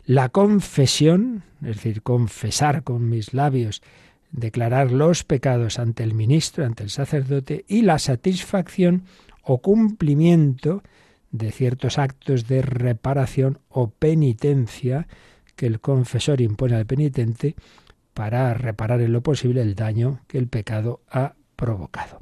la 0.04 0.28
confesión, 0.28 1.44
es 1.60 1.76
decir, 1.76 2.02
confesar 2.02 2.82
con 2.82 3.08
mis 3.08 3.34
labios, 3.34 3.82
declarar 4.30 4.90
los 4.90 5.24
pecados 5.24 5.78
ante 5.78 6.02
el 6.02 6.14
ministro, 6.14 6.64
ante 6.64 6.82
el 6.82 6.90
sacerdote, 6.90 7.64
y 7.68 7.82
la 7.82 7.98
satisfacción 7.98 9.04
o 9.42 9.58
cumplimiento 9.58 10.82
de 11.32 11.50
ciertos 11.50 11.98
actos 11.98 12.46
de 12.46 12.62
reparación 12.62 13.58
o 13.68 13.90
penitencia 13.90 15.08
que 15.56 15.66
el 15.66 15.80
confesor 15.80 16.40
impone 16.40 16.76
al 16.76 16.86
penitente 16.86 17.56
para 18.14 18.54
reparar 18.54 19.00
en 19.00 19.12
lo 19.12 19.22
posible 19.22 19.62
el 19.62 19.74
daño 19.74 20.20
que 20.28 20.38
el 20.38 20.46
pecado 20.46 21.00
ha 21.10 21.34
provocado. 21.56 22.20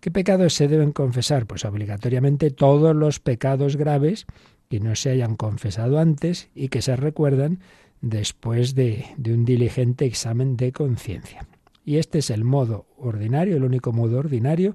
¿Qué 0.00 0.10
pecados 0.10 0.54
se 0.54 0.68
deben 0.68 0.92
confesar? 0.92 1.46
Pues 1.46 1.64
obligatoriamente 1.64 2.50
todos 2.50 2.96
los 2.96 3.20
pecados 3.20 3.76
graves 3.76 4.26
que 4.68 4.80
no 4.80 4.94
se 4.96 5.10
hayan 5.10 5.36
confesado 5.36 5.98
antes 5.98 6.48
y 6.54 6.68
que 6.68 6.82
se 6.82 6.96
recuerdan 6.96 7.60
después 8.00 8.74
de, 8.74 9.06
de 9.16 9.34
un 9.34 9.44
diligente 9.44 10.06
examen 10.06 10.56
de 10.56 10.72
conciencia. 10.72 11.46
Y 11.84 11.98
este 11.98 12.18
es 12.18 12.30
el 12.30 12.44
modo 12.44 12.86
ordinario, 12.96 13.56
el 13.56 13.64
único 13.64 13.92
modo 13.92 14.18
ordinario 14.18 14.74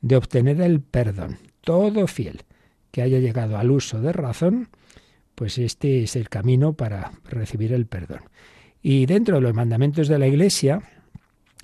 de 0.00 0.16
obtener 0.16 0.60
el 0.60 0.80
perdón. 0.80 1.38
Todo 1.60 2.06
fiel 2.06 2.44
que 2.90 3.02
haya 3.02 3.18
llegado 3.18 3.58
al 3.58 3.70
uso 3.70 4.00
de 4.00 4.12
razón, 4.12 4.68
pues 5.34 5.58
este 5.58 6.02
es 6.02 6.16
el 6.16 6.28
camino 6.28 6.72
para 6.72 7.12
recibir 7.24 7.72
el 7.72 7.86
perdón. 7.86 8.22
Y 8.82 9.06
dentro 9.06 9.36
de 9.36 9.40
los 9.40 9.54
mandamientos 9.54 10.08
de 10.08 10.18
la 10.18 10.26
Iglesia, 10.26 10.82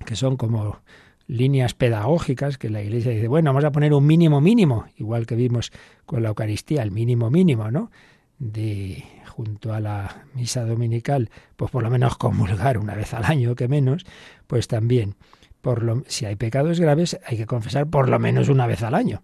que 0.05 0.17
son 0.17 0.37
como 0.37 0.81
líneas 1.27 1.75
pedagógicas 1.75 2.59
que 2.59 2.69
la 2.69 2.83
Iglesia 2.83 3.13
dice, 3.13 3.29
bueno, 3.29 3.51
vamos 3.51 3.65
a 3.65 3.73
poner 3.73 3.93
un 3.93 4.07
mínimo 4.07 4.41
mínimo, 4.41 4.87
igual 4.97 5.27
que 5.27 5.37
vimos 5.37 5.73
con 6.07 6.23
la 6.23 6.29
Eucaristía, 6.29 6.83
el 6.83 6.91
mínimo 6.91 7.31
mínimo, 7.31 7.71
¿no? 7.71 7.91
De 8.39 9.05
junto 9.29 9.73
a 9.73 9.81
la 9.81 10.27
misa 10.35 10.65
dominical, 10.65 11.31
pues 11.57 11.71
por 11.71 11.83
lo 11.83 11.91
menos 11.91 12.17
comulgar 12.17 12.79
una 12.79 12.95
vez 12.95 13.15
al 13.15 13.25
año, 13.25 13.55
que 13.57 13.67
menos, 13.67 14.05
pues 14.47 14.69
también, 14.69 15.17
por 15.61 15.83
lo, 15.83 16.05
si 16.07 16.27
hay 16.27 16.37
pecados 16.37 16.79
graves, 16.79 17.19
hay 17.27 17.37
que 17.37 17.47
confesar 17.47 17.89
por 17.89 18.09
lo 18.09 18.19
menos 18.19 18.49
una 18.49 18.67
vez 18.67 18.83
al 18.83 18.95
año. 18.95 19.23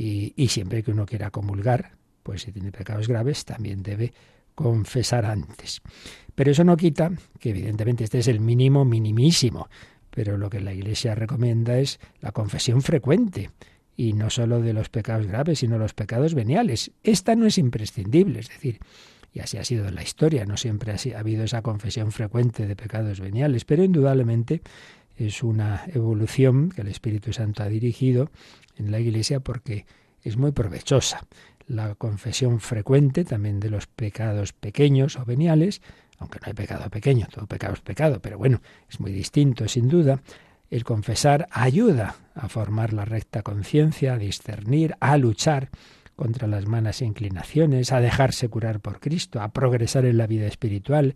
Y, 0.00 0.46
siempre 0.46 0.84
que 0.84 0.92
uno 0.92 1.06
quiera 1.06 1.32
comulgar, 1.32 1.90
pues 2.22 2.42
si 2.42 2.52
tiene 2.52 2.70
pecados 2.70 3.08
graves, 3.08 3.44
también 3.44 3.82
debe 3.82 4.12
confesar 4.54 5.26
antes. 5.26 5.80
Pero 6.36 6.52
eso 6.52 6.62
no 6.62 6.76
quita 6.76 7.10
que 7.40 7.50
evidentemente 7.50 8.04
este 8.04 8.20
es 8.20 8.28
el 8.28 8.38
mínimo 8.38 8.84
minimísimo, 8.84 9.68
pero 10.10 10.38
lo 10.38 10.50
que 10.50 10.60
la 10.60 10.72
Iglesia 10.72 11.16
recomienda 11.16 11.80
es 11.80 11.98
la 12.20 12.30
confesión 12.30 12.80
frecuente 12.80 13.50
y 13.96 14.12
no 14.12 14.30
solo 14.30 14.60
de 14.60 14.72
los 14.72 14.88
pecados 14.88 15.26
graves, 15.26 15.58
sino 15.58 15.78
los 15.78 15.94
pecados 15.94 16.34
veniales. 16.34 16.92
Esta 17.02 17.34
no 17.34 17.46
es 17.46 17.58
imprescindible, 17.58 18.38
es 18.38 18.48
decir, 18.50 18.78
y 19.32 19.40
así 19.40 19.56
ha 19.56 19.64
sido 19.64 19.88
en 19.88 19.96
la 19.96 20.04
historia, 20.04 20.46
no 20.46 20.56
siempre 20.56 20.92
ha 20.92 21.18
habido 21.18 21.42
esa 21.42 21.62
confesión 21.62 22.12
frecuente 22.12 22.68
de 22.68 22.76
pecados 22.76 23.18
veniales, 23.18 23.64
pero 23.64 23.82
indudablemente 23.82 24.62
es 25.18 25.42
una 25.42 25.84
evolución 25.92 26.70
que 26.70 26.82
el 26.82 26.88
Espíritu 26.88 27.32
Santo 27.32 27.62
ha 27.62 27.68
dirigido 27.68 28.30
en 28.76 28.90
la 28.90 29.00
Iglesia 29.00 29.40
porque 29.40 29.84
es 30.22 30.36
muy 30.36 30.52
provechosa. 30.52 31.26
La 31.66 31.94
confesión 31.96 32.60
frecuente 32.60 33.24
también 33.24 33.60
de 33.60 33.68
los 33.68 33.86
pecados 33.86 34.52
pequeños 34.52 35.16
o 35.16 35.24
veniales, 35.24 35.82
aunque 36.18 36.38
no 36.40 36.46
hay 36.46 36.54
pecado 36.54 36.88
pequeño, 36.88 37.26
todo 37.32 37.46
pecado 37.46 37.74
es 37.74 37.80
pecado, 37.80 38.20
pero 38.22 38.38
bueno, 38.38 38.62
es 38.88 39.00
muy 39.00 39.12
distinto 39.12 39.68
sin 39.68 39.88
duda. 39.88 40.22
El 40.70 40.84
confesar 40.84 41.48
ayuda 41.50 42.14
a 42.34 42.48
formar 42.48 42.92
la 42.92 43.04
recta 43.04 43.42
conciencia, 43.42 44.14
a 44.14 44.18
discernir, 44.18 44.94
a 45.00 45.16
luchar 45.16 45.70
contra 46.14 46.48
las 46.48 46.66
malas 46.66 47.00
inclinaciones, 47.00 47.92
a 47.92 48.00
dejarse 48.00 48.48
curar 48.48 48.80
por 48.80 48.98
Cristo, 48.98 49.40
a 49.40 49.52
progresar 49.52 50.04
en 50.04 50.18
la 50.18 50.26
vida 50.26 50.46
espiritual. 50.46 51.14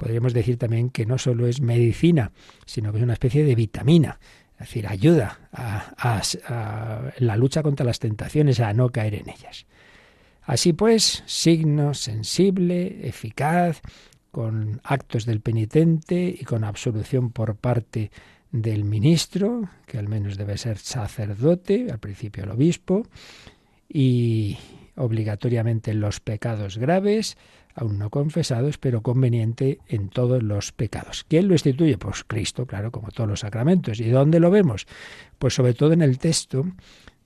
Podríamos 0.00 0.32
decir 0.32 0.56
también 0.56 0.88
que 0.88 1.04
no 1.04 1.18
solo 1.18 1.46
es 1.46 1.60
medicina, 1.60 2.32
sino 2.64 2.90
que 2.90 2.96
es 2.96 3.04
una 3.04 3.12
especie 3.12 3.44
de 3.44 3.54
vitamina, 3.54 4.18
es 4.54 4.60
decir, 4.60 4.86
ayuda 4.88 5.50
a, 5.52 6.22
la 7.18 7.36
lucha 7.36 7.62
contra 7.62 7.84
las 7.84 7.98
tentaciones, 7.98 8.60
a 8.60 8.72
no 8.72 8.88
caer 8.88 9.16
en 9.16 9.28
ellas. 9.28 9.66
Así 10.40 10.72
pues, 10.72 11.22
signo 11.26 11.92
sensible, 11.92 13.06
eficaz, 13.06 13.82
con 14.30 14.80
actos 14.84 15.26
del 15.26 15.42
penitente 15.42 16.34
y 16.34 16.46
con 16.46 16.64
absolución 16.64 17.30
por 17.30 17.56
parte 17.56 18.10
del 18.52 18.84
ministro, 18.84 19.68
que 19.84 19.98
al 19.98 20.08
menos 20.08 20.38
debe 20.38 20.56
ser 20.56 20.78
sacerdote, 20.78 21.88
al 21.90 21.98
principio 21.98 22.44
el 22.44 22.52
obispo, 22.52 23.02
y 23.86 24.56
obligatoriamente 24.96 25.92
los 25.92 26.20
pecados 26.20 26.78
graves, 26.78 27.36
aún 27.74 27.98
no 27.98 28.10
confesados, 28.10 28.78
pero 28.78 29.02
conveniente 29.02 29.78
en 29.88 30.08
todos 30.08 30.42
los 30.42 30.72
pecados. 30.72 31.24
¿Quién 31.28 31.48
lo 31.48 31.54
instituye? 31.54 31.98
Pues 31.98 32.24
Cristo, 32.24 32.66
claro, 32.66 32.90
como 32.90 33.10
todos 33.10 33.28
los 33.28 33.40
sacramentos. 33.40 34.00
¿Y 34.00 34.10
dónde 34.10 34.40
lo 34.40 34.50
vemos? 34.50 34.86
Pues 35.38 35.54
sobre 35.54 35.74
todo 35.74 35.92
en 35.92 36.02
el 36.02 36.18
texto 36.18 36.66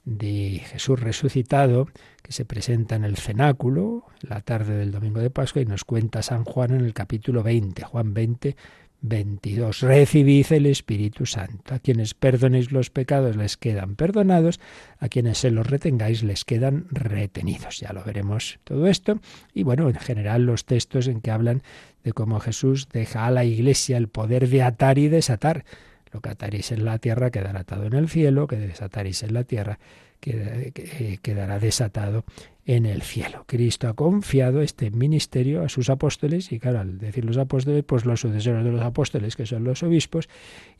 de 0.04 0.60
Jesús 0.66 1.00
resucitado, 1.00 1.88
que 2.22 2.32
se 2.32 2.44
presenta 2.44 2.94
en 2.96 3.04
el 3.04 3.16
cenáculo, 3.16 4.04
la 4.20 4.40
tarde 4.40 4.76
del 4.76 4.92
domingo 4.92 5.20
de 5.20 5.30
Pascua, 5.30 5.62
y 5.62 5.66
nos 5.66 5.84
cuenta 5.84 6.22
San 6.22 6.44
Juan 6.44 6.72
en 6.72 6.84
el 6.84 6.92
capítulo 6.92 7.42
20, 7.42 7.82
Juan 7.84 8.12
20, 8.12 8.56
22. 9.04 9.82
Recibid 9.82 10.46
el 10.50 10.64
Espíritu 10.64 11.26
Santo. 11.26 11.74
A 11.74 11.78
quienes 11.78 12.14
perdonéis 12.14 12.72
los 12.72 12.88
pecados 12.88 13.36
les 13.36 13.58
quedan 13.58 13.96
perdonados, 13.96 14.60
a 14.98 15.08
quienes 15.08 15.38
se 15.38 15.50
los 15.50 15.66
retengáis 15.66 16.22
les 16.22 16.44
quedan 16.44 16.86
retenidos. 16.90 17.80
Ya 17.80 17.92
lo 17.92 18.02
veremos 18.02 18.58
todo 18.64 18.86
esto. 18.86 19.20
Y 19.52 19.62
bueno, 19.62 19.90
en 19.90 19.96
general 19.96 20.46
los 20.46 20.64
textos 20.64 21.06
en 21.06 21.20
que 21.20 21.30
hablan 21.30 21.62
de 22.02 22.12
cómo 22.12 22.40
Jesús 22.40 22.88
deja 22.90 23.26
a 23.26 23.30
la 23.30 23.44
Iglesia 23.44 23.98
el 23.98 24.08
poder 24.08 24.48
de 24.48 24.62
atar 24.62 24.96
y 24.98 25.08
desatar. 25.08 25.66
Lo 26.10 26.20
que 26.20 26.30
ataréis 26.30 26.72
en 26.72 26.86
la 26.86 26.98
tierra 26.98 27.30
quedará 27.30 27.60
atado 27.60 27.84
en 27.84 27.92
el 27.92 28.08
cielo, 28.08 28.46
que 28.46 28.56
desataréis 28.56 29.22
en 29.22 29.34
la 29.34 29.44
tierra 29.44 29.78
eh, 30.26 31.18
quedará 31.20 31.58
desatado 31.58 32.24
en 32.66 32.86
el 32.86 33.02
cielo. 33.02 33.44
Cristo 33.46 33.88
ha 33.88 33.94
confiado 33.94 34.62
este 34.62 34.90
ministerio 34.90 35.62
a 35.62 35.68
sus 35.68 35.90
apóstoles 35.90 36.50
y 36.52 36.58
claro, 36.58 36.80
al 36.80 36.98
decir 36.98 37.24
los 37.24 37.36
apóstoles, 37.36 37.84
pues 37.84 38.04
los 38.04 38.20
sucesores 38.20 38.64
de 38.64 38.72
los 38.72 38.82
apóstoles, 38.82 39.36
que 39.36 39.46
son 39.46 39.64
los 39.64 39.82
obispos, 39.82 40.28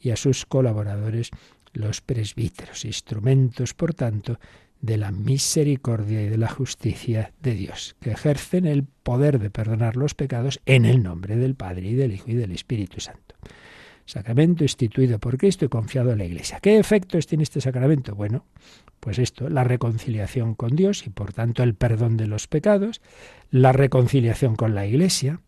y 0.00 0.10
a 0.10 0.16
sus 0.16 0.46
colaboradores, 0.46 1.30
los 1.72 2.00
presbíteros, 2.00 2.84
instrumentos, 2.84 3.74
por 3.74 3.94
tanto, 3.94 4.38
de 4.80 4.98
la 4.98 5.12
misericordia 5.12 6.22
y 6.22 6.28
de 6.28 6.38
la 6.38 6.48
justicia 6.48 7.32
de 7.40 7.54
Dios, 7.54 7.96
que 8.00 8.10
ejercen 8.10 8.66
el 8.66 8.84
poder 8.84 9.38
de 9.38 9.50
perdonar 9.50 9.96
los 9.96 10.14
pecados 10.14 10.60
en 10.66 10.84
el 10.84 11.02
nombre 11.02 11.36
del 11.36 11.54
Padre 11.54 11.88
y 11.88 11.94
del 11.94 12.12
Hijo 12.12 12.30
y 12.30 12.34
del 12.34 12.52
Espíritu 12.52 13.00
Santo. 13.00 13.34
Sacramento 14.06 14.64
instituido 14.64 15.18
por 15.18 15.38
Cristo 15.38 15.64
y 15.64 15.68
confiado 15.68 16.12
en 16.12 16.18
la 16.18 16.24
Iglesia. 16.24 16.60
¿Qué 16.60 16.78
efectos 16.78 17.26
tiene 17.26 17.44
este 17.44 17.60
sacramento? 17.60 18.14
Bueno, 18.14 18.44
pues 19.00 19.18
esto, 19.18 19.48
la 19.48 19.64
reconciliación 19.64 20.54
con 20.54 20.76
Dios 20.76 21.06
y 21.06 21.10
por 21.10 21.32
tanto 21.32 21.62
el 21.62 21.74
perdón 21.74 22.16
de 22.16 22.26
los 22.26 22.46
pecados, 22.46 23.00
la 23.50 23.72
reconciliación 23.72 24.56
con 24.56 24.74
la 24.74 24.86
Iglesia, 24.86 25.40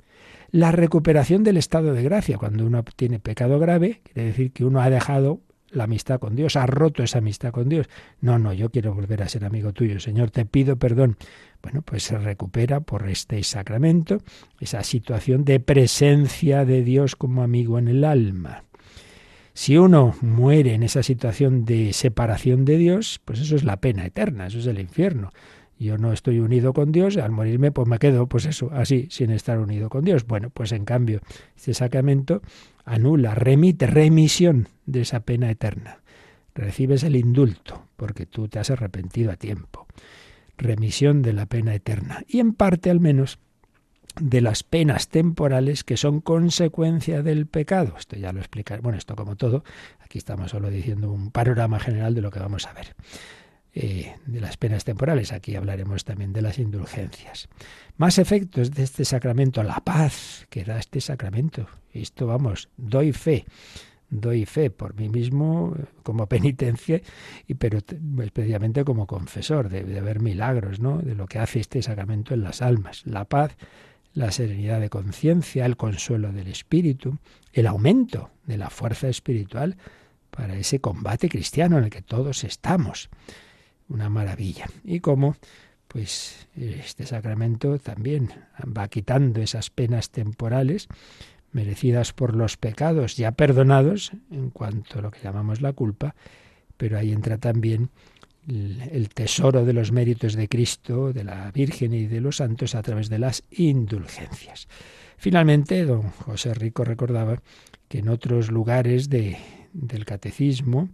la 0.50 0.72
recuperación 0.72 1.44
del 1.44 1.56
estado 1.56 1.92
de 1.92 2.02
gracia. 2.02 2.38
Cuando 2.38 2.64
uno 2.64 2.84
tiene 2.96 3.18
pecado 3.18 3.58
grave, 3.58 4.00
quiere 4.04 4.28
decir 4.28 4.52
que 4.52 4.64
uno 4.64 4.80
ha 4.80 4.90
dejado 4.90 5.40
la 5.70 5.84
amistad 5.84 6.18
con 6.18 6.36
Dios, 6.36 6.56
ha 6.56 6.66
roto 6.66 7.02
esa 7.02 7.18
amistad 7.18 7.50
con 7.50 7.68
Dios. 7.68 7.88
No, 8.20 8.38
no, 8.38 8.52
yo 8.52 8.70
quiero 8.70 8.94
volver 8.94 9.22
a 9.22 9.28
ser 9.28 9.44
amigo 9.44 9.72
tuyo, 9.72 10.00
Señor, 10.00 10.30
te 10.30 10.44
pido 10.44 10.76
perdón. 10.76 11.16
Bueno, 11.62 11.82
pues 11.82 12.04
se 12.04 12.18
recupera 12.18 12.80
por 12.80 13.08
este 13.08 13.42
sacramento 13.42 14.18
esa 14.60 14.82
situación 14.82 15.44
de 15.44 15.60
presencia 15.60 16.64
de 16.64 16.82
Dios 16.82 17.16
como 17.16 17.42
amigo 17.42 17.78
en 17.78 17.88
el 17.88 18.04
alma. 18.04 18.62
Si 19.52 19.78
uno 19.78 20.14
muere 20.20 20.74
en 20.74 20.82
esa 20.82 21.02
situación 21.02 21.64
de 21.64 21.94
separación 21.94 22.66
de 22.66 22.76
Dios, 22.76 23.22
pues 23.24 23.40
eso 23.40 23.56
es 23.56 23.64
la 23.64 23.78
pena 23.78 24.04
eterna, 24.04 24.48
eso 24.48 24.58
es 24.58 24.66
el 24.66 24.78
infierno. 24.78 25.30
Yo 25.78 25.98
no 25.98 26.12
estoy 26.12 26.40
unido 26.40 26.72
con 26.72 26.90
Dios, 26.90 27.16
al 27.18 27.30
morirme 27.30 27.70
pues 27.70 27.86
me 27.86 27.98
quedo 27.98 28.26
pues 28.26 28.46
eso, 28.46 28.70
así, 28.72 29.08
sin 29.10 29.30
estar 29.30 29.58
unido 29.58 29.90
con 29.90 30.04
Dios. 30.04 30.26
Bueno, 30.26 30.50
pues 30.50 30.72
en 30.72 30.84
cambio, 30.84 31.20
este 31.54 31.74
sacramento 31.74 32.42
anula, 32.84 33.34
remite, 33.34 33.86
remisión 33.86 34.68
de 34.86 35.02
esa 35.02 35.20
pena 35.20 35.50
eterna. 35.50 36.00
Recibes 36.54 37.02
el 37.02 37.16
indulto, 37.16 37.88
porque 37.96 38.24
tú 38.24 38.48
te 38.48 38.58
has 38.58 38.70
arrepentido 38.70 39.30
a 39.30 39.36
tiempo. 39.36 39.86
Remisión 40.56 41.20
de 41.20 41.34
la 41.34 41.44
pena 41.44 41.74
eterna. 41.74 42.22
Y 42.26 42.40
en 42.40 42.54
parte 42.54 42.88
al 42.88 43.00
menos 43.00 43.38
de 44.20 44.40
las 44.40 44.62
penas 44.62 45.08
temporales 45.08 45.84
que 45.84 45.98
son 45.98 46.20
consecuencia 46.20 47.22
del 47.22 47.46
pecado. 47.46 47.94
Esto 47.98 48.16
ya 48.16 48.32
lo 48.32 48.40
explicaré. 48.40 48.80
Bueno, 48.80 48.96
esto 48.96 49.14
como 49.14 49.36
todo, 49.36 49.62
aquí 50.00 50.16
estamos 50.16 50.50
solo 50.50 50.70
diciendo 50.70 51.12
un 51.12 51.30
panorama 51.30 51.78
general 51.78 52.14
de 52.14 52.22
lo 52.22 52.30
que 52.30 52.38
vamos 52.38 52.66
a 52.66 52.72
ver. 52.72 52.94
Eh, 53.78 54.16
de 54.24 54.40
las 54.40 54.56
penas 54.56 54.84
temporales. 54.84 55.32
Aquí 55.32 55.54
hablaremos 55.54 56.06
también 56.06 56.32
de 56.32 56.40
las 56.40 56.58
indulgencias. 56.58 57.46
Más 57.98 58.18
efectos 58.18 58.70
de 58.70 58.82
este 58.82 59.04
sacramento, 59.04 59.62
la 59.62 59.80
paz 59.80 60.46
que 60.48 60.64
da 60.64 60.78
este 60.78 61.02
sacramento. 61.02 61.68
Esto, 61.92 62.26
vamos, 62.26 62.70
doy 62.78 63.12
fe. 63.12 63.44
Doy 64.08 64.46
fe 64.46 64.70
por 64.70 64.94
mí 64.94 65.10
mismo 65.10 65.76
como 66.02 66.26
penitencia, 66.26 67.02
y, 67.46 67.52
pero 67.52 67.80
especialmente 68.22 68.82
como 68.82 69.06
confesor 69.06 69.68
de, 69.68 69.84
de 69.84 70.00
ver 70.00 70.20
milagros, 70.20 70.80
¿no? 70.80 71.02
De 71.02 71.14
lo 71.14 71.26
que 71.26 71.38
hace 71.38 71.60
este 71.60 71.82
sacramento 71.82 72.32
en 72.32 72.44
las 72.44 72.62
almas. 72.62 73.02
La 73.04 73.26
paz, 73.26 73.58
la 74.14 74.32
serenidad 74.32 74.80
de 74.80 74.88
conciencia, 74.88 75.66
el 75.66 75.76
consuelo 75.76 76.32
del 76.32 76.48
espíritu, 76.48 77.18
el 77.52 77.66
aumento 77.66 78.30
de 78.46 78.56
la 78.56 78.70
fuerza 78.70 79.08
espiritual 79.08 79.76
para 80.30 80.56
ese 80.56 80.80
combate 80.80 81.28
cristiano 81.28 81.76
en 81.76 81.84
el 81.84 81.90
que 81.90 82.00
todos 82.00 82.42
estamos 82.42 83.10
una 83.88 84.08
maravilla. 84.08 84.66
Y 84.84 85.00
cómo, 85.00 85.36
pues, 85.88 86.48
este 86.56 87.06
sacramento 87.06 87.78
también 87.78 88.30
va 88.64 88.88
quitando 88.88 89.40
esas 89.40 89.70
penas 89.70 90.10
temporales 90.10 90.88
merecidas 91.52 92.12
por 92.12 92.36
los 92.36 92.56
pecados 92.56 93.16
ya 93.16 93.32
perdonados 93.32 94.12
en 94.30 94.50
cuanto 94.50 94.98
a 94.98 95.02
lo 95.02 95.10
que 95.10 95.20
llamamos 95.22 95.62
la 95.62 95.72
culpa, 95.72 96.14
pero 96.76 96.98
ahí 96.98 97.12
entra 97.12 97.38
también 97.38 97.90
el 98.48 99.08
tesoro 99.08 99.64
de 99.64 99.72
los 99.72 99.90
méritos 99.90 100.34
de 100.34 100.48
Cristo, 100.48 101.12
de 101.12 101.24
la 101.24 101.50
Virgen 101.50 101.94
y 101.94 102.06
de 102.06 102.20
los 102.20 102.36
santos 102.36 102.74
a 102.74 102.82
través 102.82 103.08
de 103.08 103.18
las 103.18 103.42
indulgencias. 103.50 104.68
Finalmente, 105.16 105.84
don 105.84 106.02
José 106.10 106.54
Rico 106.54 106.84
recordaba 106.84 107.42
que 107.88 107.98
en 107.98 108.08
otros 108.08 108.50
lugares 108.50 109.08
de, 109.08 109.38
del 109.72 110.04
catecismo 110.04 110.90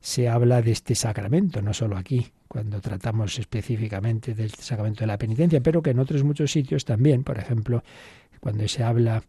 se 0.00 0.28
habla 0.28 0.62
de 0.62 0.72
este 0.72 0.94
sacramento, 0.94 1.62
no 1.62 1.74
solo 1.74 1.96
aquí, 1.96 2.32
cuando 2.48 2.80
tratamos 2.80 3.38
específicamente 3.38 4.34
del 4.34 4.50
sacramento 4.50 5.00
de 5.00 5.06
la 5.06 5.18
penitencia, 5.18 5.60
pero 5.60 5.82
que 5.82 5.90
en 5.90 5.98
otros 5.98 6.24
muchos 6.24 6.50
sitios 6.52 6.84
también, 6.84 7.24
por 7.24 7.38
ejemplo, 7.38 7.82
cuando 8.40 8.66
se 8.68 8.82
habla 8.82 9.22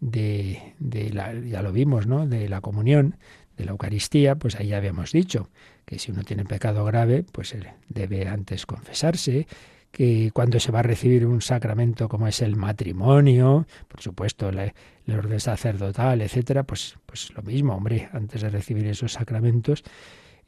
de, 0.00 0.74
de 0.78 1.10
la, 1.10 1.34
ya 1.34 1.62
lo 1.62 1.72
vimos, 1.72 2.06
¿no? 2.06 2.26
de 2.26 2.48
la 2.48 2.60
comunión, 2.60 3.16
de 3.56 3.64
la 3.66 3.72
Eucaristía, 3.72 4.36
pues 4.36 4.56
ahí 4.56 4.68
ya 4.68 4.78
habíamos 4.78 5.12
dicho 5.12 5.50
que 5.84 5.98
si 5.98 6.12
uno 6.12 6.22
tiene 6.22 6.44
pecado 6.44 6.84
grave, 6.84 7.24
pues 7.32 7.54
debe 7.88 8.28
antes 8.28 8.64
confesarse, 8.64 9.46
que 9.90 10.30
cuando 10.32 10.60
se 10.60 10.70
va 10.70 10.80
a 10.80 10.82
recibir 10.84 11.26
un 11.26 11.42
sacramento 11.42 12.08
como 12.08 12.28
es 12.28 12.42
el 12.42 12.56
matrimonio, 12.56 13.66
por 13.88 14.00
supuesto, 14.00 14.48
el 14.50 14.72
orden 15.12 15.40
sacerdotal, 15.40 16.22
etcétera, 16.22 16.62
pues, 16.62 16.96
pues 17.06 17.32
lo 17.34 17.42
mismo, 17.42 17.74
hombre, 17.74 18.08
antes 18.12 18.42
de 18.42 18.50
recibir 18.50 18.86
esos 18.86 19.12
sacramentos, 19.12 19.82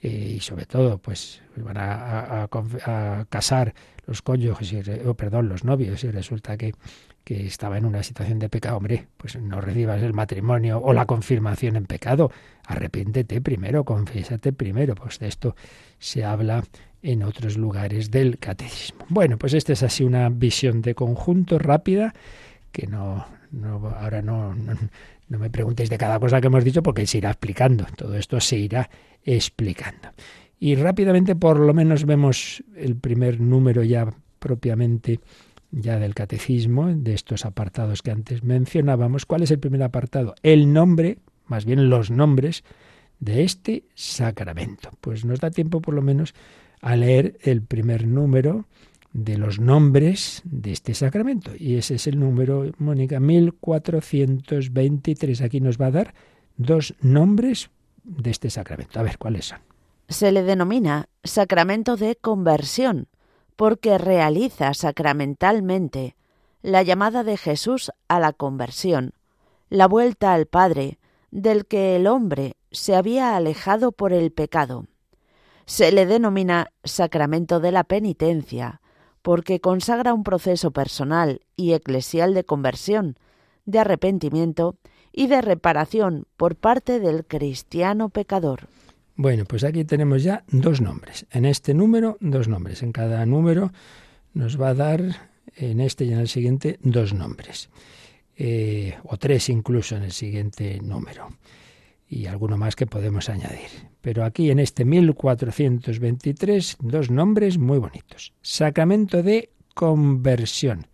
y 0.02 0.40
sobre 0.40 0.66
todo, 0.66 0.98
pues 0.98 1.40
van 1.56 1.76
a, 1.78 2.48
casar 3.30 3.72
los 4.04 4.20
cónyuges, 4.20 4.74
o 5.06 5.14
perdón, 5.14 5.48
los 5.48 5.62
novios, 5.62 6.02
y 6.02 6.10
resulta 6.10 6.56
que, 6.56 6.74
que 7.22 7.46
estaba 7.46 7.78
en 7.78 7.84
una 7.84 8.02
situación 8.02 8.40
de 8.40 8.48
pecado, 8.48 8.78
hombre, 8.78 9.06
pues 9.16 9.36
no 9.36 9.60
recibas 9.60 10.02
el 10.02 10.12
matrimonio 10.12 10.80
o 10.82 10.92
la 10.92 11.06
confirmación 11.06 11.76
en 11.76 11.86
pecado, 11.86 12.32
arrepiéntete 12.66 13.40
primero, 13.40 13.84
confiésate 13.84 14.52
primero, 14.52 14.96
pues 14.96 15.20
de 15.20 15.28
esto 15.28 15.54
se 16.00 16.24
habla 16.24 16.64
en 17.02 17.22
otros 17.22 17.56
lugares 17.56 18.10
del 18.10 18.38
catecismo. 18.38 19.06
Bueno, 19.08 19.38
pues 19.38 19.54
esta 19.54 19.72
es 19.72 19.84
así 19.84 20.02
una 20.02 20.28
visión 20.30 20.82
de 20.82 20.96
conjunto 20.96 21.60
rápida 21.60 22.12
que 22.72 22.88
no, 22.88 23.24
no 23.52 23.88
ahora 23.88 24.20
no, 24.22 24.54
me 25.38 25.50
preguntéis 25.50 25.90
de 25.90 25.98
cada 25.98 26.18
cosa 26.18 26.40
que 26.40 26.48
hemos 26.48 26.64
dicho 26.64 26.82
porque 26.82 27.06
se 27.06 27.18
irá 27.18 27.30
explicando, 27.30 27.86
todo 27.96 28.16
esto 28.16 28.40
se 28.40 28.58
irá 28.58 28.90
explicando. 29.24 30.10
Y 30.58 30.74
rápidamente 30.76 31.34
por 31.34 31.58
lo 31.58 31.74
menos 31.74 32.04
vemos 32.04 32.62
el 32.76 32.96
primer 32.96 33.40
número 33.40 33.82
ya 33.82 34.12
propiamente 34.38 35.20
ya 35.72 35.98
del 35.98 36.14
catecismo, 36.14 36.88
de 36.88 37.14
estos 37.14 37.44
apartados 37.46 38.02
que 38.02 38.10
antes 38.10 38.44
mencionábamos. 38.44 39.26
¿Cuál 39.26 39.42
es 39.42 39.50
el 39.50 39.58
primer 39.58 39.82
apartado? 39.82 40.34
El 40.42 40.72
nombre, 40.72 41.18
más 41.46 41.64
bien 41.64 41.88
los 41.88 42.10
nombres 42.10 42.62
de 43.18 43.42
este 43.42 43.84
sacramento. 43.94 44.90
Pues 45.00 45.24
nos 45.24 45.40
da 45.40 45.50
tiempo 45.50 45.80
por 45.80 45.94
lo 45.94 46.02
menos 46.02 46.34
a 46.80 46.96
leer 46.96 47.38
el 47.42 47.62
primer 47.62 48.06
número 48.06 48.66
de 49.12 49.36
los 49.36 49.60
nombres 49.60 50.40
de 50.44 50.72
este 50.72 50.94
sacramento. 50.94 51.50
Y 51.56 51.76
ese 51.76 51.96
es 51.96 52.06
el 52.06 52.18
número, 52.18 52.72
Mónica, 52.78 53.20
1423. 53.20 55.42
Aquí 55.42 55.60
nos 55.60 55.76
va 55.78 55.86
a 55.86 55.92
dar 55.92 56.14
dos 56.56 56.94
nombres 57.00 57.70
de 58.04 58.30
este 58.30 58.48
sacramento. 58.50 59.00
A 59.00 59.02
ver, 59.02 59.18
¿cuáles 59.18 59.46
son? 59.46 59.58
Se 60.08 60.30
le 60.32 60.42
denomina 60.42 61.08
sacramento 61.24 61.96
de 61.96 62.16
conversión, 62.16 63.08
porque 63.56 63.96
realiza 63.98 64.72
sacramentalmente 64.74 66.16
la 66.62 66.82
llamada 66.82 67.24
de 67.24 67.36
Jesús 67.36 67.90
a 68.08 68.20
la 68.20 68.32
conversión, 68.32 69.12
la 69.68 69.88
vuelta 69.88 70.32
al 70.32 70.46
Padre, 70.46 70.98
del 71.30 71.66
que 71.66 71.96
el 71.96 72.06
hombre 72.06 72.56
se 72.70 72.94
había 72.94 73.36
alejado 73.36 73.92
por 73.92 74.12
el 74.12 74.32
pecado 74.32 74.86
se 75.72 75.90
le 75.92 76.04
denomina 76.04 76.70
sacramento 76.84 77.58
de 77.58 77.72
la 77.72 77.84
penitencia, 77.84 78.81
porque 79.22 79.60
consagra 79.60 80.14
un 80.14 80.24
proceso 80.24 80.72
personal 80.72 81.40
y 81.56 81.72
eclesial 81.72 82.34
de 82.34 82.44
conversión, 82.44 83.16
de 83.64 83.78
arrepentimiento 83.78 84.76
y 85.12 85.28
de 85.28 85.40
reparación 85.40 86.26
por 86.36 86.56
parte 86.56 87.00
del 87.00 87.24
cristiano 87.24 88.08
pecador. 88.08 88.68
Bueno, 89.14 89.44
pues 89.44 89.62
aquí 89.64 89.84
tenemos 89.84 90.22
ya 90.22 90.44
dos 90.48 90.80
nombres. 90.80 91.26
En 91.30 91.44
este 91.44 91.74
número, 91.74 92.16
dos 92.20 92.48
nombres. 92.48 92.82
En 92.82 92.92
cada 92.92 93.24
número 93.26 93.72
nos 94.34 94.60
va 94.60 94.70
a 94.70 94.74
dar, 94.74 95.30
en 95.54 95.80
este 95.80 96.04
y 96.04 96.12
en 96.12 96.18
el 96.18 96.28
siguiente, 96.28 96.78
dos 96.82 97.12
nombres. 97.14 97.68
Eh, 98.36 98.96
o 99.04 99.18
tres 99.18 99.50
incluso 99.50 99.94
en 99.94 100.04
el 100.04 100.12
siguiente 100.12 100.80
número 100.80 101.28
y 102.12 102.26
alguno 102.26 102.58
más 102.58 102.76
que 102.76 102.86
podemos 102.86 103.30
añadir. 103.30 103.68
Pero 104.02 104.24
aquí 104.24 104.50
en 104.50 104.58
este 104.58 104.84
1423, 104.84 106.76
dos 106.80 107.10
nombres 107.10 107.56
muy 107.56 107.78
bonitos. 107.78 108.34
Sacramento 108.42 109.22
de 109.22 109.48
conversión 109.74 110.88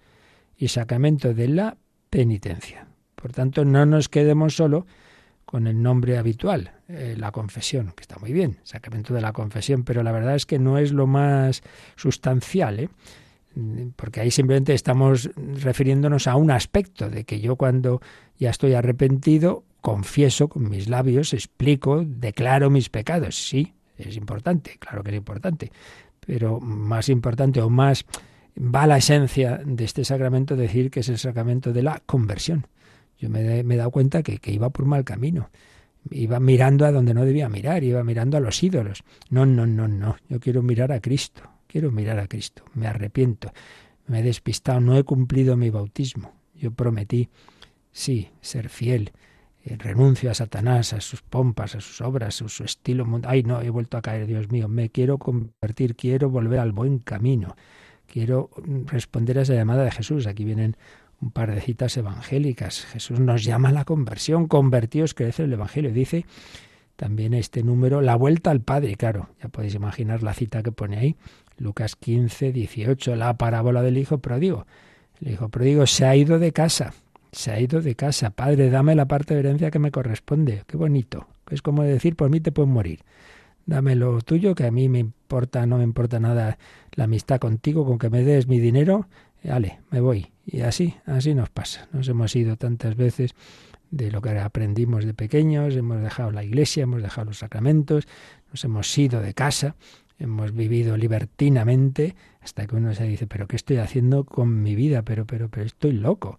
y 0.56 0.68
sacramento 0.68 1.34
de 1.34 1.48
la 1.48 1.76
penitencia. 2.08 2.86
Por 3.16 3.32
tanto, 3.32 3.64
no 3.64 3.84
nos 3.84 4.08
quedemos 4.08 4.54
solo 4.54 4.86
con 5.44 5.66
el 5.66 5.82
nombre 5.82 6.18
habitual, 6.18 6.74
eh, 6.86 7.16
la 7.18 7.32
confesión, 7.32 7.92
que 7.96 8.02
está 8.02 8.18
muy 8.18 8.32
bien, 8.32 8.58
sacramento 8.62 9.12
de 9.12 9.20
la 9.20 9.32
confesión, 9.32 9.82
pero 9.82 10.04
la 10.04 10.12
verdad 10.12 10.36
es 10.36 10.46
que 10.46 10.60
no 10.60 10.78
es 10.78 10.92
lo 10.92 11.08
más 11.08 11.62
sustancial, 11.96 12.78
¿eh? 12.78 12.90
porque 13.96 14.20
ahí 14.20 14.30
simplemente 14.30 14.72
estamos 14.72 15.30
refiriéndonos 15.36 16.28
a 16.28 16.36
un 16.36 16.52
aspecto 16.52 17.10
de 17.10 17.24
que 17.24 17.40
yo 17.40 17.56
cuando 17.56 18.00
ya 18.38 18.50
estoy 18.50 18.74
arrepentido 18.74 19.64
confieso 19.80 20.48
con 20.48 20.68
mis 20.68 20.88
labios, 20.88 21.34
explico, 21.34 22.04
declaro 22.04 22.70
mis 22.70 22.88
pecados. 22.88 23.36
Sí, 23.36 23.74
es 23.96 24.16
importante, 24.16 24.76
claro 24.78 25.02
que 25.02 25.10
es 25.10 25.16
importante, 25.16 25.72
pero 26.20 26.60
más 26.60 27.08
importante 27.08 27.60
o 27.60 27.70
más 27.70 28.04
va 28.56 28.86
la 28.86 28.98
esencia 28.98 29.60
de 29.64 29.84
este 29.84 30.04
sacramento 30.04 30.56
decir 30.56 30.90
que 30.90 31.00
es 31.00 31.08
el 31.08 31.18
sacramento 31.18 31.72
de 31.72 31.82
la 31.82 32.02
conversión. 32.04 32.66
Yo 33.18 33.28
me, 33.30 33.60
he 33.60 33.76
dado 33.76 33.90
cuenta 33.90 34.22
que, 34.22 34.38
que 34.38 34.52
iba 34.52 34.70
por 34.70 34.84
mal 34.84 35.04
camino 35.04 35.50
iba 36.10 36.40
mirando 36.40 36.86
a 36.86 36.92
donde 36.92 37.14
no 37.14 37.24
debía 37.24 37.48
mirar, 37.48 37.84
iba 37.84 38.02
mirando 38.04 38.36
a 38.36 38.40
los 38.40 38.62
ídolos. 38.62 39.04
No, 39.30 39.46
no, 39.46 39.66
no, 39.66 39.88
no. 39.88 40.16
Yo 40.28 40.40
quiero 40.40 40.62
mirar 40.62 40.92
a 40.92 41.00
Cristo, 41.00 41.42
quiero 41.66 41.90
mirar 41.90 42.18
a 42.18 42.28
Cristo. 42.28 42.64
Me 42.74 42.86
arrepiento, 42.86 43.52
me 44.06 44.20
he 44.20 44.22
despistado, 44.22 44.80
no 44.80 44.96
he 44.96 45.04
cumplido 45.04 45.56
mi 45.56 45.70
bautismo. 45.70 46.32
Yo 46.54 46.72
prometí, 46.72 47.28
sí, 47.92 48.30
ser 48.40 48.68
fiel, 48.68 49.12
renuncio 49.76 50.30
a 50.30 50.34
Satanás, 50.34 50.92
a 50.92 51.00
sus 51.00 51.22
pompas, 51.22 51.74
a 51.74 51.80
sus 51.80 52.00
obras, 52.00 52.40
a 52.42 52.48
su 52.48 52.64
estilo. 52.64 53.06
Ay, 53.24 53.42
no, 53.42 53.60
he 53.60 53.70
vuelto 53.70 53.96
a 53.96 54.02
caer, 54.02 54.26
Dios 54.26 54.50
mío, 54.50 54.68
me 54.68 54.90
quiero 54.90 55.18
convertir, 55.18 55.96
quiero 55.96 56.30
volver 56.30 56.60
al 56.60 56.72
buen 56.72 56.98
camino, 56.98 57.56
quiero 58.06 58.50
responder 58.86 59.38
a 59.38 59.42
esa 59.42 59.54
llamada 59.54 59.84
de 59.84 59.90
Jesús. 59.90 60.26
Aquí 60.26 60.44
vienen 60.44 60.76
un 61.20 61.30
par 61.30 61.52
de 61.52 61.60
citas 61.60 61.96
evangélicas. 61.96 62.84
Jesús 62.86 63.20
nos 63.20 63.44
llama 63.44 63.70
a 63.70 63.72
la 63.72 63.84
conversión, 63.84 64.46
convertidos, 64.46 65.14
crece 65.14 65.44
el 65.44 65.52
Evangelio. 65.52 65.92
Dice 65.92 66.24
también 66.96 67.34
este 67.34 67.62
número, 67.62 68.00
la 68.00 68.16
vuelta 68.16 68.50
al 68.50 68.60
Padre, 68.60 68.96
claro, 68.96 69.28
ya 69.40 69.48
podéis 69.48 69.74
imaginar 69.74 70.22
la 70.22 70.34
cita 70.34 70.62
que 70.62 70.72
pone 70.72 70.98
ahí, 70.98 71.16
Lucas 71.56 71.94
15, 71.94 72.52
18, 72.52 73.14
la 73.14 73.36
parábola 73.36 73.82
del 73.82 73.98
Hijo 73.98 74.18
pródigo. 74.18 74.66
El 75.20 75.32
Hijo 75.32 75.48
pródigo 75.48 75.86
se 75.86 76.06
ha 76.06 76.16
ido 76.16 76.38
de 76.38 76.52
casa, 76.52 76.94
se 77.32 77.50
ha 77.50 77.60
ido 77.60 77.80
de 77.80 77.94
casa. 77.94 78.30
Padre, 78.30 78.70
dame 78.70 78.94
la 78.94 79.06
parte 79.06 79.34
de 79.34 79.40
herencia 79.40 79.70
que 79.70 79.78
me 79.78 79.90
corresponde. 79.90 80.62
Qué 80.66 80.76
bonito. 80.76 81.26
Es 81.50 81.62
como 81.62 81.82
decir, 81.82 82.16
por 82.16 82.30
mí 82.30 82.40
te 82.40 82.52
puedes 82.52 82.70
morir. 82.70 83.00
Dame 83.66 83.94
lo 83.96 84.20
tuyo, 84.22 84.54
que 84.54 84.66
a 84.66 84.70
mí 84.70 84.88
me 84.88 84.98
importa, 84.98 85.66
no 85.66 85.78
me 85.78 85.84
importa 85.84 86.20
nada 86.20 86.58
la 86.92 87.04
amistad 87.04 87.38
contigo, 87.38 87.84
con 87.84 87.98
que 87.98 88.10
me 88.10 88.22
des 88.22 88.46
mi 88.48 88.58
dinero. 88.60 89.08
Vale, 89.44 89.80
me 89.90 90.00
voy. 90.00 90.32
Y 90.46 90.62
así, 90.62 90.94
así 91.04 91.34
nos 91.34 91.50
pasa. 91.50 91.88
Nos 91.92 92.08
hemos 92.08 92.34
ido 92.34 92.56
tantas 92.56 92.96
veces 92.96 93.34
de 93.90 94.10
lo 94.10 94.20
que 94.20 94.30
aprendimos 94.38 95.04
de 95.04 95.14
pequeños, 95.14 95.74
hemos 95.76 96.02
dejado 96.02 96.30
la 96.30 96.44
iglesia, 96.44 96.82
hemos 96.82 97.02
dejado 97.02 97.26
los 97.26 97.38
sacramentos, 97.38 98.06
nos 98.50 98.64
hemos 98.64 98.98
ido 98.98 99.20
de 99.20 99.32
casa, 99.34 99.76
hemos 100.18 100.52
vivido 100.52 100.96
libertinamente, 100.96 102.14
hasta 102.40 102.66
que 102.66 102.76
uno 102.76 102.94
se 102.94 103.04
dice, 103.04 103.26
pero 103.26 103.46
¿qué 103.48 103.56
estoy 103.56 103.78
haciendo 103.78 104.24
con 104.24 104.62
mi 104.62 104.74
vida? 104.74 105.02
Pero, 105.02 105.26
pero, 105.26 105.48
pero 105.48 105.66
estoy 105.66 105.92
loco 105.92 106.38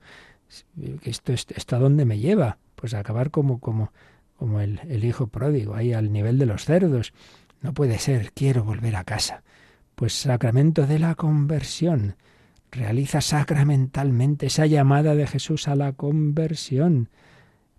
esto, 1.03 1.33
esto, 1.33 1.75
a 1.75 1.79
dónde 1.79 2.05
me 2.05 2.19
lleva? 2.19 2.57
Pues 2.75 2.93
a 2.93 2.99
acabar 2.99 3.31
como, 3.31 3.59
como, 3.59 3.91
como 4.37 4.61
el, 4.61 4.79
el 4.87 5.03
hijo 5.03 5.27
pródigo, 5.27 5.75
ahí 5.75 5.93
al 5.93 6.11
nivel 6.11 6.37
de 6.37 6.45
los 6.45 6.65
cerdos. 6.65 7.13
No 7.61 7.73
puede 7.73 7.99
ser, 7.99 8.31
quiero 8.33 8.63
volver 8.63 8.95
a 8.95 9.03
casa. 9.03 9.43
Pues 9.95 10.13
sacramento 10.13 10.87
de 10.87 10.99
la 10.99 11.15
conversión. 11.15 12.15
Realiza 12.71 13.21
sacramentalmente 13.21 14.45
esa 14.45 14.65
llamada 14.65 15.15
de 15.15 15.27
Jesús 15.27 15.67
a 15.67 15.75
la 15.75 15.93
conversión. 15.93 17.09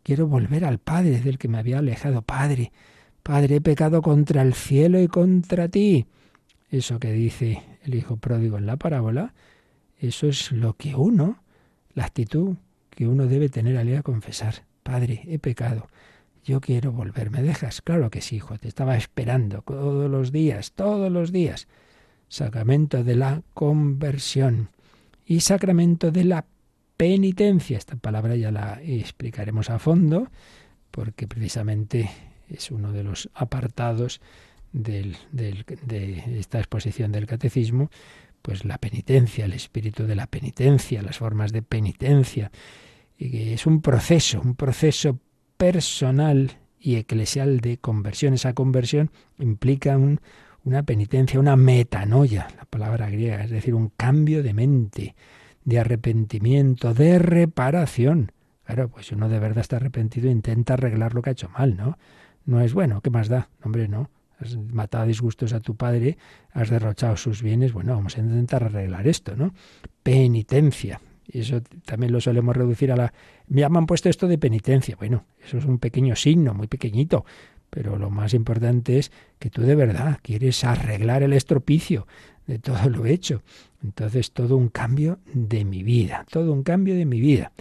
Quiero 0.02 0.26
volver 0.26 0.64
al 0.64 0.78
Padre 0.78 1.20
del 1.20 1.38
que 1.38 1.48
me 1.48 1.58
había 1.58 1.78
alejado. 1.78 2.22
Padre, 2.22 2.72
Padre, 3.22 3.56
he 3.56 3.60
pecado 3.60 4.02
contra 4.02 4.42
el 4.42 4.54
cielo 4.54 5.00
y 5.00 5.08
contra 5.08 5.68
ti. 5.68 6.06
Eso 6.70 6.98
que 6.98 7.12
dice 7.12 7.62
el 7.82 7.94
hijo 7.94 8.16
pródigo 8.16 8.58
en 8.58 8.66
la 8.66 8.76
parábola, 8.76 9.34
eso 9.98 10.26
es 10.26 10.52
lo 10.52 10.74
que 10.74 10.94
uno 10.94 11.42
la 11.95 12.05
actitud 12.05 12.57
que 12.91 13.07
uno 13.07 13.26
debe 13.26 13.49
tener 13.49 13.76
al 13.76 13.88
ir 13.88 13.97
a 13.97 14.03
confesar. 14.03 14.64
Padre, 14.82 15.22
he 15.26 15.38
pecado. 15.38 15.88
Yo 16.45 16.61
quiero 16.61 16.93
volver. 16.93 17.30
¿Me 17.30 17.43
dejas? 17.43 17.82
Claro 17.82 18.11
que 18.11 18.20
sí, 18.20 18.36
hijo. 18.36 18.59
Te 18.59 18.68
estaba 18.68 18.97
esperando 18.97 19.62
todos 19.62 20.11
los 20.11 20.32
días, 20.32 20.72
todos 20.72 21.11
los 21.11 21.32
días. 21.32 21.68
Sacramento 22.28 23.05
de 23.05 23.16
la 23.16 23.43
conversión 23.55 24.70
y 25.26 25.41
sacramento 25.41 26.11
de 26.11 26.24
la 26.24 26.47
penitencia. 26.97 27.78
Esta 27.78 27.97
palabra 27.97 28.36
ya 28.36 28.51
la 28.51 28.80
explicaremos 28.82 29.70
a 29.70 29.78
fondo 29.78 30.28
porque 30.91 31.26
precisamente 31.26 32.11
es 32.49 32.70
uno 32.70 32.93
de 32.93 33.05
los 33.05 33.30
apartados 33.34 34.20
de 34.72 35.16
esta 36.38 36.59
exposición 36.59 37.12
del 37.12 37.26
catecismo 37.26 37.91
pues 38.43 38.64
la 38.64 38.78
penitencia, 38.78 39.45
el 39.45 39.53
espíritu 39.53 40.07
de 40.07 40.14
la 40.14 40.26
penitencia, 40.26 41.03
las 41.03 41.18
formas 41.18 41.53
de 41.53 41.62
penitencia. 41.62 42.51
Y 43.16 43.53
es 43.53 43.66
un 43.66 43.82
proceso, 43.82 44.41
un 44.41 44.55
proceso 44.55 45.18
personal 45.57 46.59
y 46.78 46.97
eclesial 46.97 47.61
de 47.61 47.78
conversión. 47.78 48.34
Esa 48.34 48.55
conversión 48.55 49.11
implica 49.38 49.99
una 50.64 50.82
penitencia, 50.82 51.38
una 51.38 51.57
metanoia, 51.57 52.49
la 52.57 52.64
palabra 52.64 53.11
griega, 53.11 53.45
es 53.45 53.51
decir, 53.51 53.74
un 53.74 53.88
cambio 53.88 54.43
de 54.43 54.55
mente, 54.55 55.14
de 55.64 55.78
arrepentimiento, 55.78 56.95
de 56.95 57.18
reparación. 57.18 58.32
Claro, 58.64 58.88
pues 58.88 59.12
uno 59.12 59.28
de 59.28 59.38
verdad 59.38 59.59
está 59.59 59.76
arrepentido, 59.76 60.30
intenta 60.30 60.74
arreglar 60.74 61.14
lo 61.14 61.22
que 61.22 61.30
ha 61.30 61.32
hecho 61.32 61.51
mal, 61.51 61.76
¿no? 61.76 61.99
No 62.47 62.61
es 62.61 62.72
bueno, 62.72 63.01
¿qué 63.03 63.11
más 63.11 63.28
da? 63.28 63.51
Hombre, 63.62 63.88
no. 63.88 64.09
Has 64.41 64.57
matado 64.57 65.05
a 65.05 65.07
disgustos 65.07 65.53
a 65.53 65.61
tu 65.61 65.76
padre, 65.76 66.16
has 66.53 66.70
derrochado 66.70 67.16
sus 67.16 67.43
bienes, 67.43 67.72
bueno, 67.72 67.95
vamos 67.95 68.16
a 68.16 68.20
intentar 68.20 68.64
arreglar 68.64 69.07
esto, 69.07 69.36
¿no? 69.36 69.55
Penitencia. 70.03 71.01
Y 71.26 71.41
eso 71.41 71.61
también 71.84 72.12
lo 72.12 72.20
solemos 72.20 72.57
reducir 72.57 72.91
a 72.91 72.97
la... 72.97 73.12
Me 73.47 73.62
han 73.62 73.86
puesto 73.86 74.09
esto 74.09 74.26
de 74.26 74.38
penitencia. 74.38 74.97
Bueno, 74.97 75.26
eso 75.45 75.59
es 75.59 75.64
un 75.64 75.78
pequeño 75.78 76.16
signo, 76.16 76.55
muy 76.55 76.66
pequeñito. 76.66 77.24
Pero 77.70 77.97
lo 77.97 78.11
más 78.11 78.34
importante 78.34 78.99
es 78.99 79.12
que 79.38 79.49
tú 79.49 79.62
de 79.62 79.76
verdad 79.76 80.18
quieres 80.22 80.64
arreglar 80.64 81.22
el 81.22 81.32
estropicio 81.32 82.07
de 82.47 82.59
todo 82.59 82.88
lo 82.91 83.07
hecho. 83.07 83.43
Entonces, 83.82 84.32
todo 84.32 84.57
un 84.57 84.68
cambio 84.68 85.20
de 85.32 85.64
mi 85.64 85.84
vida, 85.84 86.26
todo 86.28 86.53
un 86.53 86.64
cambio 86.64 86.97
de 86.97 87.07
mi 87.07 87.20
vida. 87.20 87.53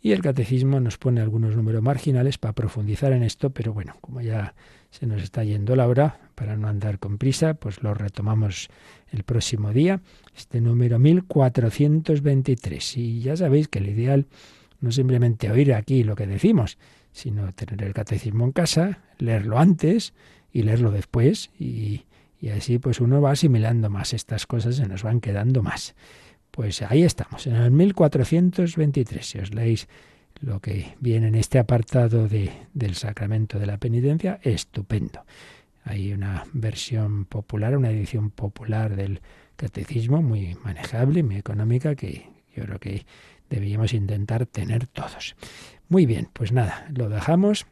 Y 0.00 0.12
el 0.12 0.22
catecismo 0.22 0.80
nos 0.80 0.96
pone 0.96 1.20
algunos 1.20 1.54
números 1.54 1.82
marginales 1.82 2.38
para 2.38 2.54
profundizar 2.54 3.12
en 3.12 3.22
esto, 3.22 3.50
pero 3.50 3.74
bueno, 3.74 3.96
como 4.00 4.22
ya 4.22 4.54
se 4.90 5.06
nos 5.06 5.22
está 5.22 5.44
yendo 5.44 5.76
la 5.76 5.86
hora, 5.86 6.20
para 6.34 6.56
no 6.56 6.68
andar 6.68 6.98
con 6.98 7.18
prisa, 7.18 7.54
pues 7.54 7.82
lo 7.82 7.92
retomamos 7.92 8.68
el 9.12 9.24
próximo 9.24 9.72
día, 9.72 10.00
este 10.34 10.60
número 10.60 10.98
1423. 10.98 12.96
Y 12.96 13.20
ya 13.20 13.36
sabéis 13.36 13.68
que 13.68 13.78
el 13.78 13.90
ideal 13.90 14.26
no 14.80 14.90
simplemente 14.90 15.50
oír 15.50 15.74
aquí 15.74 16.02
lo 16.02 16.16
que 16.16 16.26
decimos, 16.26 16.78
sino 17.12 17.52
tener 17.52 17.82
el 17.82 17.92
catecismo 17.92 18.44
en 18.44 18.52
casa, 18.52 19.00
leerlo 19.18 19.58
antes 19.58 20.14
y 20.50 20.62
leerlo 20.62 20.90
después, 20.90 21.50
y, 21.58 22.06
y 22.40 22.48
así 22.48 22.78
pues 22.78 23.00
uno 23.00 23.20
va 23.20 23.32
asimilando 23.32 23.90
más 23.90 24.14
estas 24.14 24.46
cosas, 24.46 24.76
se 24.76 24.88
nos 24.88 25.02
van 25.02 25.20
quedando 25.20 25.62
más. 25.62 25.94
Pues 26.50 26.80
ahí 26.82 27.02
estamos, 27.02 27.46
en 27.46 27.56
el 27.56 27.70
1423. 27.70 29.26
Si 29.26 29.38
os 29.38 29.54
leéis 29.54 29.88
lo 30.40 30.60
que 30.60 30.96
viene 31.00 31.28
en 31.28 31.34
este 31.34 31.58
apartado 31.58 32.28
de, 32.28 32.50
del 32.72 32.94
sacramento 32.94 33.58
de 33.58 33.66
la 33.66 33.78
penitencia, 33.78 34.40
estupendo. 34.42 35.24
Hay 35.84 36.12
una 36.12 36.44
versión 36.52 37.24
popular, 37.24 37.76
una 37.76 37.90
edición 37.90 38.30
popular 38.30 38.96
del 38.96 39.20
catecismo 39.56 40.22
muy 40.22 40.56
manejable, 40.64 41.22
muy 41.22 41.36
económica, 41.36 41.94
que 41.94 42.28
yo 42.54 42.64
creo 42.64 42.78
que 42.78 43.06
deberíamos 43.48 43.92
intentar 43.92 44.46
tener 44.46 44.86
todos. 44.86 45.36
Muy 45.88 46.06
bien, 46.06 46.28
pues 46.32 46.52
nada, 46.52 46.86
lo 46.94 47.08
dejamos. 47.08 47.66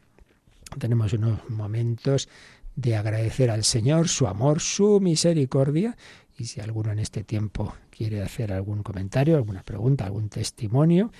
Tenemos 0.77 1.13
unos 1.13 1.49
momentos 1.49 2.29
de 2.75 2.95
agradecer 2.95 3.49
al 3.49 3.63
Señor 3.63 4.07
su 4.07 4.27
amor, 4.27 4.59
su 4.59 4.99
misericordia, 4.99 5.97
y 6.37 6.45
si 6.45 6.61
alguno 6.61 6.91
en 6.91 6.99
este 6.99 7.23
tiempo 7.23 7.75
quiere 7.89 8.21
hacer 8.21 8.53
algún 8.53 8.83
comentario, 8.83 9.35
alguna 9.35 9.63
pregunta, 9.63 10.05
algún 10.05 10.29
testimonio, 10.29 11.11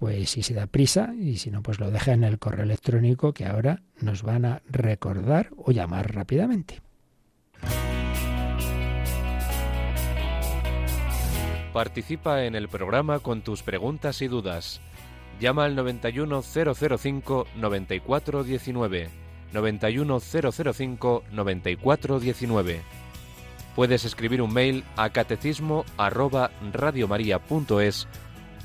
pues 0.00 0.30
si 0.30 0.42
se 0.42 0.54
da 0.54 0.66
prisa 0.66 1.12
y 1.14 1.36
si 1.36 1.50
no, 1.50 1.62
pues 1.62 1.78
lo 1.78 1.90
deja 1.90 2.12
en 2.12 2.24
el 2.24 2.38
correo 2.38 2.64
electrónico 2.64 3.34
que 3.34 3.44
ahora 3.44 3.82
nos 4.00 4.22
van 4.22 4.46
a 4.46 4.62
recordar 4.66 5.50
o 5.58 5.72
llamar 5.72 6.14
rápidamente. 6.14 6.80
Participa 11.74 12.44
en 12.44 12.54
el 12.54 12.70
programa 12.70 13.18
con 13.18 13.42
tus 13.42 13.62
preguntas 13.62 14.22
y 14.22 14.28
dudas. 14.28 14.80
Llama 15.38 15.66
al 15.66 15.76
91005 15.76 17.46
9419. 17.56 19.10
91005 19.52 21.24
9419 21.30 22.80
Puedes 23.76 24.04
escribir 24.04 24.40
un 24.42 24.52
mail 24.52 24.84
a 24.96 25.10
catecismo 25.10 25.84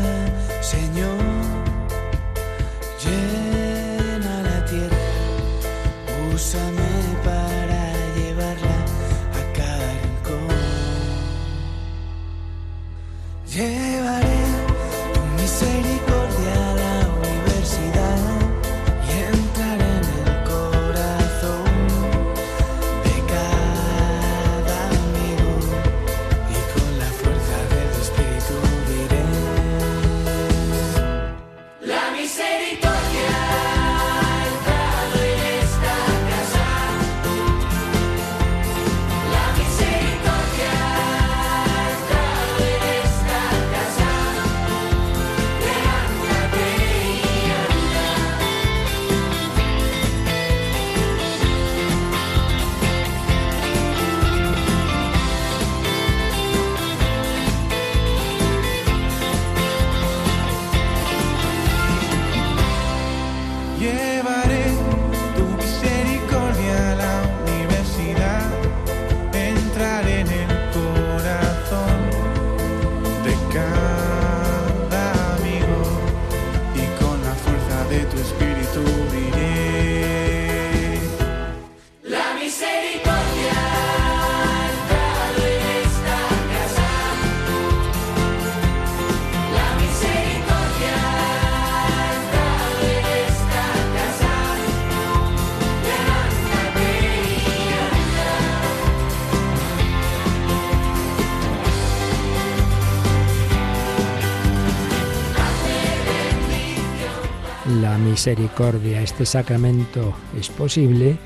Este 108.28 109.26
sacramento 109.26 110.14
es 110.40 110.50
posible 110.50 111.18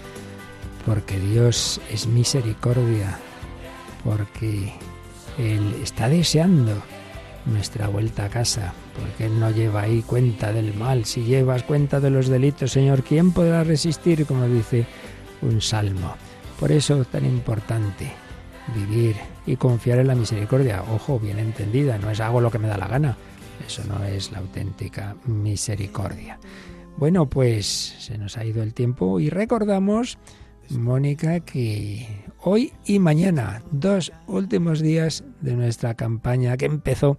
porque 0.86 1.20
Dios 1.20 1.82
es 1.92 2.08
misericordia, 2.08 3.20
porque 4.06 4.72
Él 5.38 5.76
está 5.84 6.08
deseando 6.08 6.82
nuestra 7.48 7.90
vuelta 7.90 8.24
a 8.24 8.30
casa, 8.30 8.74
porque 8.98 9.26
Él 9.26 9.42
no 9.42 9.52
lleva 9.52 9.82
ahí 9.82 10.04
cuenta 10.04 10.54
del 10.54 10.74
mal. 10.74 11.04
Si 11.04 11.26
llevas 11.26 11.64
cuenta 11.64 12.00
de 12.00 12.12
los 12.12 12.30
delitos, 12.30 12.72
Señor, 12.72 13.04
¿quién 13.04 13.34
podrá 13.34 13.66
resistir? 13.66 14.26
Como 14.26 14.48
dice 14.48 14.86
un 15.42 15.60
salmo. 15.60 16.16
Por 16.58 16.72
eso 16.72 17.02
es 17.02 17.08
tan 17.10 17.26
importante 17.26 18.10
vivir 18.74 19.18
y 19.46 19.58
confiar 19.58 20.00
en 20.00 20.08
la 20.08 20.16
misericordia. 20.16 20.82
Ojo, 20.94 21.20
bien 21.20 21.40
entendida, 21.40 21.98
no 21.98 22.10
es 22.10 22.22
hago 22.22 22.40
lo 22.40 22.50
que 22.50 22.60
me 22.60 22.70
da 22.70 22.78
la 22.78 22.88
gana. 22.88 23.18
Eso 23.68 23.84
no 23.84 24.02
es 24.06 24.32
la 24.32 24.38
auténtica 24.38 25.18
misericordia. 25.26 26.40
Bueno, 26.98 27.30
pues 27.30 27.96
se 28.00 28.18
nos 28.18 28.38
ha 28.38 28.46
ido 28.46 28.64
el 28.64 28.74
tiempo 28.74 29.20
y 29.20 29.30
recordamos, 29.30 30.18
Mónica, 30.70 31.42
que 31.42 32.08
hoy 32.42 32.72
y 32.86 33.00
mañana, 33.00 33.64
dos 33.72 34.14
últimos 34.28 34.80
días 34.80 35.26
de 35.42 35.56
nuestra 35.56 35.96
campaña 35.96 36.56
que 36.56 36.66
empezó 36.66 37.18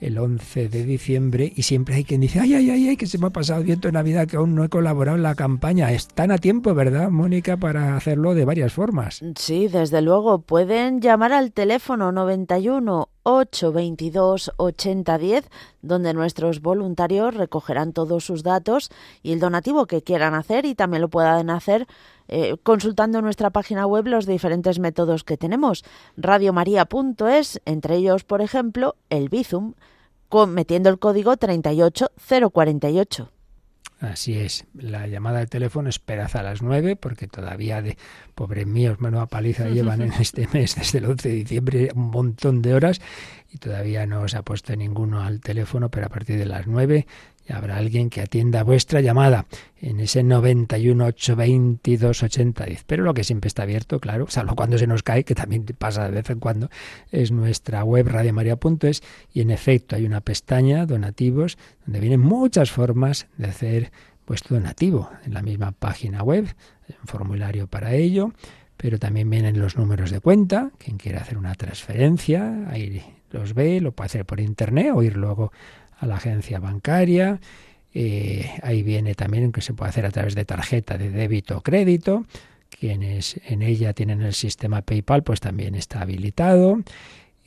el 0.00 0.16
11 0.16 0.68
de 0.68 0.84
diciembre 0.84 1.52
y 1.54 1.62
siempre 1.62 1.96
hay 1.96 2.04
quien 2.04 2.20
dice, 2.20 2.40
ay, 2.40 2.54
ay, 2.54 2.70
ay, 2.70 2.88
ay, 2.88 2.96
que 2.96 3.06
se 3.06 3.18
me 3.18 3.26
ha 3.26 3.30
pasado 3.30 3.62
viento 3.62 3.88
de 3.88 3.92
Navidad, 3.92 4.26
que 4.26 4.36
aún 4.36 4.54
no 4.54 4.64
he 4.64 4.68
colaborado 4.68 5.16
en 5.16 5.22
la 5.22 5.34
campaña. 5.34 5.92
Están 5.92 6.30
a 6.30 6.38
tiempo, 6.38 6.74
¿verdad, 6.74 7.10
Mónica, 7.10 7.56
para 7.56 7.96
hacerlo 7.96 8.34
de 8.34 8.44
varias 8.44 8.72
formas? 8.72 9.20
Sí, 9.36 9.68
desde 9.68 10.00
luego. 10.00 10.40
Pueden 10.40 11.00
llamar 11.00 11.32
al 11.32 11.52
teléfono 11.52 12.12
91 12.12 13.08
822 13.30 14.52
8010, 14.56 15.50
donde 15.82 16.14
nuestros 16.14 16.62
voluntarios 16.62 17.34
recogerán 17.34 17.92
todos 17.92 18.24
sus 18.24 18.42
datos 18.42 18.90
y 19.22 19.32
el 19.32 19.40
donativo 19.40 19.86
que 19.86 20.02
quieran 20.02 20.34
hacer 20.34 20.64
y 20.64 20.74
también 20.74 21.02
lo 21.02 21.10
puedan 21.10 21.50
hacer 21.50 21.86
eh, 22.28 22.56
consultando 22.62 23.20
nuestra 23.20 23.50
página 23.50 23.86
web 23.86 24.06
los 24.06 24.24
diferentes 24.24 24.78
métodos 24.78 25.24
que 25.24 25.36
tenemos. 25.36 25.84
Radiomaria.es, 26.16 27.60
entre 27.66 27.96
ellos, 27.96 28.24
por 28.24 28.40
ejemplo, 28.40 28.96
el 29.10 29.28
Bizum, 29.28 29.74
metiendo 30.46 30.88
el 30.88 30.98
código 30.98 31.36
38048. 31.36 33.37
Así 34.00 34.38
es, 34.38 34.64
la 34.74 35.08
llamada 35.08 35.40
de 35.40 35.48
teléfono 35.48 35.88
esperad 35.88 36.30
a 36.36 36.42
las 36.42 36.62
9 36.62 36.94
porque 36.94 37.26
todavía 37.26 37.82
de 37.82 37.98
pobres 38.36 38.66
míos, 38.66 39.00
menuda 39.00 39.26
paliza 39.26 39.68
llevan 39.68 40.02
en 40.02 40.12
este 40.12 40.48
mes 40.52 40.76
desde 40.76 40.98
el 40.98 41.06
11 41.06 41.28
de 41.28 41.34
diciembre 41.34 41.88
un 41.94 42.10
montón 42.10 42.62
de 42.62 42.74
horas 42.74 43.00
y 43.52 43.58
todavía 43.58 44.06
no 44.06 44.28
se 44.28 44.36
ha 44.36 44.42
puesto 44.42 44.76
ninguno 44.76 45.22
al 45.22 45.40
teléfono, 45.40 45.90
pero 45.90 46.06
a 46.06 46.10
partir 46.10 46.38
de 46.38 46.46
las 46.46 46.68
9 46.68 47.06
habrá 47.52 47.76
alguien 47.76 48.10
que 48.10 48.20
atienda 48.20 48.62
vuestra 48.62 49.00
llamada 49.00 49.46
en 49.80 50.00
ese 50.00 50.22
91 50.22 51.04
822 51.04 52.22
8010. 52.22 52.84
Pero 52.84 53.04
lo 53.04 53.14
que 53.14 53.24
siempre 53.24 53.48
está 53.48 53.62
abierto, 53.62 54.00
claro, 54.00 54.26
salvo 54.28 54.54
cuando 54.54 54.78
se 54.78 54.86
nos 54.86 55.02
cae, 55.02 55.24
que 55.24 55.34
también 55.34 55.64
pasa 55.78 56.04
de 56.04 56.10
vez 56.10 56.30
en 56.30 56.40
cuando, 56.40 56.70
es 57.10 57.30
nuestra 57.30 57.84
web 57.84 58.08
radiomaria.es 58.08 59.02
y 59.32 59.40
en 59.40 59.50
efecto 59.50 59.96
hay 59.96 60.04
una 60.04 60.20
pestaña 60.20 60.86
donativos 60.86 61.58
donde 61.86 62.00
vienen 62.00 62.20
muchas 62.20 62.70
formas 62.70 63.26
de 63.36 63.46
hacer 63.46 63.92
vuestro 64.26 64.56
donativo 64.56 65.10
en 65.24 65.34
la 65.34 65.42
misma 65.42 65.72
página 65.72 66.22
web, 66.22 66.54
un 66.88 67.06
formulario 67.06 67.66
para 67.66 67.94
ello, 67.94 68.32
pero 68.76 68.98
también 68.98 69.28
vienen 69.28 69.58
los 69.58 69.76
números 69.76 70.10
de 70.10 70.20
cuenta, 70.20 70.70
quien 70.78 70.98
quiera 70.98 71.20
hacer 71.20 71.38
una 71.38 71.54
transferencia, 71.54 72.68
ahí 72.68 73.02
los 73.30 73.54
ve, 73.54 73.80
lo 73.80 73.92
puede 73.92 74.06
hacer 74.06 74.26
por 74.26 74.40
internet 74.40 74.92
o 74.94 75.02
ir 75.02 75.16
luego 75.16 75.52
a 75.98 76.06
la 76.06 76.16
agencia 76.16 76.58
bancaria. 76.58 77.40
Eh, 77.94 78.50
ahí 78.62 78.82
viene 78.82 79.14
también 79.14 79.52
que 79.52 79.60
se 79.60 79.74
puede 79.74 79.90
hacer 79.90 80.06
a 80.06 80.10
través 80.10 80.34
de 80.34 80.44
tarjeta 80.44 80.98
de 80.98 81.10
débito 81.10 81.58
o 81.58 81.60
crédito. 81.62 82.26
Quienes 82.70 83.40
en 83.46 83.62
ella 83.62 83.92
tienen 83.92 84.22
el 84.22 84.34
sistema 84.34 84.82
PayPal, 84.82 85.22
pues 85.22 85.40
también 85.40 85.74
está 85.74 86.02
habilitado. 86.02 86.80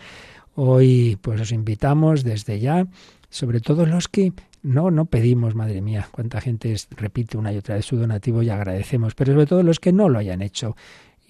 Hoy 0.55 1.19
pues 1.21 1.41
os 1.41 1.53
invitamos 1.53 2.25
desde 2.25 2.59
ya, 2.59 2.87
sobre 3.29 3.61
todo 3.61 3.85
los 3.87 4.09
que 4.09 4.33
no, 4.63 4.91
no 4.91 5.07
pedimos, 5.07 5.55
madre 5.55 5.81
mía, 5.81 6.09
cuánta 6.11 6.41
gente 6.41 6.75
repite 6.91 7.39
una 7.39 7.53
y 7.53 7.59
otra 7.59 7.77
vez 7.77 7.87
su 7.87 7.97
donativo 7.97 8.43
y 8.43 8.51
agradecemos, 8.51 9.15
pero 9.15 9.33
sobre 9.33 9.47
todo 9.47 9.63
los 9.63 9.81
que 9.81 9.93
no 9.93 10.09
lo 10.09 10.19
hayan 10.19 10.43
hecho, 10.43 10.77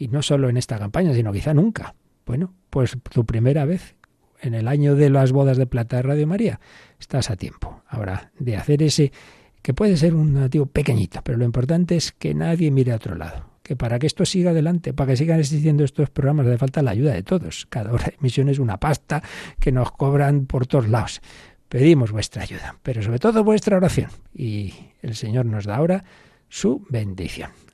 y 0.01 0.09
no 0.09 0.23
solo 0.23 0.49
en 0.49 0.57
esta 0.57 0.79
campaña, 0.79 1.13
sino 1.13 1.31
quizá 1.31 1.53
nunca. 1.53 1.95
Bueno, 2.25 2.55
pues 2.71 2.97
tu 3.11 3.27
primera 3.27 3.67
vez 3.67 3.97
en 4.41 4.55
el 4.55 4.67
año 4.67 4.97
de 4.97 5.11
las 5.11 5.31
bodas 5.31 5.59
de 5.59 5.67
plata 5.67 5.97
de 5.97 6.03
Radio 6.03 6.27
María, 6.27 6.59
estás 6.99 7.31
a 7.31 7.37
tiempo 7.37 7.83
ahora 7.87 8.33
de 8.39 8.57
hacer 8.57 8.83
ese 8.83 9.13
que 9.61 9.75
puede 9.75 9.99
ser 9.99 10.15
un 10.15 10.33
donativo 10.33 10.65
pequeñito, 10.65 11.21
pero 11.23 11.37
lo 11.37 11.45
importante 11.45 11.97
es 11.97 12.13
que 12.13 12.33
nadie 12.33 12.71
mire 12.71 12.93
a 12.93 12.97
otro 12.97 13.15
lado. 13.15 13.51
Que 13.63 13.77
para 13.77 13.99
que 13.99 14.07
esto 14.07 14.25
siga 14.25 14.53
adelante, 14.53 14.95
para 14.95 15.11
que 15.11 15.17
sigan 15.19 15.39
existiendo 15.39 15.85
estos 15.85 16.09
programas, 16.09 16.47
hace 16.47 16.57
falta 16.57 16.81
la 16.81 16.93
ayuda 16.93 17.13
de 17.13 17.23
todos. 17.23 17.67
Cada 17.69 17.93
hora 17.93 18.07
de 18.07 18.17
emisión 18.19 18.49
es 18.49 18.59
una 18.59 18.79
pasta 18.79 19.23
que 19.61 19.71
nos 19.71 19.93
cobran 19.93 20.47
por 20.47 20.67
todos 20.67 20.89
lados. 20.89 21.21
Pedimos 21.69 22.11
vuestra 22.11 22.43
ayuda, 22.43 22.77
pero 22.83 23.03
sobre 23.03 23.19
todo 23.19 23.45
vuestra 23.45 23.77
oración. 23.77 24.09
Y 24.35 24.73
el 25.03 25.15
Señor 25.15 25.45
nos 25.45 25.67
da 25.67 25.77
ahora 25.77 26.05
su 26.49 26.87
bendición. 26.89 27.51